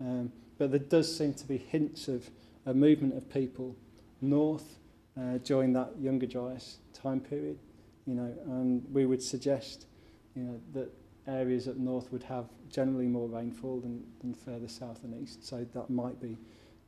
Um, 0.00 0.32
but 0.58 0.70
there 0.70 0.80
does 0.80 1.14
seem 1.14 1.32
to 1.34 1.46
be 1.46 1.56
hints 1.56 2.08
of 2.08 2.28
a 2.66 2.74
movement 2.74 3.16
of 3.16 3.32
people 3.32 3.76
north 4.20 4.78
uh, 5.18 5.38
during 5.38 5.72
that 5.72 5.92
Younger 5.98 6.26
Dryas 6.26 6.78
time 6.92 7.20
period, 7.20 7.58
you 8.06 8.14
know, 8.14 8.32
and 8.46 8.84
we 8.92 9.06
would 9.06 9.22
suggest, 9.22 9.86
you 10.34 10.42
know, 10.42 10.60
that 10.72 10.90
areas 11.26 11.68
up 11.68 11.76
north 11.76 12.10
would 12.12 12.22
have 12.24 12.46
generally 12.70 13.06
more 13.06 13.28
rainfall 13.28 13.80
than, 13.80 14.04
than 14.20 14.34
further 14.34 14.68
south 14.68 15.04
and 15.04 15.20
east, 15.22 15.46
so 15.46 15.66
that 15.74 15.90
might 15.90 16.20
be 16.20 16.36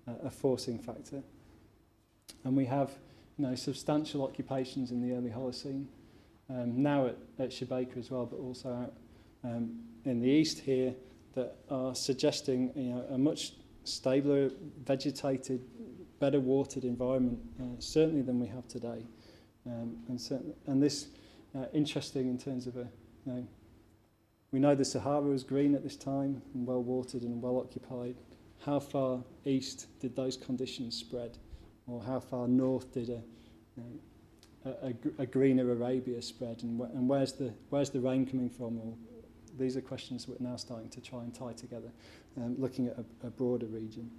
a, 0.06 0.26
a 0.26 0.30
forcing 0.30 0.78
factor. 0.78 1.22
And 2.44 2.56
we 2.56 2.64
have, 2.66 2.90
you 3.38 3.46
know, 3.46 3.54
substantial 3.54 4.24
occupations 4.24 4.90
in 4.90 5.00
the 5.00 5.14
early 5.14 5.30
Holocene, 5.30 5.86
um, 6.48 6.82
now 6.82 7.06
at, 7.06 7.16
at 7.38 7.50
Shubayqa 7.50 7.96
as 7.96 8.10
well, 8.10 8.26
but 8.26 8.38
also 8.38 8.70
out 8.70 8.94
um, 9.44 9.78
in 10.04 10.20
the 10.20 10.28
east 10.28 10.60
here 10.60 10.94
that 11.34 11.56
are 11.70 11.94
suggesting 11.94 12.72
you 12.74 12.94
know, 12.94 13.04
a 13.10 13.18
much 13.18 13.52
stabler, 13.84 14.50
vegetated, 14.84 15.60
better 16.18 16.40
watered 16.40 16.84
environment, 16.84 17.38
uh, 17.60 17.64
certainly 17.78 18.22
than 18.22 18.38
we 18.38 18.46
have 18.46 18.68
today. 18.68 19.06
Um, 19.66 19.96
and, 20.08 20.20
certainly, 20.20 20.54
and 20.66 20.82
this 20.82 21.08
uh, 21.56 21.66
interesting 21.72 22.28
in 22.28 22.38
terms 22.38 22.66
of 22.66 22.76
a, 22.76 22.88
you 23.26 23.32
know, 23.32 23.46
we 24.52 24.58
know 24.58 24.74
the 24.74 24.84
Sahara 24.84 25.22
was 25.22 25.44
green 25.44 25.74
at 25.74 25.82
this 25.82 25.96
time 25.96 26.42
and 26.54 26.66
well 26.66 26.82
watered 26.82 27.22
and 27.22 27.40
well 27.40 27.58
occupied. 27.58 28.16
How 28.64 28.80
far 28.80 29.22
east 29.44 29.86
did 30.00 30.16
those 30.16 30.36
conditions 30.36 30.96
spread? 30.96 31.38
Or 31.86 32.02
how 32.02 32.20
far 32.20 32.48
north 32.48 32.92
did 32.92 33.08
a, 33.08 33.22
you 33.76 33.84
know, 34.64 34.74
a, 34.82 35.22
a, 35.22 35.26
greener 35.26 35.70
Arabia 35.70 36.20
spread 36.20 36.62
and, 36.62 36.78
wh 36.78 36.84
and 36.94 37.08
where's 37.08 37.32
the 37.32 37.52
where's 37.70 37.90
the 37.90 38.00
rain 38.00 38.26
coming 38.26 38.50
from 38.50 38.78
or 38.78 38.94
these 39.58 39.76
are 39.76 39.80
questions 39.80 40.28
we're 40.28 40.36
now 40.40 40.56
starting 40.56 40.88
to 40.90 41.00
try 41.00 41.20
and 41.20 41.34
tie 41.34 41.52
together 41.52 41.90
um, 42.36 42.56
looking 42.58 42.86
at 42.86 42.98
a, 42.98 43.26
a 43.26 43.30
broader 43.30 43.66
region. 43.66 44.10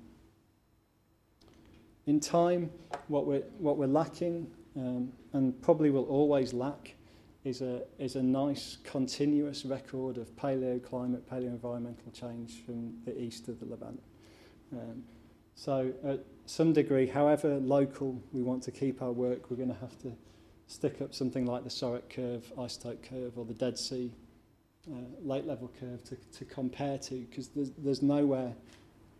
In 2.07 2.19
time 2.19 2.69
what 3.07 3.25
we're 3.25 3.43
what 3.57 3.77
we're 3.77 3.87
lacking 3.87 4.47
um, 4.75 5.11
and 5.33 5.59
probably 5.61 5.89
will 5.89 6.05
always 6.05 6.53
lack 6.53 6.95
is 7.43 7.61
a 7.61 7.83
is 7.99 8.15
a 8.15 8.23
nice 8.23 8.77
continuous 8.83 9.65
record 9.65 10.17
of 10.17 10.35
paleoclimate 10.35 11.21
paleo-environmental 11.21 12.11
change 12.11 12.63
from 12.65 12.93
the 13.05 13.19
east 13.19 13.47
of 13.47 13.59
the 13.59 13.65
Levant. 13.65 14.01
Um, 14.73 15.03
so 15.55 15.91
at 16.03 16.23
some 16.45 16.73
degree 16.73 17.07
however 17.07 17.55
local 17.59 18.21
we 18.31 18.41
want 18.41 18.63
to 18.63 18.71
keep 18.71 19.01
our 19.01 19.11
work 19.11 19.49
we're 19.49 19.57
going 19.57 19.73
to 19.73 19.79
have 19.79 19.97
to 19.99 20.11
stick 20.71 21.01
up 21.01 21.13
something 21.13 21.45
like 21.45 21.63
the 21.63 21.69
Sorek 21.69 22.09
curve, 22.09 22.51
isotope 22.57 23.03
curve, 23.03 23.37
or 23.37 23.43
the 23.43 23.53
Dead 23.53 23.77
Sea 23.77 24.13
uh, 24.89 24.95
level 25.25 25.71
curve 25.79 26.03
to, 26.03 26.15
to 26.37 26.45
compare 26.45 26.97
to, 26.97 27.15
because 27.29 27.49
there's, 27.49 27.71
there's 27.77 28.01
nowhere 28.01 28.53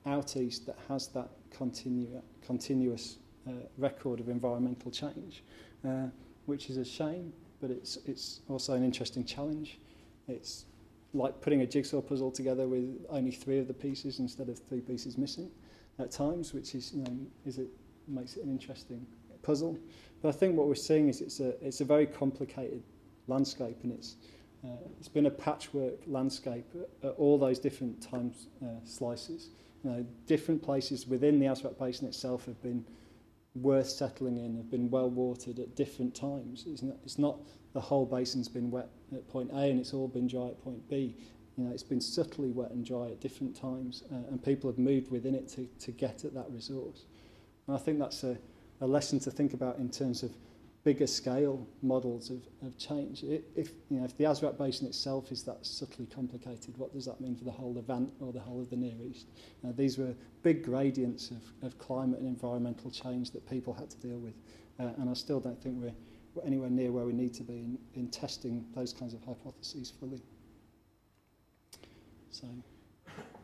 out 0.06 0.36
east 0.36 0.66
that 0.66 0.78
has 0.88 1.08
that 1.10 1.30
continu 1.56 2.22
continuous 2.46 3.18
uh, 3.48 3.52
record 3.78 4.20
of 4.20 4.30
environmental 4.30 4.92
change, 4.92 5.44
uh, 5.88 6.08
which 6.46 6.70
is 6.70 6.78
a 6.78 6.86
shame, 6.86 7.32
but 7.60 7.70
it's, 7.70 7.98
it's 8.06 8.42
also 8.50 8.74
an 8.74 8.84
interesting 8.84 9.24
challenge. 9.24 9.80
It's 10.28 10.66
like 11.14 11.40
putting 11.42 11.62
a 11.62 11.68
jigsaw 11.68 12.02
puzzle 12.02 12.32
together 12.32 12.68
with 12.68 13.06
only 13.10 13.32
three 13.32 13.60
of 13.60 13.68
the 13.68 13.74
pieces 13.74 14.20
instead 14.20 14.50
of 14.50 14.60
three 14.60 14.82
pieces 14.82 15.18
missing 15.18 15.52
at 16.00 16.12
times, 16.12 16.54
which 16.54 16.74
is, 16.74 16.94
you 16.94 17.04
know, 17.04 17.18
is 17.46 17.58
it 17.58 17.68
makes 18.08 18.38
it 18.38 18.44
an 18.44 18.50
interesting 18.50 19.06
puzzle. 19.44 19.78
But 20.22 20.30
I 20.30 20.32
think 20.32 20.56
what 20.56 20.68
we're 20.68 20.76
seeing 20.76 21.10
is 21.10 21.22
it's 21.22 21.40
a, 21.40 21.50
it's 21.66 21.82
a 21.82 21.86
very 21.86 22.06
complicated 22.06 22.82
landscape 23.28 23.78
and 23.84 23.92
it's, 23.92 24.16
uh, 24.64 24.70
it's 25.00 25.08
been 25.08 25.26
a 25.26 25.32
patchwork 25.32 26.00
landscape 26.06 26.66
at, 26.76 27.10
at 27.10 27.16
all 27.18 27.38
those 27.38 27.60
different 27.60 28.02
time 28.02 28.34
uh, 28.64 28.68
slices. 28.84 29.50
You 29.84 29.90
know, 29.90 30.06
different 30.28 30.62
places 30.62 31.08
within 31.08 31.40
the 31.40 31.48
Azraq 31.48 31.80
Basin 31.80 32.08
itself 32.08 32.46
have 32.46 32.62
been 32.62 32.86
worth 33.56 33.90
settling 33.90 34.38
in, 34.38 34.56
have 34.56 34.70
been 34.70 34.90
well 34.90 35.10
watered 35.10 35.60
at 35.60 35.76
different 35.76 36.16
times. 36.16 36.66
It's 36.68 36.84
not, 36.84 36.96
it's 37.04 37.18
not 37.18 37.40
the 37.74 37.82
whole 37.82 38.06
basin's 38.06 38.48
been 38.48 38.70
wet 38.70 38.90
at 39.14 39.28
point 39.28 39.50
A 39.52 39.70
and 39.70 39.80
it's 39.80 39.94
all 39.94 40.08
been 40.08 40.28
dry 40.28 40.48
at 40.48 40.62
point 40.64 40.88
B. 40.90 41.16
You 41.58 41.66
know, 41.66 41.72
it's 41.72 41.84
been 41.84 42.02
subtly 42.02 42.52
wet 42.52 42.72
and 42.72 42.86
dry 42.86 43.08
at 43.08 43.20
different 43.20 43.56
times 43.56 44.04
uh, 44.12 44.30
and 44.30 44.44
people 44.44 44.70
have 44.70 44.80
moved 44.80 45.12
within 45.12 45.36
it 45.36 45.48
to, 45.50 45.68
to 45.80 45.92
get 45.92 46.24
at 46.24 46.34
that 46.34 46.50
resource. 46.50 47.06
And 47.68 47.76
I 47.76 47.80
think 47.80 48.00
that's 48.00 48.24
a, 48.24 48.38
a 48.80 48.88
lesson 48.88 49.20
to 49.22 49.32
think 49.32 49.54
about 49.54 49.78
in 49.78 49.90
terms 49.90 50.24
of 50.24 50.32
bigger 50.84 51.06
scale 51.06 51.68
models 51.84 52.32
of, 52.32 52.42
of 52.66 52.78
change. 52.78 53.24
If, 53.24 53.72
you 53.90 54.00
know, 54.00 54.06
if 54.06 54.18
the 54.18 54.24
Azraq 54.24 54.58
Basin 54.58 54.88
itself 54.88 55.32
is 55.32 55.44
that 55.44 55.64
subtly 55.66 56.08
complicated, 56.08 56.76
what 56.78 56.92
does 56.92 57.06
that 57.06 57.22
mean 57.22 57.36
for 57.36 57.44
the 57.44 57.52
whole 57.52 57.78
of 57.78 57.90
Ant 57.90 58.12
or 58.20 58.34
the 58.34 58.40
whole 58.40 58.62
of 58.62 58.70
the 58.70 58.76
Near 58.76 58.96
East? 59.04 59.28
Uh, 59.64 59.72
these 59.76 59.98
were 59.98 60.14
big 60.42 60.64
gradients 60.64 61.30
of, 61.30 61.44
of 61.62 61.78
climate 61.78 62.20
and 62.20 62.28
environmental 62.28 62.90
change 62.90 63.32
that 63.32 63.48
people 63.48 63.74
had 63.74 63.90
to 63.92 63.98
deal 63.98 64.18
with. 64.18 64.34
Uh, 64.80 64.90
and 64.98 65.10
I 65.10 65.14
still 65.14 65.40
don't 65.40 65.62
think 65.62 65.76
we're, 65.80 65.94
we're 66.34 66.46
anywhere 66.46 66.70
near 66.70 66.92
where 66.92 67.06
we 67.06 67.14
need 67.14 67.34
to 67.36 67.44
be 67.44 67.60
in, 67.60 67.78
in 67.94 68.08
testing 68.08 68.66
those 68.74 68.92
kinds 68.92 69.14
of 69.14 69.24
hypotheses 69.24 69.94
fully. 70.00 70.22
So, 72.32 72.48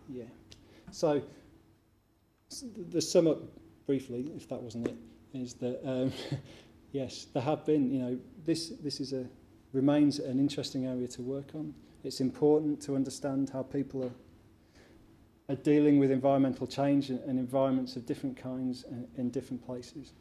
yeah. 0.09 0.23
So, 0.91 1.21
the 2.89 3.01
sum 3.01 3.27
up 3.27 3.39
briefly, 3.85 4.31
if 4.35 4.47
that 4.49 4.61
wasn't 4.61 4.87
it, 4.87 4.97
is 5.33 5.53
that 5.55 5.81
um, 5.87 6.11
yes, 6.91 7.27
there 7.33 7.43
have 7.43 7.65
been. 7.65 7.91
You 7.91 7.99
know, 7.99 8.19
this 8.45 8.69
this 8.83 8.99
is 8.99 9.13
a 9.13 9.25
remains 9.73 10.19
an 10.19 10.39
interesting 10.39 10.85
area 10.85 11.07
to 11.09 11.21
work 11.21 11.51
on. 11.53 11.73
It's 12.03 12.21
important 12.21 12.81
to 12.83 12.95
understand 12.95 13.49
how 13.49 13.63
people 13.63 14.05
are 14.05 14.11
are 15.49 15.55
dealing 15.55 15.97
with 15.97 16.11
environmental 16.11 16.67
change 16.67 17.09
and, 17.09 17.19
and 17.21 17.39
environments 17.39 17.95
of 17.95 18.05
different 18.05 18.35
kinds 18.35 18.85
in, 19.17 19.29
different 19.29 19.65
places. 19.65 20.13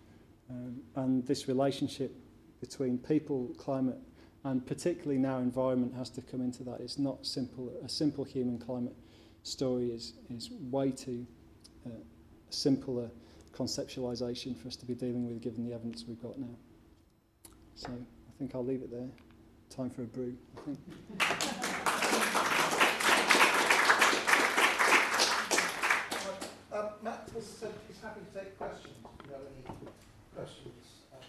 Um, 0.48 0.80
and 0.94 1.26
this 1.26 1.48
relationship 1.48 2.14
between 2.60 2.98
people, 2.98 3.50
climate, 3.58 3.98
and 4.44 4.64
particularly 4.64 5.18
now 5.18 5.38
environment 5.38 5.92
has 5.94 6.08
to 6.10 6.22
come 6.22 6.40
into 6.40 6.62
that. 6.64 6.80
It's 6.80 6.98
not 6.98 7.26
simple. 7.26 7.72
A 7.84 7.88
simple 7.88 8.22
human 8.22 8.58
climate 8.58 8.94
story 9.42 9.90
is 9.90 10.14
is 10.30 10.50
way 10.70 10.90
too 10.90 11.26
uh, 11.84 11.90
simpler 12.50 13.10
conceptualization 13.56 14.56
for 14.56 14.68
us 14.68 14.76
to 14.76 14.86
be 14.86 14.94
dealing 14.94 15.26
with 15.26 15.40
given 15.42 15.66
the 15.66 15.74
evidence 15.74 16.04
we've 16.06 16.20
got 16.20 16.38
now. 16.38 16.54
So 17.74 17.88
I 17.88 18.32
think 18.38 18.54
I'll 18.54 18.64
leave 18.64 18.82
it 18.82 18.90
there. 18.90 19.08
Time 19.70 19.90
for 19.90 20.02
a 20.02 20.06
brew, 20.06 20.36
I 20.56 20.60
think. 20.60 20.78
Um, 26.72 26.88
Matt 27.02 27.28
has 27.34 27.46
said 27.46 27.72
he's 27.88 28.00
happy 28.02 28.20
to 28.20 28.38
take 28.38 28.58
questions. 28.58 28.92
If 29.20 29.26
you 29.26 29.32
have 29.32 29.42
any 29.48 29.62
questions? 30.34 30.84
uh, 31.12 31.22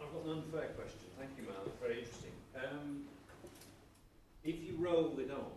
I've 0.00 0.12
got 0.12 0.24
an 0.24 0.30
unfair 0.44 0.68
question. 0.78 1.00
Thank 1.18 1.30
you, 1.36 1.44
Mal. 1.50 1.56
That's 1.64 1.78
very 1.82 1.98
interesting. 1.98 2.30
Um, 2.54 3.04
if 4.44 4.62
you 4.62 4.76
roll 4.78 5.18
it 5.18 5.30
on, 5.30 5.50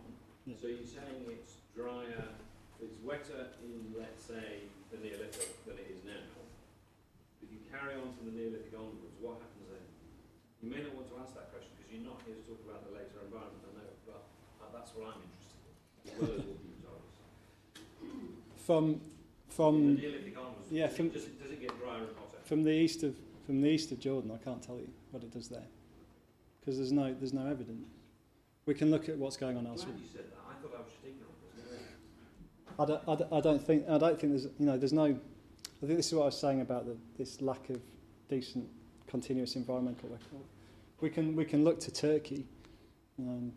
Yeah. 0.46 0.56
so 0.60 0.66
you're 0.66 0.82
saying 0.86 1.22
it's 1.28 1.54
drier, 1.76 2.24
it's 2.82 2.96
wetter 3.04 3.52
in, 3.62 3.92
let's 3.98 4.24
say, 4.24 4.66
the 4.90 4.98
Neolithic 4.98 5.64
than 5.66 5.76
it 5.78 5.88
is 5.92 6.00
now. 6.04 6.24
If 7.44 7.48
you 7.52 7.60
carry 7.70 7.94
on 7.96 8.12
from 8.16 8.32
the 8.32 8.34
Neolithic 8.36 8.72
onwards, 8.74 9.16
what 9.20 9.38
happens 9.40 9.68
then? 9.70 9.84
You 10.64 10.68
may 10.72 10.80
not 10.84 10.92
want 10.96 11.08
to 11.12 11.16
ask 11.22 11.32
that 11.36 11.52
question 11.52 11.70
because 11.76 11.88
you're 11.92 12.04
not 12.08 12.20
here 12.26 12.36
to 12.36 12.44
talk 12.44 12.60
about 12.66 12.84
the 12.88 12.92
later 12.96 13.20
environment, 13.24 13.62
I 13.64 13.72
know, 13.80 13.90
but 14.08 14.22
uh, 14.64 14.68
that's 14.72 14.90
what 14.96 15.12
I'm 15.14 15.20
interested 15.24 15.60
in, 15.64 15.72
as 16.04 16.12
well 16.20 16.32
as 16.36 16.44
what 16.48 16.58
you've. 16.60 16.78
From 18.66 19.00
From 19.00 19.00
from 19.48 19.96
the 19.96 20.00
Neolithic 20.02 20.36
onwards, 20.38 20.68
yeah, 20.70 20.86
does, 20.86 20.96
from- 20.96 21.06
it, 21.06 21.14
does, 21.14 21.24
it, 21.24 21.42
does 21.42 21.52
it 21.52 21.60
get 21.60 21.72
drier 21.80 21.98
and 22.06 22.14
hotter? 22.16 22.38
from 22.44 22.62
the 22.62 22.70
east 22.70 23.02
of 23.02 23.16
from 23.46 23.60
the 23.62 23.68
east 23.68 23.90
of 23.90 23.98
Jordan, 23.98 24.30
I 24.30 24.38
can't 24.44 24.62
tell 24.62 24.76
you 24.76 24.88
what 25.10 25.22
it 25.24 25.32
does 25.32 25.48
there 25.48 25.66
because 26.60 26.76
there's 26.78 26.92
no 26.92 27.12
there's 27.14 27.32
no 27.32 27.46
evidence. 27.46 27.88
We 28.66 28.74
can 28.74 28.90
look 28.90 29.08
at 29.08 29.16
what's 29.18 29.36
going 29.36 29.56
on 29.56 29.66
elsewhere. 29.66 29.94
you 29.98 30.06
said 30.06 30.30
that. 30.30 30.38
I 30.48 30.54
thought 30.62 30.74
I 30.76 30.82
was 30.82 30.92
just 30.92 31.02
ignorant. 31.02 31.34
There's 31.56 31.80
no- 31.80 32.69
I 32.80 32.86
don't, 32.86 33.02
I 33.06 33.14
don't, 33.14 33.32
I 33.32 33.40
don't 33.40 33.62
think 33.62 33.88
I 33.88 33.98
don't 33.98 34.18
think 34.18 34.32
there's 34.32 34.46
you 34.58 34.64
know 34.66 34.78
there's 34.78 34.92
no 34.92 35.04
I 35.04 35.86
think 35.86 35.96
this 35.98 36.06
is 36.06 36.14
what 36.14 36.22
I 36.22 36.26
was 36.26 36.40
saying 36.40 36.62
about 36.62 36.86
the, 36.86 36.96
this 37.18 37.42
lack 37.42 37.68
of 37.68 37.80
decent 38.30 38.66
continuous 39.06 39.54
environmental 39.56 40.08
record. 40.08 40.46
We 41.00 41.10
can 41.10 41.36
we 41.36 41.44
can 41.44 41.62
look 41.62 41.78
to 41.80 41.90
Turkey 41.90 42.46
um, 43.18 43.52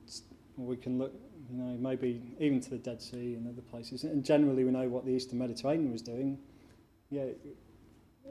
and 0.57 0.67
we 0.67 0.75
can 0.75 0.97
look 0.97 1.13
you 1.49 1.57
know 1.57 1.77
maybe 1.79 2.35
even 2.39 2.59
to 2.61 2.69
the 2.69 2.77
Dead 2.77 3.01
Sea 3.01 3.35
and 3.35 3.47
other 3.47 3.61
places 3.61 4.03
and 4.03 4.25
generally 4.25 4.65
we 4.65 4.71
know 4.71 4.89
what 4.89 5.05
the 5.05 5.11
Eastern 5.11 5.39
Mediterranean 5.39 5.93
was 5.93 6.01
doing. 6.01 6.37
Yeah, 7.09 7.21
it, 7.21 7.57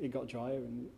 it 0.01 0.11
got 0.11 0.29
drier 0.29 0.57
and 0.57 0.89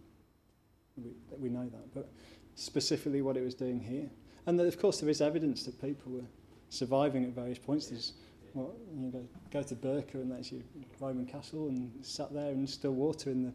we, 0.96 1.10
we 1.38 1.48
know 1.48 1.68
that, 1.68 1.94
but 1.94 2.10
specifically 2.56 3.22
what 3.22 3.36
it 3.36 3.44
was 3.44 3.54
doing 3.54 3.78
here. 3.78 4.10
And 4.46 4.58
then, 4.58 4.66
of 4.66 4.76
course 4.78 4.98
there 4.98 5.08
is 5.08 5.20
evidence 5.20 5.62
that 5.64 5.80
people 5.80 6.12
were 6.12 6.26
surviving 6.68 7.24
at 7.24 7.30
various 7.30 7.58
points. 7.58 7.86
There's 7.86 8.14
well, 8.54 8.74
you 8.96 9.10
go, 9.10 9.26
go 9.52 9.62
to 9.62 9.74
Burqu 9.74 10.14
and 10.14 10.30
that's 10.30 10.52
your 10.52 10.62
Roman 11.00 11.26
castle 11.26 11.68
and 11.68 11.92
sat 12.02 12.32
there 12.32 12.50
and 12.50 12.68
still 12.70 12.92
water 12.92 13.30
in 13.30 13.42
the 13.42 13.52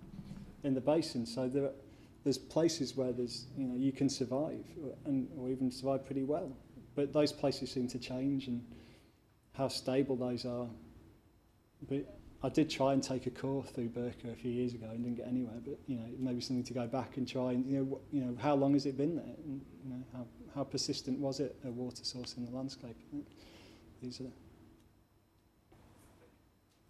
in 0.64 0.74
the 0.74 0.82
basin. 0.82 1.26
So 1.26 1.48
there, 1.48 1.72
there's 2.26 2.38
places 2.38 2.98
where 2.98 3.14
there's 3.14 3.48
you 3.58 3.66
know 3.66 3.76
you 3.76 3.94
can 3.94 4.10
survive 4.10 4.66
and 5.06 5.30
or 5.38 5.50
even 5.50 5.72
survive 5.72 6.06
pretty 6.06 6.24
well. 6.24 6.52
But 6.96 7.14
those 7.14 7.32
places 7.32 7.72
seem 7.72 7.88
to 7.88 8.00
change 8.00 8.48
and 8.48 8.62
how 9.54 9.70
stable 9.70 10.18
those 10.18 10.46
are. 10.46 10.68
But 11.88 12.20
I 12.44 12.50
did 12.50 12.70
try 12.70 12.92
and 12.92 13.02
take 13.02 13.26
a 13.26 13.30
course 13.30 13.70
through 13.70 13.90
Burqu 13.90 14.34
a 14.34 14.36
few 14.36 14.52
years 14.52 14.74
ago 14.74 14.88
and 14.90 15.04
didn't 15.04 15.18
get 15.18 15.28
anywhere. 15.28 15.62
But 15.64 15.80
you 15.88 15.96
know 15.96 16.10
maybe 16.20 16.42
something 16.42 16.66
to 16.66 16.74
go 16.74 16.88
back 16.88 17.16
and 17.16 17.26
try 17.26 17.54
and 17.54 17.66
you 17.66 17.78
know 17.78 18.02
you 18.12 18.26
know 18.26 18.36
how 18.38 18.56
long 18.56 18.74
has 18.74 18.86
it 18.86 18.98
been 18.98 19.16
there? 19.16 19.36
And, 19.46 19.62
you 19.86 19.92
know 19.92 20.04
how 20.12 20.26
how 20.56 20.66
persistent 20.66 21.20
was 21.20 21.40
it 21.40 21.56
a 21.64 21.72
water 21.72 22.04
source 22.04 22.36
in 22.36 22.46
the 22.46 22.52
landscape? 22.52 22.98
These 24.02 24.20
are 24.20 24.26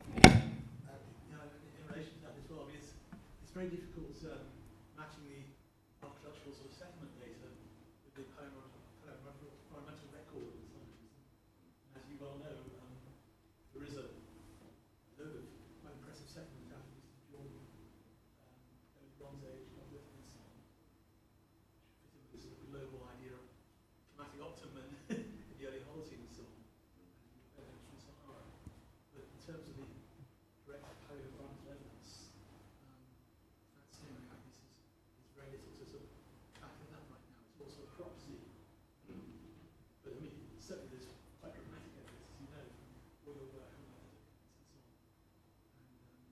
Uh, 0.10 0.97
you 1.30 1.38
know, 1.38 1.45
in, 1.45 1.86
relation 1.86 2.18
to 2.18 2.22
that 2.26 2.34
as 2.34 2.49
well, 2.49 2.66
I 2.66 2.74
mean, 2.74 2.82
it's, 2.82 2.97
it's 3.45 3.53
very 3.53 3.70
difficult 3.70 4.18
um, 4.26 4.49
matching 4.97 5.22
the 5.30 5.45
archaeological 6.01 6.49
sort 6.57 6.74
of 6.74 6.74
settlement 6.74 7.14
data 7.22 7.45
with 7.45 8.14
the 8.18 8.26
environmental, 8.26 8.82
environmental 9.05 9.53
environmental 9.70 10.10
record 10.10 10.49
of 10.49 10.57
the 10.57 10.66
site. 10.66 10.93
And 11.93 12.01
as 12.01 12.05
you 12.10 12.18
well 12.18 12.41
know, 12.41 12.57
um, 12.82 12.93
there 13.78 13.86
is 13.86 13.93
a 14.01 14.10
load 15.22 15.36
of 15.38 15.45
quite 15.86 15.93
impressive 16.01 16.26
settlement 16.26 16.74
out 16.74 16.82
of 16.82 16.89
Eastern 16.97 17.30
Jordan, 17.30 17.62
um, 18.41 18.57
early 18.97 19.14
Bronze 19.22 19.45
Age, 19.45 19.70
Neolithic 19.78 20.10
and 20.10 20.26
so 20.26 20.41
on, 20.41 20.57
which 21.70 21.86
fit 22.01 22.18
in 22.18 22.22
with 22.26 22.34
this 22.34 22.49
sort 22.49 22.57
of 22.57 22.66
global 22.74 23.05
idea 23.14 23.38
of 23.38 23.45
climatic 24.18 24.41
optimum 24.41 24.89
in 25.14 25.53
the 25.53 25.64
early 25.70 25.86
Holocene 25.86 26.26
and 26.26 26.34
so 26.34 26.41
on, 26.49 26.57
and 26.97 27.05
evidence 27.62 27.86
from 27.93 27.99
Sahara. 28.01 28.41
But 29.14 29.30
in 29.30 29.39
terms 29.45 29.66
of 29.70 29.76
the 29.78 29.88
direct 30.66 30.86
paleoenvironmental 31.10 31.68
evidence, 31.74 32.30
um, 32.86 33.01
that's 33.76 33.97
something 33.97 34.14
I 34.16 34.24
guess 34.30 34.45
is, 34.45 34.62
is 35.26 35.30
very 35.34 35.49
little 35.51 35.74
to 35.74 35.84
sort 35.89 36.05
of 36.05 36.12
back 36.62 36.78
it 36.80 36.93
up 36.93 37.03
right 37.10 37.26
now. 37.34 37.41
It's 37.49 37.57
all 37.60 37.72
sort 37.74 37.89
of 37.89 37.97
proxy. 37.97 38.38
But 40.05 40.14
I 40.14 40.20
mean, 40.22 40.38
certainly 40.62 40.93
there's 40.93 41.10
quite 41.41 41.57
dramatic 41.57 41.89
evidence, 41.97 42.30
as 42.30 42.38
you 42.39 42.47
know, 42.53 42.66
from 43.26 43.34
oil 43.34 43.49
work 43.57 43.74
on 43.74 43.82
the 43.89 43.97
and 43.97 44.66
so 44.70 44.78
on. 44.78 44.93
And 45.82 45.89
um, 46.14 46.30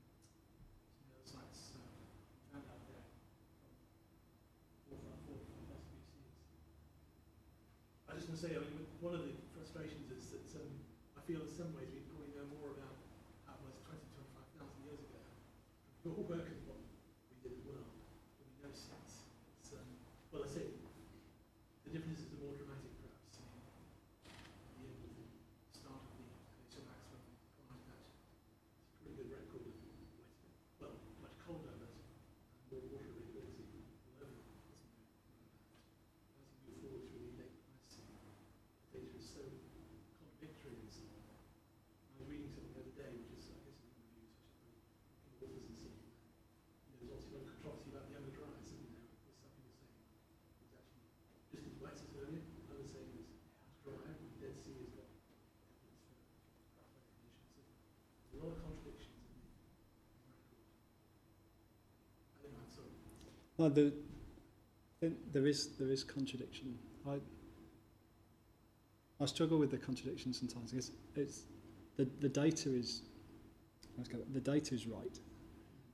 some 0.93 1.01
of 1.01 1.09
the 1.09 1.17
other 1.17 1.28
sites 1.28 1.59
um, 1.73 1.89
found 2.53 2.65
out 2.69 2.84
there 2.86 3.05
from 4.86 5.01
four, 5.01 5.17
four, 5.25 5.39
four 5.41 5.61
plus 5.65 5.82
BCs. 5.89 6.38
I 8.07 8.13
was 8.13 8.21
just 8.21 8.26
going 8.26 8.26
to 8.38 8.45
say, 8.45 8.53
I 8.53 8.61
mean, 8.61 8.85
one 9.01 9.17
of 9.17 9.25
the 9.25 9.33
frustrations 9.57 10.13
is 10.13 10.29
that 10.29 10.61
um, 10.61 10.69
I 11.17 11.25
feel 11.25 11.41
in 11.41 11.49
some 11.49 11.73
ways 11.73 11.89
we 11.89 12.05
probably 12.05 12.29
know 12.38 12.45
more 12.61 12.69
about 12.69 12.93
how 13.49 13.57
it 13.57 13.65
was 13.65 13.81
20, 13.89 13.97
25,000 14.13 14.85
years 14.85 15.01
ago. 15.09 15.25
Work 16.05 16.45
and 16.45 16.61
what 16.69 16.77
we 17.33 17.35
did 17.41 17.57
as 17.57 17.65
well, 17.65 17.81
than 18.38 18.45
we 18.45 18.57
know 18.61 18.73
since. 18.77 19.25
It's, 19.57 19.73
um, 19.73 19.89
well, 20.29 20.45
I 20.45 20.49
say, 20.53 20.69
the 20.69 21.89
differences 21.89 22.29
are 22.38 22.41
more 22.45 22.53
dramatic 22.53 22.93
perhaps. 23.01 23.41
I 23.41 23.47
mean, 23.57 23.65
at 23.65 24.69
the 24.69 24.85
end 24.85 25.01
of 25.01 25.17
the 25.17 25.25
start 25.73 25.97
of 25.97 26.13
the 26.13 26.29
glacial 26.61 26.85
max 26.85 27.09
when 27.09 27.21
we 27.25 27.41
colonized 27.57 27.89
that, 27.89 28.05
it's 28.05 28.93
a 28.93 28.97
pretty 29.01 29.17
good 29.17 29.29
record 29.33 29.65
of 29.65 29.73
wet, 29.81 29.97
well, 30.77 30.93
much 31.25 31.33
colder, 31.41 31.73
but 31.73 31.89
more 32.69 32.85
water 32.91 33.17
availability 33.17 33.81
all 34.13 34.21
over, 34.21 34.41
wasn't 34.45 34.67
there? 34.67 34.83
As 36.38 36.45
you 36.53 36.59
move 36.69 36.77
forward 36.85 37.01
through 37.07 37.23
the 37.33 37.39
late 37.39 37.55
Pleistocene, 37.65 38.13
the 38.91 38.99
data 38.99 39.15
is 39.15 39.27
so 39.31 39.43
contradictory 40.17 40.75
and 40.81 40.91
so 40.91 41.05
on. 41.07 41.23
I 41.23 42.19
was 42.19 42.27
reading 42.27 42.49
something 42.51 42.73
the 42.73 42.81
other 42.83 42.95
day, 42.97 43.13
which 43.15 43.38
is, 43.38 43.47
I 43.53 43.59
guess, 43.63 43.77
in 43.85 43.93
reviews, 43.93 44.33
which 44.33 44.65
is 44.65 45.38
authors 45.45 45.63
and 45.69 45.77
so 45.77 45.88
on. 45.93 46.01
You 46.01 46.89
know, 46.89 46.97
there's 46.97 47.13
also 47.13 47.29
a 47.29 47.33
lot 47.38 47.45
of 47.45 47.61
controversy 47.61 47.93
about 47.93 48.09
the 48.09 48.15
Emma 48.17 48.31
Dry, 48.33 48.49
isn't 48.57 48.81
there? 48.89 49.05
There's 49.21 49.38
some 49.38 49.51
people 49.53 49.69
saying 49.77 49.93
it's 50.65 50.73
actually 50.73 51.05
just 51.53 51.65
as 51.69 51.75
wet 51.77 51.93
as 52.01 52.09
earlier, 52.17 52.41
others 52.73 52.89
saying 52.89 53.11
it's 53.21 53.77
drier, 53.85 54.17
and 54.17 54.17
the 54.33 54.39
Dead 54.41 54.57
Sea 54.57 54.75
has 54.81 54.89
got 54.97 55.05
evidence 55.13 56.09
for 56.09 56.73
rough 56.73 56.89
weather 56.89 57.05
conditions. 57.13 57.53
So 57.53 57.61
there's 57.61 58.33
a 58.33 58.41
lot 58.41 58.51
of 58.57 58.59
contradictions 58.65 59.21
in 59.29 59.38
the, 59.38 59.45
in 59.45 60.19
the 60.25 60.31
record. 60.33 60.65
I 62.33 62.49
don't 62.49 62.53
know, 62.57 62.65
I'm 62.65 62.73
sorry. 62.73 62.97
No, 63.58 63.70
the, 63.70 63.93
there- 64.99 65.45
is 65.47 65.70
there 65.80 65.89
is 65.89 66.03
contradiction. 66.03 66.78
I 67.08 67.20
I 69.20 69.26
struggle 69.26 69.58
with 69.58 69.72
the 69.72 69.78
contradiction 69.78 70.34
sometimes 70.34 70.72
because 70.72 70.91
it's 71.16 71.43
the 71.95 72.08
the 72.20 72.30
data 72.30 72.70
is 72.70 73.01
the 74.34 74.39
data 74.39 74.76
is 74.76 74.86
right, 74.86 75.20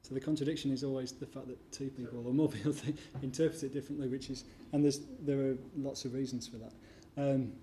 So 0.01 0.14
the 0.14 0.20
contradiction 0.20 0.72
is 0.72 0.84
always 0.84 1.14
the 1.14 1.26
fact 1.26 1.47
that 1.47 1.72
two 1.72 1.89
people 1.89 2.28
or 2.28 2.34
more 2.34 2.49
people 2.57 2.76
interpret 3.22 3.64
it 3.64 3.72
differently, 3.74 4.09
which 4.09 4.30
is, 4.30 4.43
and 4.74 4.84
there's 4.84 4.99
there 5.22 5.39
are 5.39 5.57
lots 5.78 6.03
of 6.05 6.14
reasons 6.14 6.47
for 6.47 6.57
that. 6.57 6.74
Um, 7.18 7.53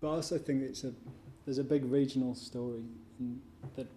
but 0.00 0.10
I 0.10 0.14
also 0.16 0.38
think 0.38 0.62
it's 0.62 0.84
a 0.84 0.92
there's 1.44 1.58
a 1.58 1.64
big 1.64 1.84
regional 1.84 2.34
story, 2.36 2.84
and 3.18 3.40
that 3.74 3.88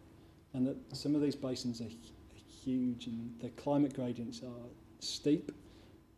and 0.53 0.65
that 0.65 0.77
some 0.95 1.13
of 1.13 1.21
these 1.21 1.35
basins 1.35 1.81
are, 1.81 1.83
hu- 1.83 2.53
huge, 2.63 3.05
and 3.07 3.31
the 3.41 3.49
climate 3.49 3.93
gradients 3.93 4.41
are 4.41 4.65
steep, 5.07 5.51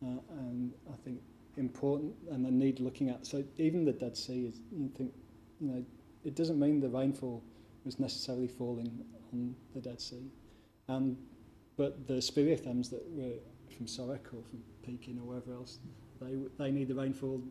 uh, 0.02 0.20
and 0.30 0.72
I 0.90 0.96
think 1.04 1.20
important, 1.56 2.14
and 2.30 2.44
they 2.44 2.50
need 2.50 2.80
looking 2.80 3.10
at. 3.10 3.26
So 3.26 3.44
even 3.56 3.84
the 3.84 3.92
Dead 3.92 4.16
Sea 4.16 4.46
is, 4.46 4.60
you 4.72 4.88
think, 4.96 5.12
you 5.60 5.68
know, 5.68 5.84
it 6.24 6.34
doesn't 6.34 6.58
mean 6.58 6.80
the 6.80 6.88
rainfall 6.88 7.42
was 7.84 7.98
necessarily 7.98 8.48
falling 8.48 9.04
on 9.32 9.54
the 9.74 9.80
Dead 9.80 10.00
Sea, 10.00 10.30
and 10.88 11.16
but 11.76 12.06
the 12.06 12.14
speleothems 12.14 12.90
that 12.90 13.04
were 13.10 13.34
from 13.76 13.86
Sorek 13.86 14.26
or 14.32 14.42
from 14.42 14.62
Peqiin 14.86 15.18
or 15.18 15.24
wherever 15.24 15.52
else, 15.52 15.78
they 16.20 16.36
they 16.58 16.70
need 16.70 16.88
the 16.88 16.94
rainfall 16.94 17.42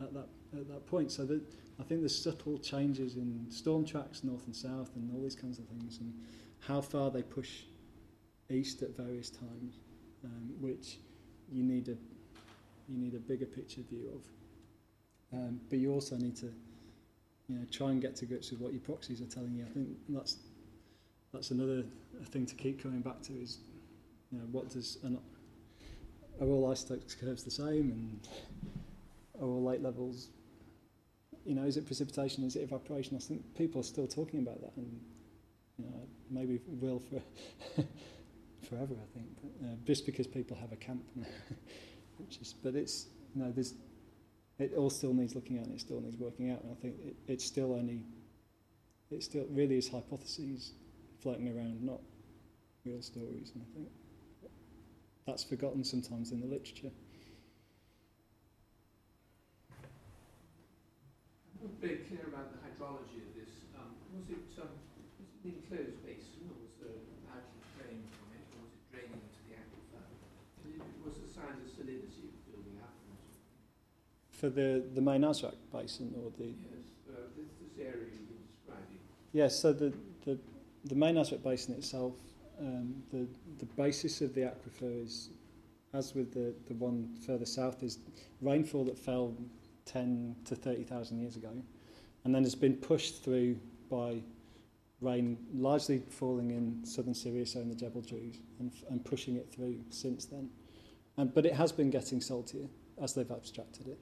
at 0.00 0.12
that 0.14 0.28
at 0.56 0.68
that 0.68 0.86
point. 0.86 1.10
So 1.10 1.24
that 1.26 1.42
I 1.80 1.82
think 1.84 2.00
there's 2.00 2.16
subtle 2.16 2.58
changes 2.58 3.16
in 3.16 3.46
storm 3.50 3.84
tracks 3.84 4.22
north 4.24 4.46
and 4.46 4.54
south 4.54 4.90
and 4.96 5.10
all 5.14 5.22
these 5.22 5.34
kinds 5.34 5.58
of 5.58 5.66
things, 5.66 5.98
and 5.98 6.12
how 6.60 6.80
far 6.80 7.10
they 7.10 7.22
push 7.22 7.62
east 8.50 8.82
at 8.82 8.96
various 8.96 9.30
times, 9.30 9.80
um, 10.24 10.50
which 10.60 10.98
you 11.50 11.62
need 11.62 11.88
a 11.88 11.96
you 12.88 12.98
need 12.98 13.14
a 13.14 13.18
bigger 13.18 13.46
picture 13.46 13.80
view 13.88 14.10
of. 14.14 15.38
Um, 15.38 15.60
but 15.70 15.78
you 15.78 15.92
also 15.92 16.16
need 16.16 16.36
to 16.36 16.52
you 17.48 17.56
know 17.56 17.64
try 17.70 17.90
and 17.90 18.00
get 18.00 18.16
to 18.16 18.26
grips 18.26 18.50
with 18.50 18.60
what 18.60 18.72
your 18.72 18.82
proxies 18.82 19.20
are 19.20 19.26
telling 19.26 19.54
you. 19.54 19.64
I 19.64 19.68
think 19.68 19.88
that's 20.08 20.36
that's 21.32 21.50
another 21.50 21.84
thing 22.26 22.46
to 22.46 22.54
keep 22.54 22.82
coming 22.82 23.00
back 23.00 23.20
to 23.22 23.32
is 23.32 23.58
you 24.30 24.38
know 24.38 24.44
what 24.50 24.70
does 24.70 24.98
an 25.02 25.18
are 26.40 26.46
all 26.46 26.68
isotope 26.68 27.20
curves 27.20 27.44
the 27.44 27.50
same 27.50 27.90
and 27.90 28.28
are 29.40 29.46
all 29.46 29.62
lake 29.62 29.82
levels 29.82 30.28
you 31.44 31.54
know 31.54 31.62
is 31.62 31.76
it 31.76 31.86
precipitation 31.86 32.44
is 32.44 32.56
it 32.56 32.62
evaporation 32.62 33.16
I 33.16 33.20
think 33.20 33.42
people 33.56 33.80
are 33.80 33.84
still 33.84 34.06
talking 34.06 34.40
about 34.40 34.60
that 34.60 34.72
and 34.76 35.00
you 35.78 35.84
know 35.86 36.08
maybe 36.30 36.60
will 36.66 37.00
for 37.00 37.82
forever 38.72 38.94
I 38.94 39.08
think 39.14 39.26
but, 39.42 39.66
uh, 39.66 39.74
just 39.84 40.06
because 40.06 40.26
people 40.26 40.56
have 40.56 40.72
a 40.72 40.76
camp 40.76 41.02
which 42.18 42.38
is 42.38 42.54
but 42.62 42.74
it's 42.74 43.06
you 43.34 43.42
know 43.42 43.52
there's 43.52 43.74
it 44.58 44.74
all 44.76 44.90
still 44.90 45.12
needs 45.12 45.34
looking 45.34 45.58
at 45.58 45.64
and 45.66 45.74
it 45.74 45.80
still 45.80 46.00
needs 46.00 46.16
working 46.16 46.50
out 46.50 46.62
and 46.62 46.72
I 46.72 46.80
think 46.80 46.94
it, 47.04 47.16
it's 47.26 47.44
still 47.44 47.72
only 47.74 48.04
it 49.10 49.22
still 49.22 49.44
really 49.50 49.76
is 49.76 49.88
hypotheses 49.88 50.72
floating 51.20 51.48
around 51.56 51.82
not 51.82 52.00
real 52.84 53.02
stories 53.02 53.52
and 53.54 53.62
I 53.62 53.74
think 53.74 53.88
that's 55.26 55.44
forgotten 55.44 55.84
sometimes 55.84 56.32
in 56.32 56.40
the 56.40 56.46
literature 56.46 56.90
I'm 61.62 61.70
not 61.70 61.78
very 61.80 62.02
clear 62.10 62.26
about 62.26 62.50
the 62.50 62.58
hydrology 62.58 63.22
of 63.22 63.30
this. 63.38 63.70
Um, 63.78 63.94
was 64.18 64.26
it 64.34 64.50
um, 64.58 64.74
was 64.98 65.46
it 65.46 65.54
enclosed 65.62 66.02
basin, 66.02 66.50
or 66.50 66.58
was 66.58 66.74
there 66.82 66.90
an 66.90 67.22
outlet 67.30 67.62
drain 67.78 68.02
from 68.18 68.34
it, 68.34 68.42
or 68.58 68.66
was 68.66 68.74
it 68.74 68.82
draining 68.90 69.22
into 69.22 69.40
the 69.46 69.54
aquifer? 69.62 70.02
And 70.66 70.74
it, 70.74 70.82
was 71.06 71.22
the 71.22 71.30
signs 71.30 71.62
of 71.62 71.70
salinity 71.70 72.34
building 72.50 72.82
up? 72.82 72.90
And 73.06 73.14
sort 73.14 73.46
of- 73.46 74.31
for 74.42 74.50
the 74.50 74.82
the 74.94 75.00
main 75.00 75.20
Azraq 75.22 75.54
basin 75.72 76.12
or 76.16 76.32
the 76.36 76.46
yes, 76.46 76.56
uh, 77.08 77.20
this, 77.36 77.46
this 77.62 77.86
area 77.86 78.08
you've 78.12 78.28
been 78.28 78.42
describing. 78.50 78.98
Yes, 79.32 79.56
so 79.56 79.72
the, 79.72 79.92
the, 80.26 80.36
the 80.84 80.96
main 80.96 81.14
Azraq 81.14 81.44
Basin 81.44 81.74
itself, 81.74 82.14
um, 82.58 82.92
the, 83.12 83.28
the 83.60 83.66
basis 83.76 84.20
of 84.20 84.34
the 84.34 84.40
aquifer 84.40 85.04
is, 85.04 85.30
as 85.94 86.14
with 86.14 86.34
the, 86.34 86.52
the 86.66 86.74
one 86.74 87.08
further 87.24 87.46
south, 87.46 87.84
is 87.84 88.00
rainfall 88.40 88.84
that 88.86 88.98
fell 88.98 89.32
10 89.84 90.34
to 90.46 90.56
30,000 90.56 91.20
years 91.20 91.36
ago 91.36 91.52
and 92.24 92.34
then 92.34 92.42
has 92.42 92.56
been 92.56 92.74
pushed 92.74 93.22
through 93.22 93.56
by 93.88 94.20
rain 95.00 95.38
largely 95.54 96.02
falling 96.10 96.50
in 96.50 96.84
southern 96.84 97.14
Syria, 97.14 97.46
so 97.46 97.60
in 97.60 97.68
the 97.68 97.76
Jebel 97.76 98.02
Druze, 98.02 98.40
and, 98.58 98.72
and 98.90 99.04
pushing 99.04 99.36
it 99.36 99.52
through 99.52 99.78
since 99.90 100.24
then. 100.24 100.50
And, 101.16 101.32
but 101.32 101.46
it 101.46 101.52
has 101.52 101.70
been 101.70 101.90
getting 101.90 102.20
saltier 102.20 102.66
as 103.00 103.14
they've 103.14 103.30
abstracted 103.30 103.86
it. 103.86 103.98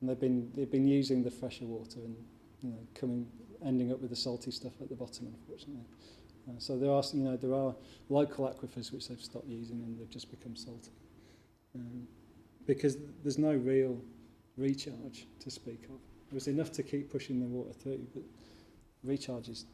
And 0.00 0.08
they've 0.08 0.20
been, 0.20 0.50
they've 0.54 0.70
been 0.70 0.88
using 0.88 1.22
the 1.22 1.30
fresher 1.30 1.66
water 1.66 2.00
and 2.00 2.16
you 2.62 2.70
know, 2.70 2.78
coming 2.94 3.26
ending 3.64 3.92
up 3.92 4.00
with 4.00 4.10
the 4.10 4.16
salty 4.16 4.50
stuff 4.50 4.72
at 4.80 4.88
the 4.88 4.94
bottom, 4.94 5.26
unfortunately. 5.26 5.84
Uh, 6.48 6.52
so 6.58 6.78
there 6.78 6.90
are, 6.90 7.02
you 7.12 7.22
know, 7.22 7.36
there 7.36 7.54
are 7.54 7.74
local 8.08 8.48
aquifers 8.48 8.92
which 8.92 9.08
they've 9.08 9.20
stopped 9.20 9.46
using 9.46 9.82
and 9.82 9.98
they've 9.98 10.10
just 10.10 10.30
become 10.30 10.56
salty. 10.56 10.92
Um, 11.74 12.06
because 12.66 12.96
there's 13.22 13.38
no 13.38 13.52
real 13.52 13.98
recharge 14.56 15.26
to 15.40 15.50
speak 15.50 15.84
of. 15.84 15.96
it 16.30 16.34
was 16.34 16.48
enough 16.48 16.72
to 16.72 16.82
keep 16.82 17.10
pushing 17.10 17.40
the 17.40 17.46
water 17.46 17.72
through, 17.72 18.06
but 18.14 18.22
recharge 19.02 19.48
is 19.48 19.66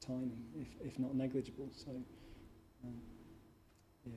tiny, 0.00 0.30
if, 0.60 0.68
if 0.92 0.98
not 0.98 1.14
negligible. 1.14 1.68
So, 1.74 1.90
um, 2.84 2.94
yeah. 4.04 4.12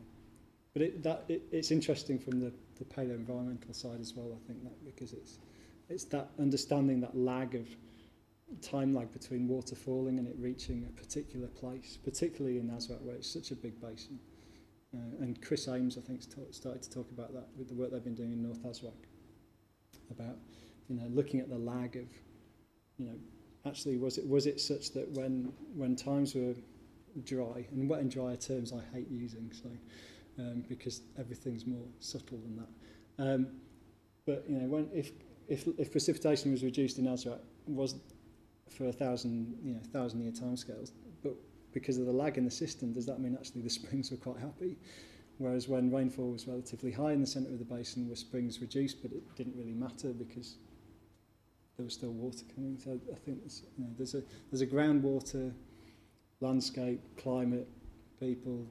But 0.74 0.82
it, 0.82 1.04
that, 1.04 1.26
it, 1.28 1.44
it's 1.52 1.72
interesting 1.72 2.20
from 2.20 2.40
the, 2.40 2.52
the 2.80 2.86
paleo-environmental 2.86 3.74
side 3.74 4.00
as 4.00 4.14
well, 4.16 4.36
I 4.36 4.48
think, 4.48 4.64
that 4.64 4.86
because 4.86 5.14
it's, 5.14 5.40
it's 5.90 6.06
that 6.06 6.32
understanding 6.40 7.02
that 7.02 7.16
lag 7.16 7.56
of 7.56 7.68
time 8.62 8.94
lag 8.94 9.12
between 9.12 9.48
water 9.48 9.76
falling 9.76 10.18
and 10.18 10.28
it 10.28 10.36
reaching 10.40 10.86
a 10.90 11.00
particular 11.00 11.48
place, 11.48 11.98
particularly 12.04 12.58
in 12.58 12.70
Azraq 12.70 13.02
where 13.02 13.16
it's 13.16 13.32
such 13.32 13.52
a 13.52 13.56
big 13.56 13.80
basin. 13.80 14.20
Uh, 14.96 15.24
and 15.24 15.42
Chris 15.42 15.68
Ames, 15.68 15.98
I 15.98 16.02
think, 16.02 16.24
st- 16.24 16.54
started 16.54 16.82
to 16.82 16.90
talk 16.90 17.12
about 17.12 17.34
that 17.34 17.48
with 17.58 17.68
the 17.68 17.76
work 17.76 17.92
they've 17.92 18.04
been 18.04 18.16
doing 18.16 18.34
in 18.34 18.42
North 18.42 18.64
Azraq, 18.64 18.92
about 20.10 20.38
you 20.88 20.96
know 20.96 21.06
looking 21.10 21.40
at 21.40 21.50
the 21.50 21.58
lag 21.58 21.96
of, 21.96 22.08
you 22.98 23.06
know, 23.06 23.16
actually 23.68 23.98
was 23.98 24.18
it 24.18 24.28
was 24.28 24.48
it 24.48 24.60
such 24.60 24.92
that 24.94 25.08
when 25.12 25.54
when 25.76 25.96
times 25.96 26.34
were 26.34 26.56
dry 27.24 27.68
and 27.72 27.88
wet 27.88 28.00
and 28.00 28.10
dry 28.10 28.32
are 28.32 28.36
terms 28.36 28.74
I 28.74 28.82
hate 28.96 29.10
using, 29.12 29.52
so 29.52 29.70
um, 30.40 30.64
because 30.68 31.02
everything's 31.18 31.66
more 31.66 31.86
subtle 32.00 32.40
than 32.40 32.56
that. 32.58 33.24
Um, 33.24 33.48
but 34.26 34.46
you 34.48 34.58
know 34.58 34.68
when 34.68 34.90
if 34.94 35.12
if 35.48 35.68
if 35.78 35.92
precipitation 35.92 36.52
was 36.52 36.64
reduced 36.64 36.98
in 36.98 37.06
Azraq 37.06 37.40
was 37.68 37.96
for 38.70 38.88
a 38.88 38.94
thousand 38.94 39.58
you 39.64 39.74
know 39.74 39.82
thousand 39.92 40.22
year 40.22 40.32
timescales, 40.32 40.92
but 41.24 41.36
because 41.74 41.98
of 41.98 42.06
the 42.06 42.12
lag 42.12 42.38
in 42.38 42.46
the 42.46 42.52
system, 42.52 42.94
does 42.94 43.06
that 43.06 43.20
mean 43.20 43.36
actually 43.40 43.62
the 43.62 43.70
springs 43.80 44.12
were 44.12 44.18
quite 44.18 44.40
happy? 44.40 44.78
Whereas 45.38 45.70
when 45.70 45.90
rainfall 45.90 46.32
was 46.32 46.48
relatively 46.48 46.92
high 46.92 47.14
in 47.14 47.22
the 47.22 47.28
centre 47.28 47.52
of 47.52 47.60
the 47.60 47.66
basin, 47.66 48.10
were 48.10 48.16
springs 48.16 48.60
reduced, 48.60 49.02
but 49.02 49.12
it 49.12 49.24
didn't 49.36 49.56
really 49.56 49.74
matter 49.74 50.10
because 50.10 50.58
there 51.78 51.86
was 51.86 51.94
still 51.94 52.12
water 52.12 52.44
coming. 52.54 52.78
So 52.78 53.00
I 53.10 53.16
think 53.20 53.40
there's, 53.40 53.64
you 53.78 53.86
know, 53.86 53.92
there's 53.98 54.16
a 54.16 54.24
there's 54.52 54.62
a 54.62 54.68
groundwater, 54.68 55.54
landscape, 56.42 57.00
climate, 57.18 57.70
people 58.20 58.68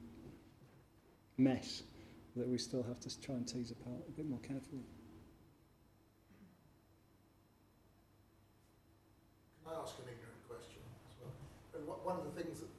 mess 1.39 1.83
that 2.35 2.47
we 2.47 2.57
still 2.57 2.83
have 2.83 2.99
to 2.99 3.09
try 3.21 3.35
and 3.35 3.47
tease 3.47 3.71
apart 3.71 4.03
a 4.07 4.11
bit 4.11 4.27
more 4.29 4.39
carefully. 4.39 4.85
Can 9.63 9.73
I 9.73 9.81
ask 9.81 9.95
an 9.97 10.07
ignorant 10.11 10.43
question 10.45 10.83
as 11.07 11.15
well? 11.19 11.33
And 11.75 11.87
one- 11.87 12.19
of 12.19 12.25
the 12.27 12.35
things 12.35 12.59
that 12.59 12.71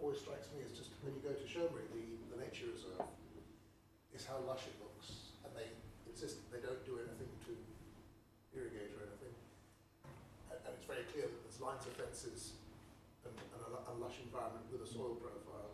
always 0.00 0.20
strikes 0.20 0.48
me 0.56 0.64
is 0.64 0.72
just 0.72 0.90
when 1.04 1.12
you 1.14 1.20
go 1.20 1.34
to 1.36 1.44
Sherbury, 1.44 1.84
the, 1.92 2.04
the 2.32 2.38
nature 2.40 2.72
reserve, 2.72 3.04
uh, 3.04 4.14
is 4.16 4.24
how 4.24 4.40
lush 4.48 4.64
it 4.66 4.76
looks. 4.80 5.36
And 5.44 5.52
they 5.52 5.68
insist 6.08 6.40
they 6.50 6.62
don't 6.64 6.80
do 6.88 6.98
anything 6.98 7.30
to 7.50 7.52
irrigate 8.56 8.96
or 8.96 9.06
anything. 9.06 9.34
And, 10.50 10.58
and 10.66 10.72
it's 10.74 10.88
very 10.88 11.04
clear 11.12 11.28
that 11.28 11.40
there's 11.44 11.60
lines 11.60 11.84
of 11.86 11.94
fences 11.94 12.56
and, 13.26 13.34
and 13.36 13.60
a, 13.70 13.92
a 13.92 13.94
lush 14.00 14.18
environment 14.24 14.64
with 14.72 14.82
a 14.82 14.90
soil 14.90 15.14
profile. 15.20 15.70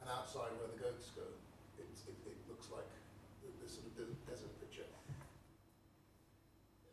And 0.00 0.06
outside 0.12 0.54
where 0.60 0.70
the 0.70 0.78
goats 0.78 1.10
go, 1.16 1.26
it, 1.78 2.16
it 2.26 2.38
looks 2.48 2.68
like 2.72 2.88
th- 3.42 3.54
this 3.62 3.76
sort 3.76 3.86
of 3.86 3.94
desert 4.26 4.52
picture. 4.60 4.88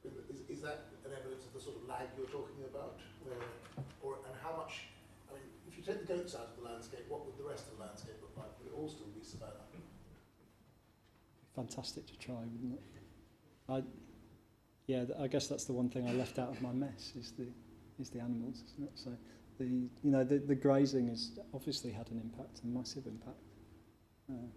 Is, 0.03 0.43
is 0.49 0.61
that 0.61 0.91
an 1.07 1.11
evidence 1.15 1.47
of 1.47 1.53
the 1.55 1.61
sort 1.63 1.79
of 1.79 1.87
lag 1.87 2.11
you're 2.17 2.27
talking 2.27 2.63
about? 2.67 2.99
Where, 3.23 3.39
or, 4.03 4.19
and 4.27 4.35
how 4.43 4.57
much, 4.59 4.91
I 5.31 5.39
mean, 5.39 5.47
if 5.67 5.77
you 5.77 5.83
take 5.83 6.03
the 6.03 6.09
goats 6.09 6.35
out 6.35 6.51
of 6.51 6.55
the 6.59 6.65
landscape, 6.67 7.07
what 7.07 7.25
would 7.25 7.37
the 7.39 7.47
rest 7.47 7.71
of 7.71 7.79
the 7.79 7.83
landscape 7.87 8.19
look 8.19 8.35
like? 8.35 8.51
Would 8.59 8.67
it 8.71 8.75
all 8.75 8.89
still 8.89 9.07
be 9.15 9.23
savanna? 9.23 9.63
Fantastic 11.55 12.07
to 12.07 12.17
try, 12.17 12.35
wouldn't 12.43 12.73
it? 12.73 12.83
I, 13.69 13.83
yeah, 14.87 15.05
I 15.19 15.27
guess 15.27 15.47
that's 15.47 15.65
the 15.65 15.73
one 15.73 15.89
thing 15.89 16.07
I 16.07 16.13
left 16.13 16.39
out 16.39 16.49
of 16.49 16.61
my 16.61 16.71
mess 16.71 17.13
is 17.17 17.31
the 17.31 17.47
is 17.99 18.09
the 18.09 18.19
animals, 18.19 18.63
isn't 18.73 18.83
it? 18.83 18.91
So 18.95 19.11
the 19.59 19.65
you 19.65 19.89
know 20.03 20.23
the 20.23 20.39
the 20.39 20.55
grazing 20.55 21.07
has 21.07 21.31
obviously 21.53 21.91
had 21.91 22.09
an 22.11 22.19
impact, 22.19 22.61
a 22.63 22.67
massive 22.67 23.05
impact. 23.05 23.37
Uh, 24.29 24.47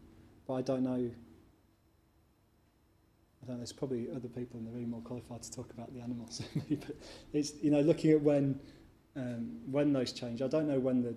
but 0.46 0.54
I 0.54 0.62
don't 0.62 0.82
know. 0.82 1.10
I 3.42 3.46
don't 3.46 3.56
know. 3.56 3.58
There's 3.58 3.72
probably 3.72 4.08
other 4.10 4.28
people 4.28 4.58
in 4.58 4.64
the 4.64 4.70
room 4.72 4.90
more 4.90 5.00
qualified 5.02 5.42
to 5.42 5.52
talk 5.52 5.70
about 5.70 5.92
the 5.94 6.00
animals. 6.00 6.42
But 6.68 6.96
it's 7.32 7.52
you 7.62 7.70
know 7.70 7.80
looking 7.80 8.10
at 8.12 8.20
when 8.20 8.58
um, 9.16 9.58
when 9.70 9.92
those 9.92 10.12
change. 10.12 10.42
I 10.42 10.48
don't 10.48 10.68
know 10.68 10.78
when 10.80 11.02
the 11.02 11.14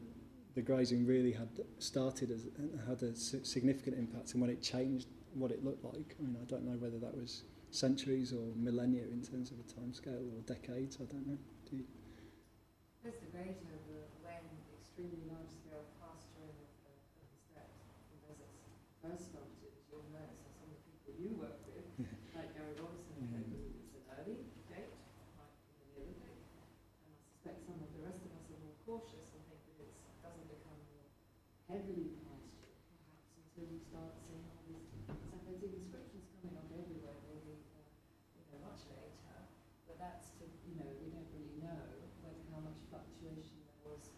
the 0.55 0.61
grazing 0.61 1.05
really 1.05 1.31
had 1.31 1.49
started 1.79 2.31
as 2.31 2.47
had 2.87 3.01
a 3.03 3.15
significant 3.15 3.97
impact 3.97 4.33
and 4.33 4.41
when 4.41 4.49
it 4.49 4.61
changed 4.61 5.07
what 5.33 5.51
it 5.51 5.63
looked 5.63 5.83
like. 5.83 6.15
I 6.19 6.23
mean, 6.23 6.37
I 6.41 6.45
don't 6.45 6.65
know 6.65 6.77
whether 6.77 6.97
that 6.99 7.15
was 7.15 7.43
centuries 7.71 8.33
or 8.33 8.49
millennia 8.55 9.03
in 9.03 9.21
terms 9.21 9.51
of 9.51 9.57
a 9.59 9.63
timescale 9.63 10.25
or 10.33 10.41
decades. 10.45 10.97
I 10.99 11.05
don't 11.05 11.25
know. 11.27 11.37
Do 11.69 11.77
you? 11.77 11.83
There's 13.03 13.15
debate 13.23 13.61
over 13.71 14.09
when 14.25 14.43
extremely 14.75 15.23
large 15.31 15.49
scale 15.63 15.85
pasturing 16.01 16.51
of 16.59 16.69
the, 16.83 16.91
of 17.21 17.25
the 17.31 17.39
steppes 17.39 17.79
and 18.11 18.19
deserts 18.25 18.59
first 18.99 19.23
started, 19.31 19.69
as 19.71 19.79
you'll 19.87 20.03
know, 20.11 20.27
so 20.35 20.49
some 20.59 20.67
of 20.67 20.75
the 20.75 20.83
people 20.83 21.13
you 21.15 21.31
work 21.39 21.61
with, 21.71 21.87
like 22.35 22.51
Gary 22.57 22.75
Rollefson, 22.75 23.15
Yeah. 23.23 23.39
who 23.39 23.55
it's 23.79 23.95
an 23.95 24.03
early 24.19 24.37
date, 24.67 24.91
like 25.39 25.53
in 25.71 25.75
the 25.79 25.85
Neolithic, 25.95 26.39
and 27.07 27.07
I 27.07 27.15
suspect 27.23 27.63
some 27.63 27.79
of 27.79 27.89
the 27.95 28.01
rest 28.03 28.19
of 28.27 28.31
us 28.35 28.43
are 28.51 28.59
more 28.65 28.77
cautious 28.83 29.31
and 29.31 29.41
think 29.47 29.61
that 29.63 29.77
it 29.87 29.91
doesn't 30.19 30.47
become 30.51 30.79
more 30.91 31.07
heavily 31.71 32.11
pastured, 32.27 32.75
perhaps 32.91 33.31
until 33.39 33.65
you 33.71 33.79
start 33.79 34.11
seeing 34.27 34.43
all 34.43 34.59
these 34.67 34.83
Safaitic 35.31 35.71
inscriptions 35.79 36.27
coming 36.43 36.59
up 36.59 36.67
everywhere, 36.75 37.15
maybe, 37.31 37.55
uh, 37.79 37.79
you 38.35 38.43
know, 38.51 38.59
much 38.67 38.83
later. 38.91 39.39
But 39.87 39.95
that's 40.03 40.35
to, 40.37 40.45
you 40.67 40.75
know, 40.77 40.89
we 40.99 41.07
don't 41.15 41.29
really 41.33 41.55
know 41.63 41.79
whether 42.21 42.43
how 42.53 42.61
much 42.61 42.77
fluctuation 42.91 43.57
there 43.65 43.81
was 43.89 44.09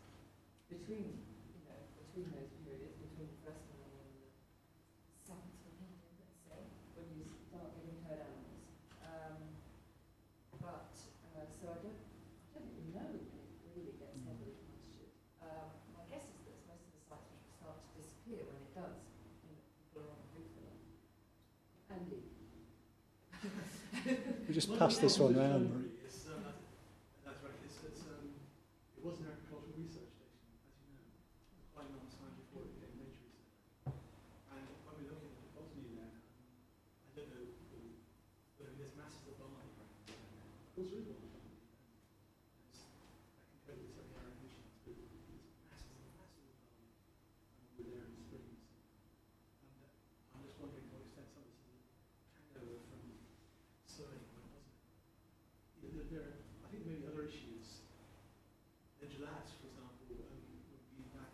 between, 0.72 1.16
you 1.56 1.62
know, 1.68 1.80
between 2.00 2.28
those 2.36 2.52
periods, 2.66 2.96
between 3.00 3.28
the 3.32 3.40
first 3.46 3.62
millennium 3.72 4.08
and 4.12 4.20
the 4.20 5.20
seventh 5.24 5.56
millennium, 5.64 6.12
let's 6.20 6.40
say, 6.48 6.60
when 6.98 7.08
you 7.16 7.24
start 7.48 7.72
getting 7.78 7.98
herd 8.08 8.20
animals. 8.24 8.66
Um, 9.06 9.38
but, 10.60 10.92
uh, 11.36 11.46
so 11.48 11.64
I 11.72 11.78
don't, 11.84 12.02
I 12.56 12.60
don't 12.60 12.68
really 12.76 12.92
know 12.96 13.08
when 13.08 13.40
it 13.46 13.52
really 13.78 13.96
gets 14.00 14.16
Mm. 14.18 14.26
heavily 14.28 14.56
pastured. 14.68 15.12
Um, 15.44 15.68
my 15.96 16.04
guess 16.12 16.26
is 16.36 16.40
that 16.50 16.58
most 16.68 16.84
of 16.88 16.92
the 16.98 17.04
sites 17.08 17.28
which 17.32 17.44
will 17.48 17.58
start 17.62 17.78
to 17.80 17.90
disappear 18.00 18.42
when 18.48 18.58
it 18.64 18.72
does, 18.76 18.98
you 19.46 19.50
know, 19.54 19.60
people 19.80 19.98
are 20.04 20.12
on 20.12 20.20
the 20.24 20.30
roof 20.36 20.50
for 20.56 20.64
them. 20.66 20.80
Andy? 21.92 22.22
We 24.52 24.56
just 24.60 24.76
pass 24.76 25.00
this 25.00 25.16
one 25.16 25.32
problems 25.32 25.48
with 25.48 25.48
round. 25.48 25.64
Thornbury 25.72 25.96
is, 26.12 26.28
um, 26.28 26.44
that- 26.44 26.60
that's 27.24 27.40
right, 27.40 27.56
it's, 27.64 27.80
it's, 27.88 28.04
um, 28.04 28.36
it 29.00 29.00
was 29.00 29.16
an 29.24 29.32
agricultural 29.32 29.80
research 29.80 30.12
station, 30.12 30.44
as 30.44 30.76
you 30.76 30.92
know, 30.92 31.08
for 31.56 31.64
quite 31.72 31.88
a 31.88 31.96
long 31.96 32.12
time 32.12 32.36
before 32.36 32.68
it 32.68 32.76
became 32.76 33.00
nature 33.00 33.32
reserve. 33.32 33.96
And 34.52 34.68
when 34.84 34.96
we 35.00 35.08
look 35.08 35.24
at 35.24 35.32
the 35.40 35.56
botany 35.56 35.88
there, 35.96 36.20
um, 36.20 36.36
I 36.84 37.10
don't 37.16 37.32
know 37.32 37.48
who- 37.48 37.96
whether 38.60 38.76
there's 38.76 38.92
masses 39.00 39.24
of 39.32 39.40
barley 39.40 39.72
around 39.72 39.88
there. 40.04 40.20
Of 40.20 40.76
course, 40.76 40.92
there 40.92 41.00
is 41.00 41.08
one. 41.08 41.32
Um, 41.32 41.48
it's- 42.68 42.92
I 42.92 43.56
can 43.56 43.60
cope 43.72 43.80
with 43.88 43.96
some 43.96 44.04
of 44.04 44.12
the 44.12 44.20
arid 44.20 44.36
conditions, 44.36 44.76
but 44.84 44.92
there's 44.92 45.64
masses 45.64 45.96
and 45.96 46.12
masses 46.12 46.12
of 46.12 46.12
barley 46.20 46.44
um, 46.52 47.72
with 47.80 47.88
there 47.88 48.04
in 48.04 48.20
springs. 48.20 48.60
And 49.64 49.80
uh, 49.80 50.36
I'm 50.36 50.44
just 50.44 50.60
wondering 50.60 50.84
to 50.84 51.00
what 51.00 51.08
extent 51.08 51.32
some 51.40 51.40
of 51.40 51.56
this 51.56 51.72
is 51.72 51.72
a 51.72 52.36
hangover 52.36 52.84
from 52.92 53.00
surveying 53.88 54.28
when 54.36 54.44
it 54.44 54.52
wasn't. 54.52 54.76
You 55.82 55.88
know, 55.88 55.92
there, 55.92 56.08
there 56.12 56.24
are, 56.32 56.38
I 56.64 56.68
think 56.72 56.86
maybe 56.88 57.04
other 57.08 57.26
issues. 57.28 57.82
The 59.02 59.08
Jilat, 59.12 59.48
for 59.60 59.68
example, 59.68 60.08
um, 60.24 60.40
would 60.72 60.86
be 60.96 61.04
back 61.12 61.34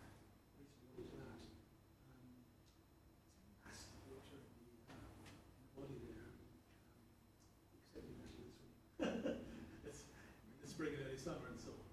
recently 0.58 0.88
with 0.98 1.12
Jilat. 1.14 1.42
Um, 2.02 2.42
acid 3.68 3.92
water 4.10 4.40
in 4.40 4.50
the, 4.58 4.90
uh, 4.90 4.98
in 4.98 5.62
the 5.62 5.70
body 5.78 5.98
there, 6.08 6.32
um, 6.32 7.06
extending 7.78 8.18
actually 8.24 8.50
this 8.50 8.58
one. 8.58 8.74
it's 9.86 10.02
in 10.08 10.58
the 10.58 10.66
spring 10.66 10.96
and 10.98 11.06
early 11.06 11.18
summer 11.20 11.46
and 11.52 11.60
so 11.60 11.70
on. 11.76 11.86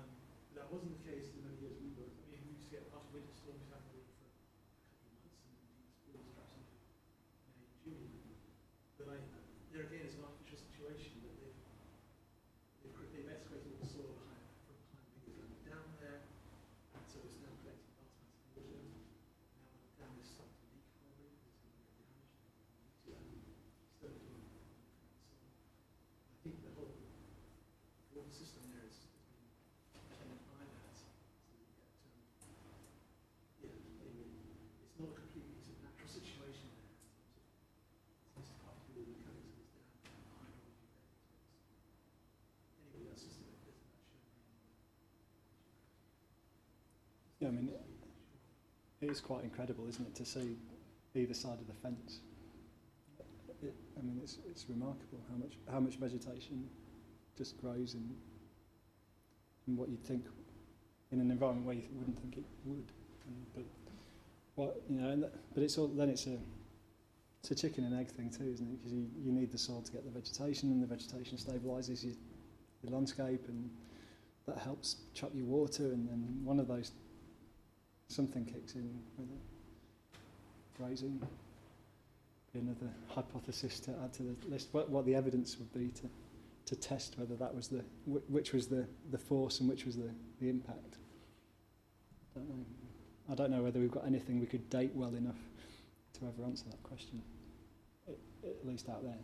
Um, 0.00 0.08
but 0.48 0.54
that 0.62 0.68
wasn't 0.72 0.94
the 0.96 1.02
case 1.04 1.28
in 1.34 1.42
the 1.42 1.50
many 1.52 1.58
years 1.60 1.76
we 1.82 1.90
worked. 1.98 2.16
I 2.22 2.30
mean, 2.32 2.40
we 2.48 2.54
used 2.56 2.64
to 2.70 2.72
get 2.72 2.86
after 2.94 3.10
winter 3.12 3.34
storms 3.34 3.66
happening 3.68 4.00
for 4.08 4.14
a 4.14 4.18
couple 4.24 4.40
of 4.40 4.48
months 4.72 4.96
and 5.04 5.12
indeed 5.12 5.36
spring 6.00 6.22
perhaps 6.32 6.54
into 6.56 6.78
May, 7.52 7.66
June. 7.84 8.08
But 8.96 9.06
I, 9.12 9.16
there 9.74 9.84
again 9.90 10.06
is 10.06 10.14
an 10.14 10.22
artificial 10.24 10.62
situation 10.70 11.18
that 11.26 11.34
they've, 11.42 11.58
they've, 12.86 12.94
cre- 12.94 13.10
they've 13.10 13.26
excavated 13.26 13.66
all 13.74 13.82
the 13.82 13.90
soil 13.90 14.14
behind, 14.14 14.38
from 14.70 14.78
behind 14.86 15.10
the 15.18 15.22
biggest 15.34 15.58
down 15.66 15.82
there, 15.98 16.22
and 16.94 17.02
so 17.10 17.18
it's 17.26 17.34
now 17.42 17.50
collecting 17.58 17.90
vast 17.98 18.14
amounts 18.14 18.46
of 18.54 18.54
water. 18.54 18.86
Now 18.86 19.66
the 19.74 19.90
dam 19.98 20.14
is 20.22 20.30
starting 20.30 20.54
to 20.62 20.66
leak 20.70 20.86
probably, 20.94 21.26
because 21.34 21.74
it's 21.74 21.98
going 21.98 22.14
to 22.14 22.62
get 22.62 22.78
damaged, 22.78 23.10
and 23.10 23.26
we 23.26 23.34
need 23.34 23.42
to, 23.42 23.58
um, 23.74 23.90
stow 23.98 24.14
it 24.14 24.22
all. 24.30 24.46
And 24.46 25.42
so 25.42 25.50
I 26.30 26.36
think 26.46 26.56
the 26.62 26.70
whole, 26.78 26.94
the 26.94 28.22
whole 28.22 28.30
system 28.30 28.62
there 28.70 28.86
is, 28.86 28.94
has 29.02 30.06
been 30.06 30.14
tainted 30.22 30.46
by 30.46 30.62
that, 30.70 30.94
so 30.94 31.10
that 31.10 31.18
you 31.58 31.66
get, 31.74 31.90
um, 32.62 32.78
yeah, 33.58 33.74
anyway, 34.06 34.30
it's 34.86 34.94
not 35.02 35.10
a 35.10 35.16
completely 35.18 35.58
sort 35.66 35.82
of 35.82 35.90
natural 35.90 36.06
situation 36.14 36.70
there 36.78 36.86
in 36.86 37.02
terms 37.02 37.34
of 37.34 37.58
this 38.38 38.46
is 38.46 38.54
part 38.62 38.76
of 38.78 38.84
the 38.94 39.02
mechanics 39.02 39.50
of 39.50 39.66
this 39.74 39.88
dam, 40.04 40.20
hydrology 40.30 40.70
there. 40.84 41.02
Anyway, 42.84 43.08
that's 43.10 43.22
just 43.24 43.40
a 43.40 43.44
bit, 43.44 43.58
there's 43.64 43.80
that 43.80 43.98
shown. 44.04 44.22
Yeah, 47.33 47.33
I 47.46 47.50
mean, 47.50 47.70
it 49.00 49.10
is 49.10 49.20
quite 49.20 49.44
incredible, 49.44 49.86
isn't 49.88 50.06
it, 50.06 50.14
to 50.16 50.24
see 50.24 50.56
either 51.14 51.34
side 51.34 51.58
of 51.60 51.66
the 51.66 51.74
fence. 51.74 52.20
It, 53.62 53.74
I 53.98 54.02
mean, 54.02 54.20
it's, 54.22 54.38
it's 54.48 54.66
remarkable 54.68 55.20
how 55.30 55.36
much 55.36 55.54
how 55.70 55.80
much 55.80 55.96
vegetation 55.96 56.68
just 57.36 57.60
grows 57.60 57.94
in, 57.94 58.14
in 59.66 59.76
what 59.76 59.88
you'd 59.88 60.04
think 60.04 60.24
in 61.12 61.20
an 61.20 61.30
environment 61.30 61.66
where 61.66 61.76
you 61.76 61.82
wouldn't 61.94 62.18
think 62.20 62.36
it 62.36 62.44
would. 62.64 62.90
And, 63.26 63.46
but 63.54 63.64
what 64.54 64.82
you 64.88 65.00
know, 65.00 65.30
but 65.54 65.62
it's 65.62 65.78
all 65.78 65.88
then 65.88 66.08
it's 66.08 66.26
a 66.26 66.36
it's 67.40 67.50
a 67.50 67.54
chicken 67.54 67.84
and 67.84 67.98
egg 67.98 68.08
thing 68.08 68.30
too, 68.30 68.50
isn't 68.50 68.66
it? 68.66 68.78
Because 68.78 68.92
you, 68.92 69.06
you 69.22 69.32
need 69.32 69.52
the 69.52 69.58
soil 69.58 69.82
to 69.82 69.92
get 69.92 70.04
the 70.04 70.10
vegetation, 70.10 70.70
and 70.70 70.82
the 70.82 70.86
vegetation 70.86 71.36
stabilises 71.36 72.02
your, 72.02 72.14
your 72.82 72.92
landscape, 72.92 73.44
and 73.48 73.70
that 74.46 74.58
helps 74.58 74.96
trap 75.14 75.30
your 75.34 75.46
water, 75.46 75.84
and 75.84 76.08
then 76.08 76.40
one 76.42 76.58
of 76.58 76.68
those 76.68 76.92
something 78.08 78.44
kicks 78.44 78.74
in 78.74 79.02
with 79.16 79.30
it. 79.30 80.18
Grazing. 80.76 81.20
Be 82.52 82.60
another 82.60 82.90
hypothesis 83.08 83.80
to 83.80 83.90
add 84.02 84.12
to 84.14 84.22
the 84.22 84.36
list. 84.48 84.68
What, 84.72 84.88
what 84.90 85.04
the 85.06 85.14
evidence 85.14 85.58
would 85.58 85.72
be 85.72 85.88
to, 86.00 86.08
to 86.66 86.76
test 86.76 87.18
whether 87.18 87.34
that 87.36 87.54
was 87.54 87.68
the 87.68 87.84
which 88.06 88.52
was 88.52 88.68
the, 88.68 88.86
the 89.10 89.18
force 89.18 89.60
and 89.60 89.68
which 89.68 89.84
was 89.84 89.96
the, 89.96 90.10
the 90.40 90.48
impact. 90.48 90.98
Don't 92.34 92.48
know. 92.48 92.64
I 93.30 93.34
don't 93.34 93.50
know 93.50 93.62
whether 93.62 93.80
we've 93.80 93.90
got 93.90 94.06
anything 94.06 94.40
we 94.40 94.46
could 94.46 94.68
date 94.70 94.92
well 94.94 95.14
enough 95.14 95.38
to 96.14 96.26
ever 96.26 96.46
answer 96.46 96.66
that 96.70 96.82
question, 96.82 97.22
at, 98.06 98.16
at 98.44 98.66
least 98.66 98.88
out 98.88 99.02
there. 99.02 99.18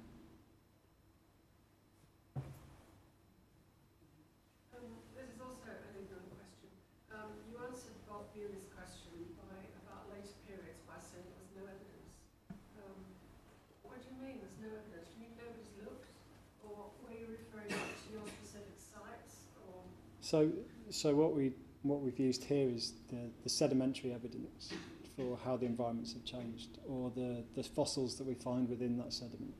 So, 20.30 20.48
so 20.90 21.12
what 21.12 21.34
we 21.34 21.50
what 21.82 22.02
we've 22.02 22.20
used 22.20 22.44
here 22.44 22.68
is 22.68 22.92
the, 23.08 23.30
the 23.42 23.48
sedimentary 23.48 24.12
evidence 24.12 24.72
for 25.16 25.36
how 25.44 25.56
the 25.56 25.66
environments 25.66 26.12
have 26.12 26.24
changed, 26.24 26.78
or 26.86 27.10
the, 27.16 27.42
the 27.56 27.64
fossils 27.64 28.16
that 28.18 28.28
we 28.28 28.34
find 28.34 28.68
within 28.68 28.96
that 28.98 29.12
sediment, 29.12 29.52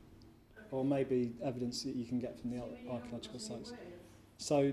or 0.71 0.85
maybe 0.85 1.33
evidence 1.43 1.83
that 1.83 1.97
you 1.97 2.07
can 2.07 2.21
get 2.21 2.39
from 2.39 2.51
the 2.51 2.63
archaeological 2.89 3.41
sites. 3.41 3.73
So, 4.37 4.73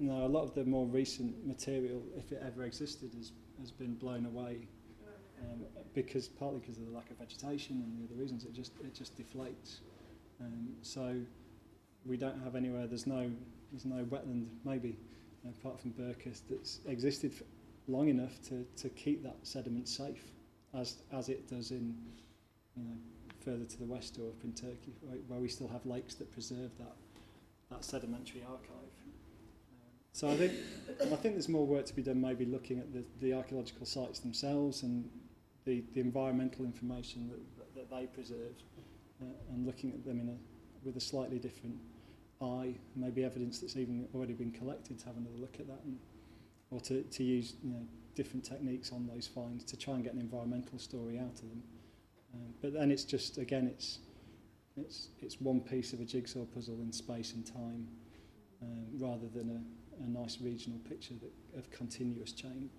no, 0.00 0.26
a 0.26 0.32
lot 0.36 0.42
of 0.42 0.54
the 0.54 0.64
more 0.64 0.86
recent 0.86 1.46
material, 1.46 2.02
if 2.16 2.32
it 2.32 2.42
ever 2.44 2.64
existed, 2.64 3.12
has, 3.16 3.30
has 3.60 3.70
been 3.70 3.94
blown 3.94 4.26
away 4.26 4.66
um, 5.40 5.66
because 5.94 6.26
partly 6.26 6.58
because 6.58 6.78
of 6.78 6.86
the 6.86 6.90
lack 6.90 7.12
of 7.12 7.18
vegetation 7.18 7.76
and 7.76 7.96
the 7.96 8.12
other 8.12 8.20
reasons. 8.20 8.44
It 8.44 8.54
just 8.54 8.72
it 8.80 8.92
just 8.92 9.16
deflates. 9.16 9.82
Um, 10.40 10.70
so 10.82 11.14
we 12.04 12.16
don't 12.16 12.42
have 12.42 12.56
anywhere. 12.56 12.88
There's 12.88 13.06
no 13.06 13.30
there's 13.72 13.84
no 13.84 14.04
wetland 14.04 14.46
maybe 14.64 14.96
apart 15.50 15.80
from 15.80 15.92
Burketh 15.92 16.42
that's 16.48 16.80
existed 16.86 17.32
long 17.88 18.08
enough 18.08 18.40
to, 18.42 18.66
to 18.76 18.88
keep 18.90 19.22
that 19.22 19.36
sediment 19.42 19.88
safe, 19.88 20.32
as 20.74 20.96
as 21.12 21.28
it 21.28 21.48
does 21.48 21.70
in 21.70 21.96
you 22.76 22.84
know 22.84 22.96
further 23.44 23.64
to 23.64 23.78
the 23.78 23.84
west 23.84 24.18
or 24.18 24.28
up 24.28 24.42
in 24.42 24.52
Turkey, 24.52 24.92
where, 25.00 25.18
where 25.28 25.40
we 25.40 25.48
still 25.48 25.68
have 25.68 25.84
lakes 25.86 26.14
that 26.14 26.32
preserve 26.32 26.70
that 26.78 26.96
that 27.70 27.84
sedimentary 27.84 28.42
archive. 28.42 28.72
So 30.12 30.28
I 30.28 30.36
think 30.36 30.52
I 31.00 31.16
think 31.16 31.34
there's 31.34 31.48
more 31.48 31.66
work 31.66 31.86
to 31.86 31.94
be 31.94 32.02
done, 32.02 32.20
maybe 32.20 32.44
looking 32.44 32.78
at 32.78 32.92
the, 32.92 33.04
the 33.20 33.34
archaeological 33.34 33.86
sites 33.86 34.18
themselves 34.20 34.82
and 34.82 35.08
the, 35.64 35.84
the 35.94 36.00
environmental 36.00 36.64
information 36.64 37.28
that, 37.28 37.74
that, 37.74 37.74
that 37.74 37.96
they 37.96 38.06
preserve, 38.06 38.54
uh, 39.20 39.26
and 39.52 39.66
looking 39.66 39.90
at 39.90 40.04
them 40.04 40.20
in 40.20 40.28
a, 40.28 40.36
with 40.86 40.96
a 40.96 41.00
slightly 41.00 41.38
different 41.38 41.76
eye, 42.42 42.74
maybe 42.94 43.24
evidence 43.24 43.58
that's 43.60 43.76
even 43.76 44.06
already 44.14 44.32
been 44.32 44.52
collected 44.52 44.98
to 44.98 45.06
have 45.06 45.16
another 45.16 45.36
look 45.38 45.56
at 45.58 45.66
that 45.66 45.80
and, 45.84 45.98
or 46.70 46.80
to, 46.80 47.02
to 47.02 47.22
use 47.22 47.54
you 47.62 47.70
know, 47.70 47.82
different 48.14 48.44
techniques 48.44 48.92
on 48.92 49.06
those 49.06 49.26
finds 49.26 49.64
to 49.64 49.76
try 49.76 49.94
and 49.94 50.04
get 50.04 50.14
an 50.14 50.20
environmental 50.20 50.78
story 50.78 51.18
out 51.18 51.34
of 51.34 51.48
them. 51.48 51.62
Um, 52.34 52.54
but 52.60 52.72
then 52.72 52.90
it's 52.90 53.04
just, 53.04 53.38
again, 53.38 53.66
it's, 53.66 54.00
it's, 54.76 55.08
it's 55.20 55.40
one 55.40 55.60
piece 55.60 55.92
of 55.92 56.00
a 56.00 56.04
jigsaw 56.04 56.44
puzzle 56.44 56.80
in 56.80 56.92
space 56.92 57.32
and 57.32 57.46
time 57.46 57.88
um, 58.62 58.86
rather 58.98 59.28
than 59.28 59.50
a, 59.50 60.04
a 60.04 60.08
nice 60.08 60.38
regional 60.40 60.78
picture 60.80 61.14
that, 61.14 61.58
of 61.58 61.70
continuous 61.70 62.32
change 62.32 62.70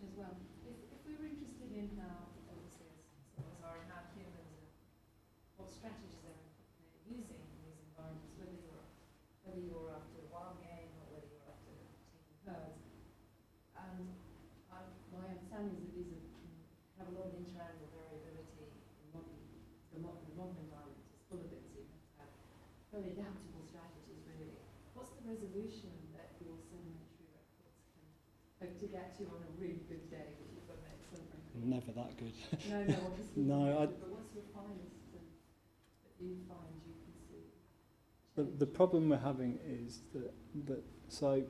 question 0.00 0.06
as 0.06 0.14
well. 0.16 0.36
If, 0.64 0.78
if 0.94 1.00
we 1.04 1.12
were 1.18 1.28
interested 1.28 1.68
in 1.74 1.90
how, 1.98 2.30
obviously, 2.48 2.88
as 2.94 3.02
some 3.34 3.42
of 3.42 3.52
us 3.52 3.60
are, 3.66 3.76
in 3.76 3.88
how 3.90 4.06
humans 4.16 4.38
are, 4.38 4.70
what 5.60 5.68
strategies 5.68 6.22
they're, 6.24 6.40
they're 6.40 7.10
using 7.10 7.42
in 7.42 7.58
these 7.66 7.80
environments, 7.90 8.32
whether 8.38 8.54
you're, 8.54 8.86
whether 9.44 9.60
you're 9.60 9.90
after 9.92 10.22
wild 10.30 10.62
game 10.62 10.88
or 10.94 11.04
whether 11.10 11.28
you're 11.28 11.48
after 11.50 11.74
taking 12.14 12.38
herds. 12.46 12.86
And 13.76 14.08
um, 14.72 14.94
my 15.10 15.26
understanding 15.26 15.74
is 15.74 15.82
that 15.84 15.92
these 15.92 16.10
are, 16.14 16.22
mm, 16.22 17.02
have 17.02 17.08
a 17.10 17.14
lot 17.18 17.28
of 17.28 17.34
interannual 17.36 17.90
variability 17.92 18.70
in 18.70 19.06
modern, 19.10 19.42
the 19.92 20.00
modern, 20.00 20.24
the 20.32 20.36
modern 20.38 20.58
environment 20.64 21.02
is 21.12 21.20
full 21.28 21.42
of 21.44 21.50
it, 21.50 21.66
so 21.66 21.82
you 21.82 21.90
have 22.16 22.30
to 22.30 22.44
have 22.56 22.70
very 22.94 23.10
adaptable 23.10 23.64
strategies, 23.66 24.22
really. 24.32 24.54
What's 24.96 25.12
the 25.18 25.28
resolution 25.28 25.92
that 26.14 26.36
your 26.40 26.56
sedimentary 26.62 27.26
records 27.34 27.84
can 27.90 28.06
hope 28.64 28.74
to 28.80 28.86
get 28.86 29.12
to 29.18 29.26
on 29.34 29.42
a 29.44 29.50
really 29.60 29.84
good 29.88 30.08
day, 30.08 30.36
which 30.40 30.56
you've 30.56 30.68
got 30.68 30.80
an 30.80 30.88
excellent 30.94 31.20
Never 31.96 32.08
that 32.08 32.16
good. 32.18 32.32
No, 32.70 32.76
no, 32.82 32.96
obviously. 33.06 33.42
No, 33.42 33.64
I- 33.64 33.86
But 33.86 34.08
what's 34.10 34.34
your 34.34 34.44
finest 34.54 35.12
that 35.12 36.24
you 36.24 36.36
find 36.48 36.68
you 36.86 36.94
can 37.04 37.14
see? 37.28 37.44
The, 38.36 38.64
the 38.64 38.66
problem 38.66 39.08
we're 39.08 39.16
having 39.18 39.58
is 39.66 40.00
that, 40.14 40.32
that 40.66 40.82
so, 41.08 41.42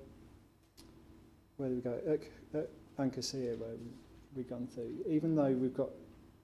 where 1.57 1.68
do 1.68 1.74
we 1.74 1.80
go? 1.80 1.99
At, 2.07 2.59
at 2.59 2.70
Ain 2.99 3.11
Qasiya, 3.11 3.59
where 3.59 3.70
we, 3.70 3.91
we've 4.34 4.49
gone 4.49 4.66
through, 4.66 4.95
even 5.09 5.34
though 5.34 5.51
we've 5.53 5.74
got 5.74 5.91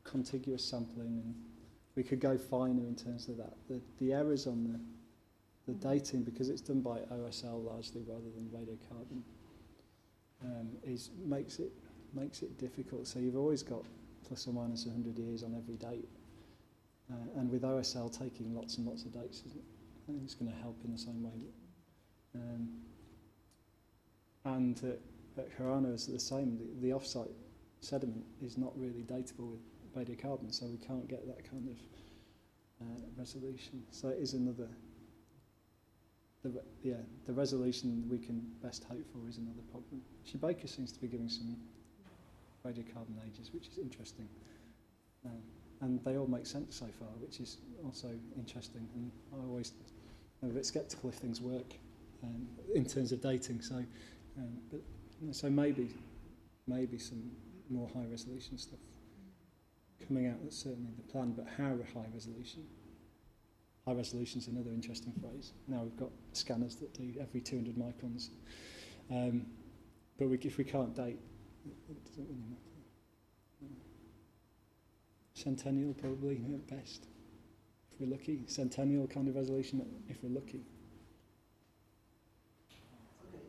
contiguous 0.04 0.64
sampling 0.64 1.22
and 1.24 1.34
we 1.94 2.02
could 2.02 2.20
go 2.20 2.36
finer 2.36 2.86
in 2.86 2.94
terms 2.94 3.28
of 3.28 3.36
that, 3.38 3.54
the, 3.68 3.80
the 3.98 4.12
errors 4.12 4.46
on 4.46 4.64
the, 5.66 5.72
the 5.72 5.78
dating, 5.78 6.22
because 6.22 6.48
it's 6.50 6.60
done 6.60 6.80
by 6.80 6.98
OSL 7.12 7.64
largely 7.64 8.02
rather 8.06 8.28
than 8.36 8.48
radiocarbon, 8.54 9.22
um, 10.44 10.68
is, 10.84 11.10
makes 11.24 11.58
it, 11.58 11.72
makes 12.16 12.42
it 12.42 12.58
difficult. 12.58 13.06
So 13.06 13.18
you've 13.18 13.36
always 13.36 13.62
got 13.62 13.84
plus 14.26 14.46
or 14.48 14.52
minus 14.52 14.86
100 14.86 15.18
years 15.18 15.42
on 15.42 15.54
every 15.54 15.76
date. 15.76 16.08
Uh, 17.10 17.40
and 17.40 17.50
with 17.50 17.62
OSL 17.62 18.10
taking 18.16 18.54
lots 18.54 18.78
and 18.78 18.86
lots 18.86 19.04
of 19.04 19.12
dates, 19.12 19.42
isn't 19.46 19.56
it? 19.56 19.64
I 20.02 20.06
think 20.06 20.22
it's 20.24 20.34
going 20.34 20.50
to 20.50 20.58
help 20.58 20.76
in 20.84 20.92
the 20.92 20.98
same 20.98 21.22
way. 21.22 21.40
Um, 22.34 22.68
and 24.44 24.76
at, 24.84 25.44
at 25.44 25.58
Kharaneh 25.58 25.92
it's 25.92 26.06
the 26.06 26.18
same. 26.18 26.58
The, 26.58 26.88
the 26.88 26.92
off-site 26.92 27.30
sediment 27.80 28.24
is 28.42 28.58
not 28.58 28.72
really 28.76 29.04
datable 29.04 29.52
with 29.52 29.60
radiocarbon, 29.96 30.52
so 30.52 30.66
we 30.66 30.78
can't 30.78 31.06
get 31.08 31.26
that 31.26 31.48
kind 31.48 31.68
of 31.68 31.76
uh, 32.82 33.00
resolution. 33.16 33.82
So 33.90 34.08
it 34.08 34.18
is 34.18 34.34
another. 34.34 34.68
The, 36.44 36.62
yeah, 36.82 36.94
the 37.26 37.32
resolution 37.32 38.06
we 38.08 38.18
can 38.18 38.40
best 38.62 38.84
hope 38.84 39.04
for 39.12 39.28
is 39.28 39.38
another 39.38 39.62
problem. 39.70 40.00
Shubayqa 40.24 40.68
seems 40.68 40.92
to 40.92 41.00
be 41.00 41.08
giving 41.08 41.28
some 41.28 41.56
radiocarbon 42.66 43.16
ages, 43.26 43.52
which 43.52 43.68
is 43.68 43.78
interesting. 43.78 44.28
Um, 45.24 45.42
and 45.82 46.02
they 46.04 46.16
all 46.16 46.26
make 46.26 46.46
sense 46.46 46.74
so 46.76 46.86
far, 46.98 47.08
which 47.20 47.40
is 47.40 47.58
also 47.84 48.08
interesting. 48.38 48.88
And 48.94 49.10
I 49.34 49.44
always 49.46 49.72
I'm 50.42 50.50
a 50.50 50.52
bit 50.52 50.66
sceptical 50.66 51.10
if 51.10 51.16
things 51.16 51.40
work 51.40 51.74
um, 52.22 52.46
in 52.74 52.84
terms 52.84 53.12
of 53.12 53.22
dating. 53.22 53.62
So, 53.62 53.76
um, 54.38 54.58
but 54.70 54.80
so 55.32 55.48
maybe, 55.48 55.90
maybe 56.66 56.98
some 56.98 57.30
more 57.70 57.88
high 57.94 58.06
resolution 58.10 58.58
stuff 58.58 58.78
coming 60.06 60.26
out. 60.26 60.36
That's 60.42 60.56
certainly 60.56 60.90
the 60.96 61.12
plan. 61.12 61.32
But 61.32 61.46
how 61.56 61.76
high 61.94 62.06
resolution? 62.12 62.64
High 63.86 63.94
resolution 63.94 64.40
is 64.40 64.48
another 64.48 64.70
interesting 64.70 65.12
phrase. 65.20 65.52
Now 65.68 65.82
we've 65.82 65.96
got 65.96 66.10
scanners 66.32 66.76
that 66.76 66.92
do 66.94 67.14
every 67.20 67.40
200 67.40 67.76
microns. 67.76 68.30
Um, 69.10 69.46
but 70.18 70.28
we, 70.28 70.38
if 70.42 70.58
we 70.58 70.64
can't 70.64 70.94
date, 70.94 71.18
it, 71.88 72.04
doesn't 72.04 72.24
really 72.24 72.46
matter. 72.48 72.76
Centennial 75.34 75.92
probably 75.94 76.40
at 76.54 76.66
best 76.66 77.06
if 77.92 78.00
we're 78.00 78.10
lucky. 78.10 78.42
Centennial 78.46 79.06
kind 79.06 79.28
of 79.28 79.36
resolution 79.36 79.84
if 80.08 80.22
we're 80.22 80.34
lucky. 80.34 80.64
Okay, 83.28 83.44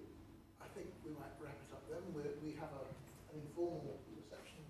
I 0.61 0.67
think 0.75 0.87
we 1.05 1.11
might 1.11 1.31
wrap 1.39 1.55
it 1.55 1.71
up 1.71 1.83
then. 1.89 2.03
We're, 2.13 2.35
we 2.43 2.55
have 2.59 2.71
a, 2.75 2.83
an 3.31 3.39
informal 3.39 3.99
reception. 4.15 4.63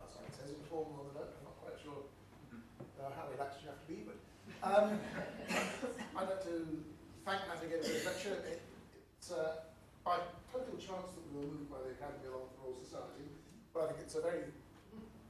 Oh, 0.00 0.06
sorry, 0.06 0.26
it 0.30 0.34
says 0.34 0.54
informal 0.54 0.94
on 1.02 1.04
the 1.12 1.20
note. 1.20 1.34
I'm 1.38 1.44
not 1.50 1.58
quite 1.58 1.78
sure 1.82 2.06
uh, 2.54 3.10
how 3.18 3.26
relaxed 3.30 3.58
you 3.62 3.68
have 3.70 3.82
to 3.82 3.88
be, 3.90 4.06
but 4.06 4.18
um, 4.62 4.98
I'd 6.16 6.28
like 6.28 6.44
to 6.44 6.66
thank 7.26 7.40
Matt 7.50 7.62
again 7.62 7.82
for 7.82 7.90
his 7.90 8.06
lecture. 8.06 8.34
It, 8.46 8.62
it's 9.18 9.30
uh, 9.30 9.66
total 10.04 10.39
chance 10.90 11.14
that 11.14 11.22
we 11.30 11.38
were 11.38 11.46
moved 11.54 11.70
by 11.70 11.78
the 11.86 11.94
Academy 11.94 12.26
along 12.26 12.50
for 12.58 12.66
Royal 12.74 12.82
Society, 12.82 13.30
but 13.70 13.86
I 13.86 13.94
think 13.94 14.02
it's 14.02 14.18
a 14.18 14.22
very 14.26 14.50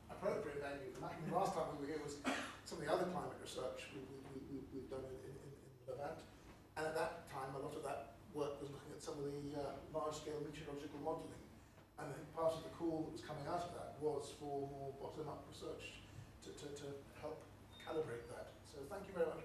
appropriate 0.08 0.56
venue 0.64 0.88
for 0.96 1.04
that. 1.04 1.12
Mean, 1.20 1.36
last 1.36 1.52
time 1.52 1.68
we 1.76 1.84
were 1.84 1.90
here 1.92 2.00
was 2.00 2.16
some 2.64 2.80
of 2.80 2.82
the 2.84 2.90
other 2.90 3.04
climate 3.12 3.36
research 3.44 3.92
we, 3.92 4.00
we, 4.08 4.16
we, 4.32 4.40
we- 4.48 4.68
we've 4.72 4.88
done 4.88 5.04
in, 5.04 5.16
in, 5.28 5.34
in 5.36 5.52
Levant. 5.84 6.24
And 6.80 6.88
at 6.88 6.94
that 6.96 7.28
time, 7.28 7.52
a 7.52 7.60
lot 7.60 7.76
of 7.76 7.84
that 7.84 8.16
work 8.32 8.56
was 8.62 8.72
looking 8.72 8.94
at 8.94 9.02
some 9.04 9.20
of 9.20 9.26
the 9.28 9.36
uh, 9.58 9.76
large-scale 9.92 10.40
meteorological 10.40 10.96
modelling. 11.04 11.44
And 12.00 12.08
I 12.08 12.12
think 12.16 12.24
part 12.32 12.56
of 12.56 12.62
the 12.64 12.72
call 12.72 13.04
that 13.04 13.12
was 13.12 13.24
coming 13.26 13.44
out 13.44 13.68
of 13.68 13.72
that 13.76 14.00
was 14.00 14.32
for 14.40 14.64
more 14.72 14.96
bottom-up 14.96 15.44
research 15.52 16.00
to, 16.46 16.48
to, 16.56 16.66
to 16.72 16.86
help 17.20 17.42
calibrate 17.84 18.24
that. 18.32 18.56
So 18.64 18.80
thank 18.88 19.04
you 19.04 19.12
very 19.12 19.28
much. 19.28 19.44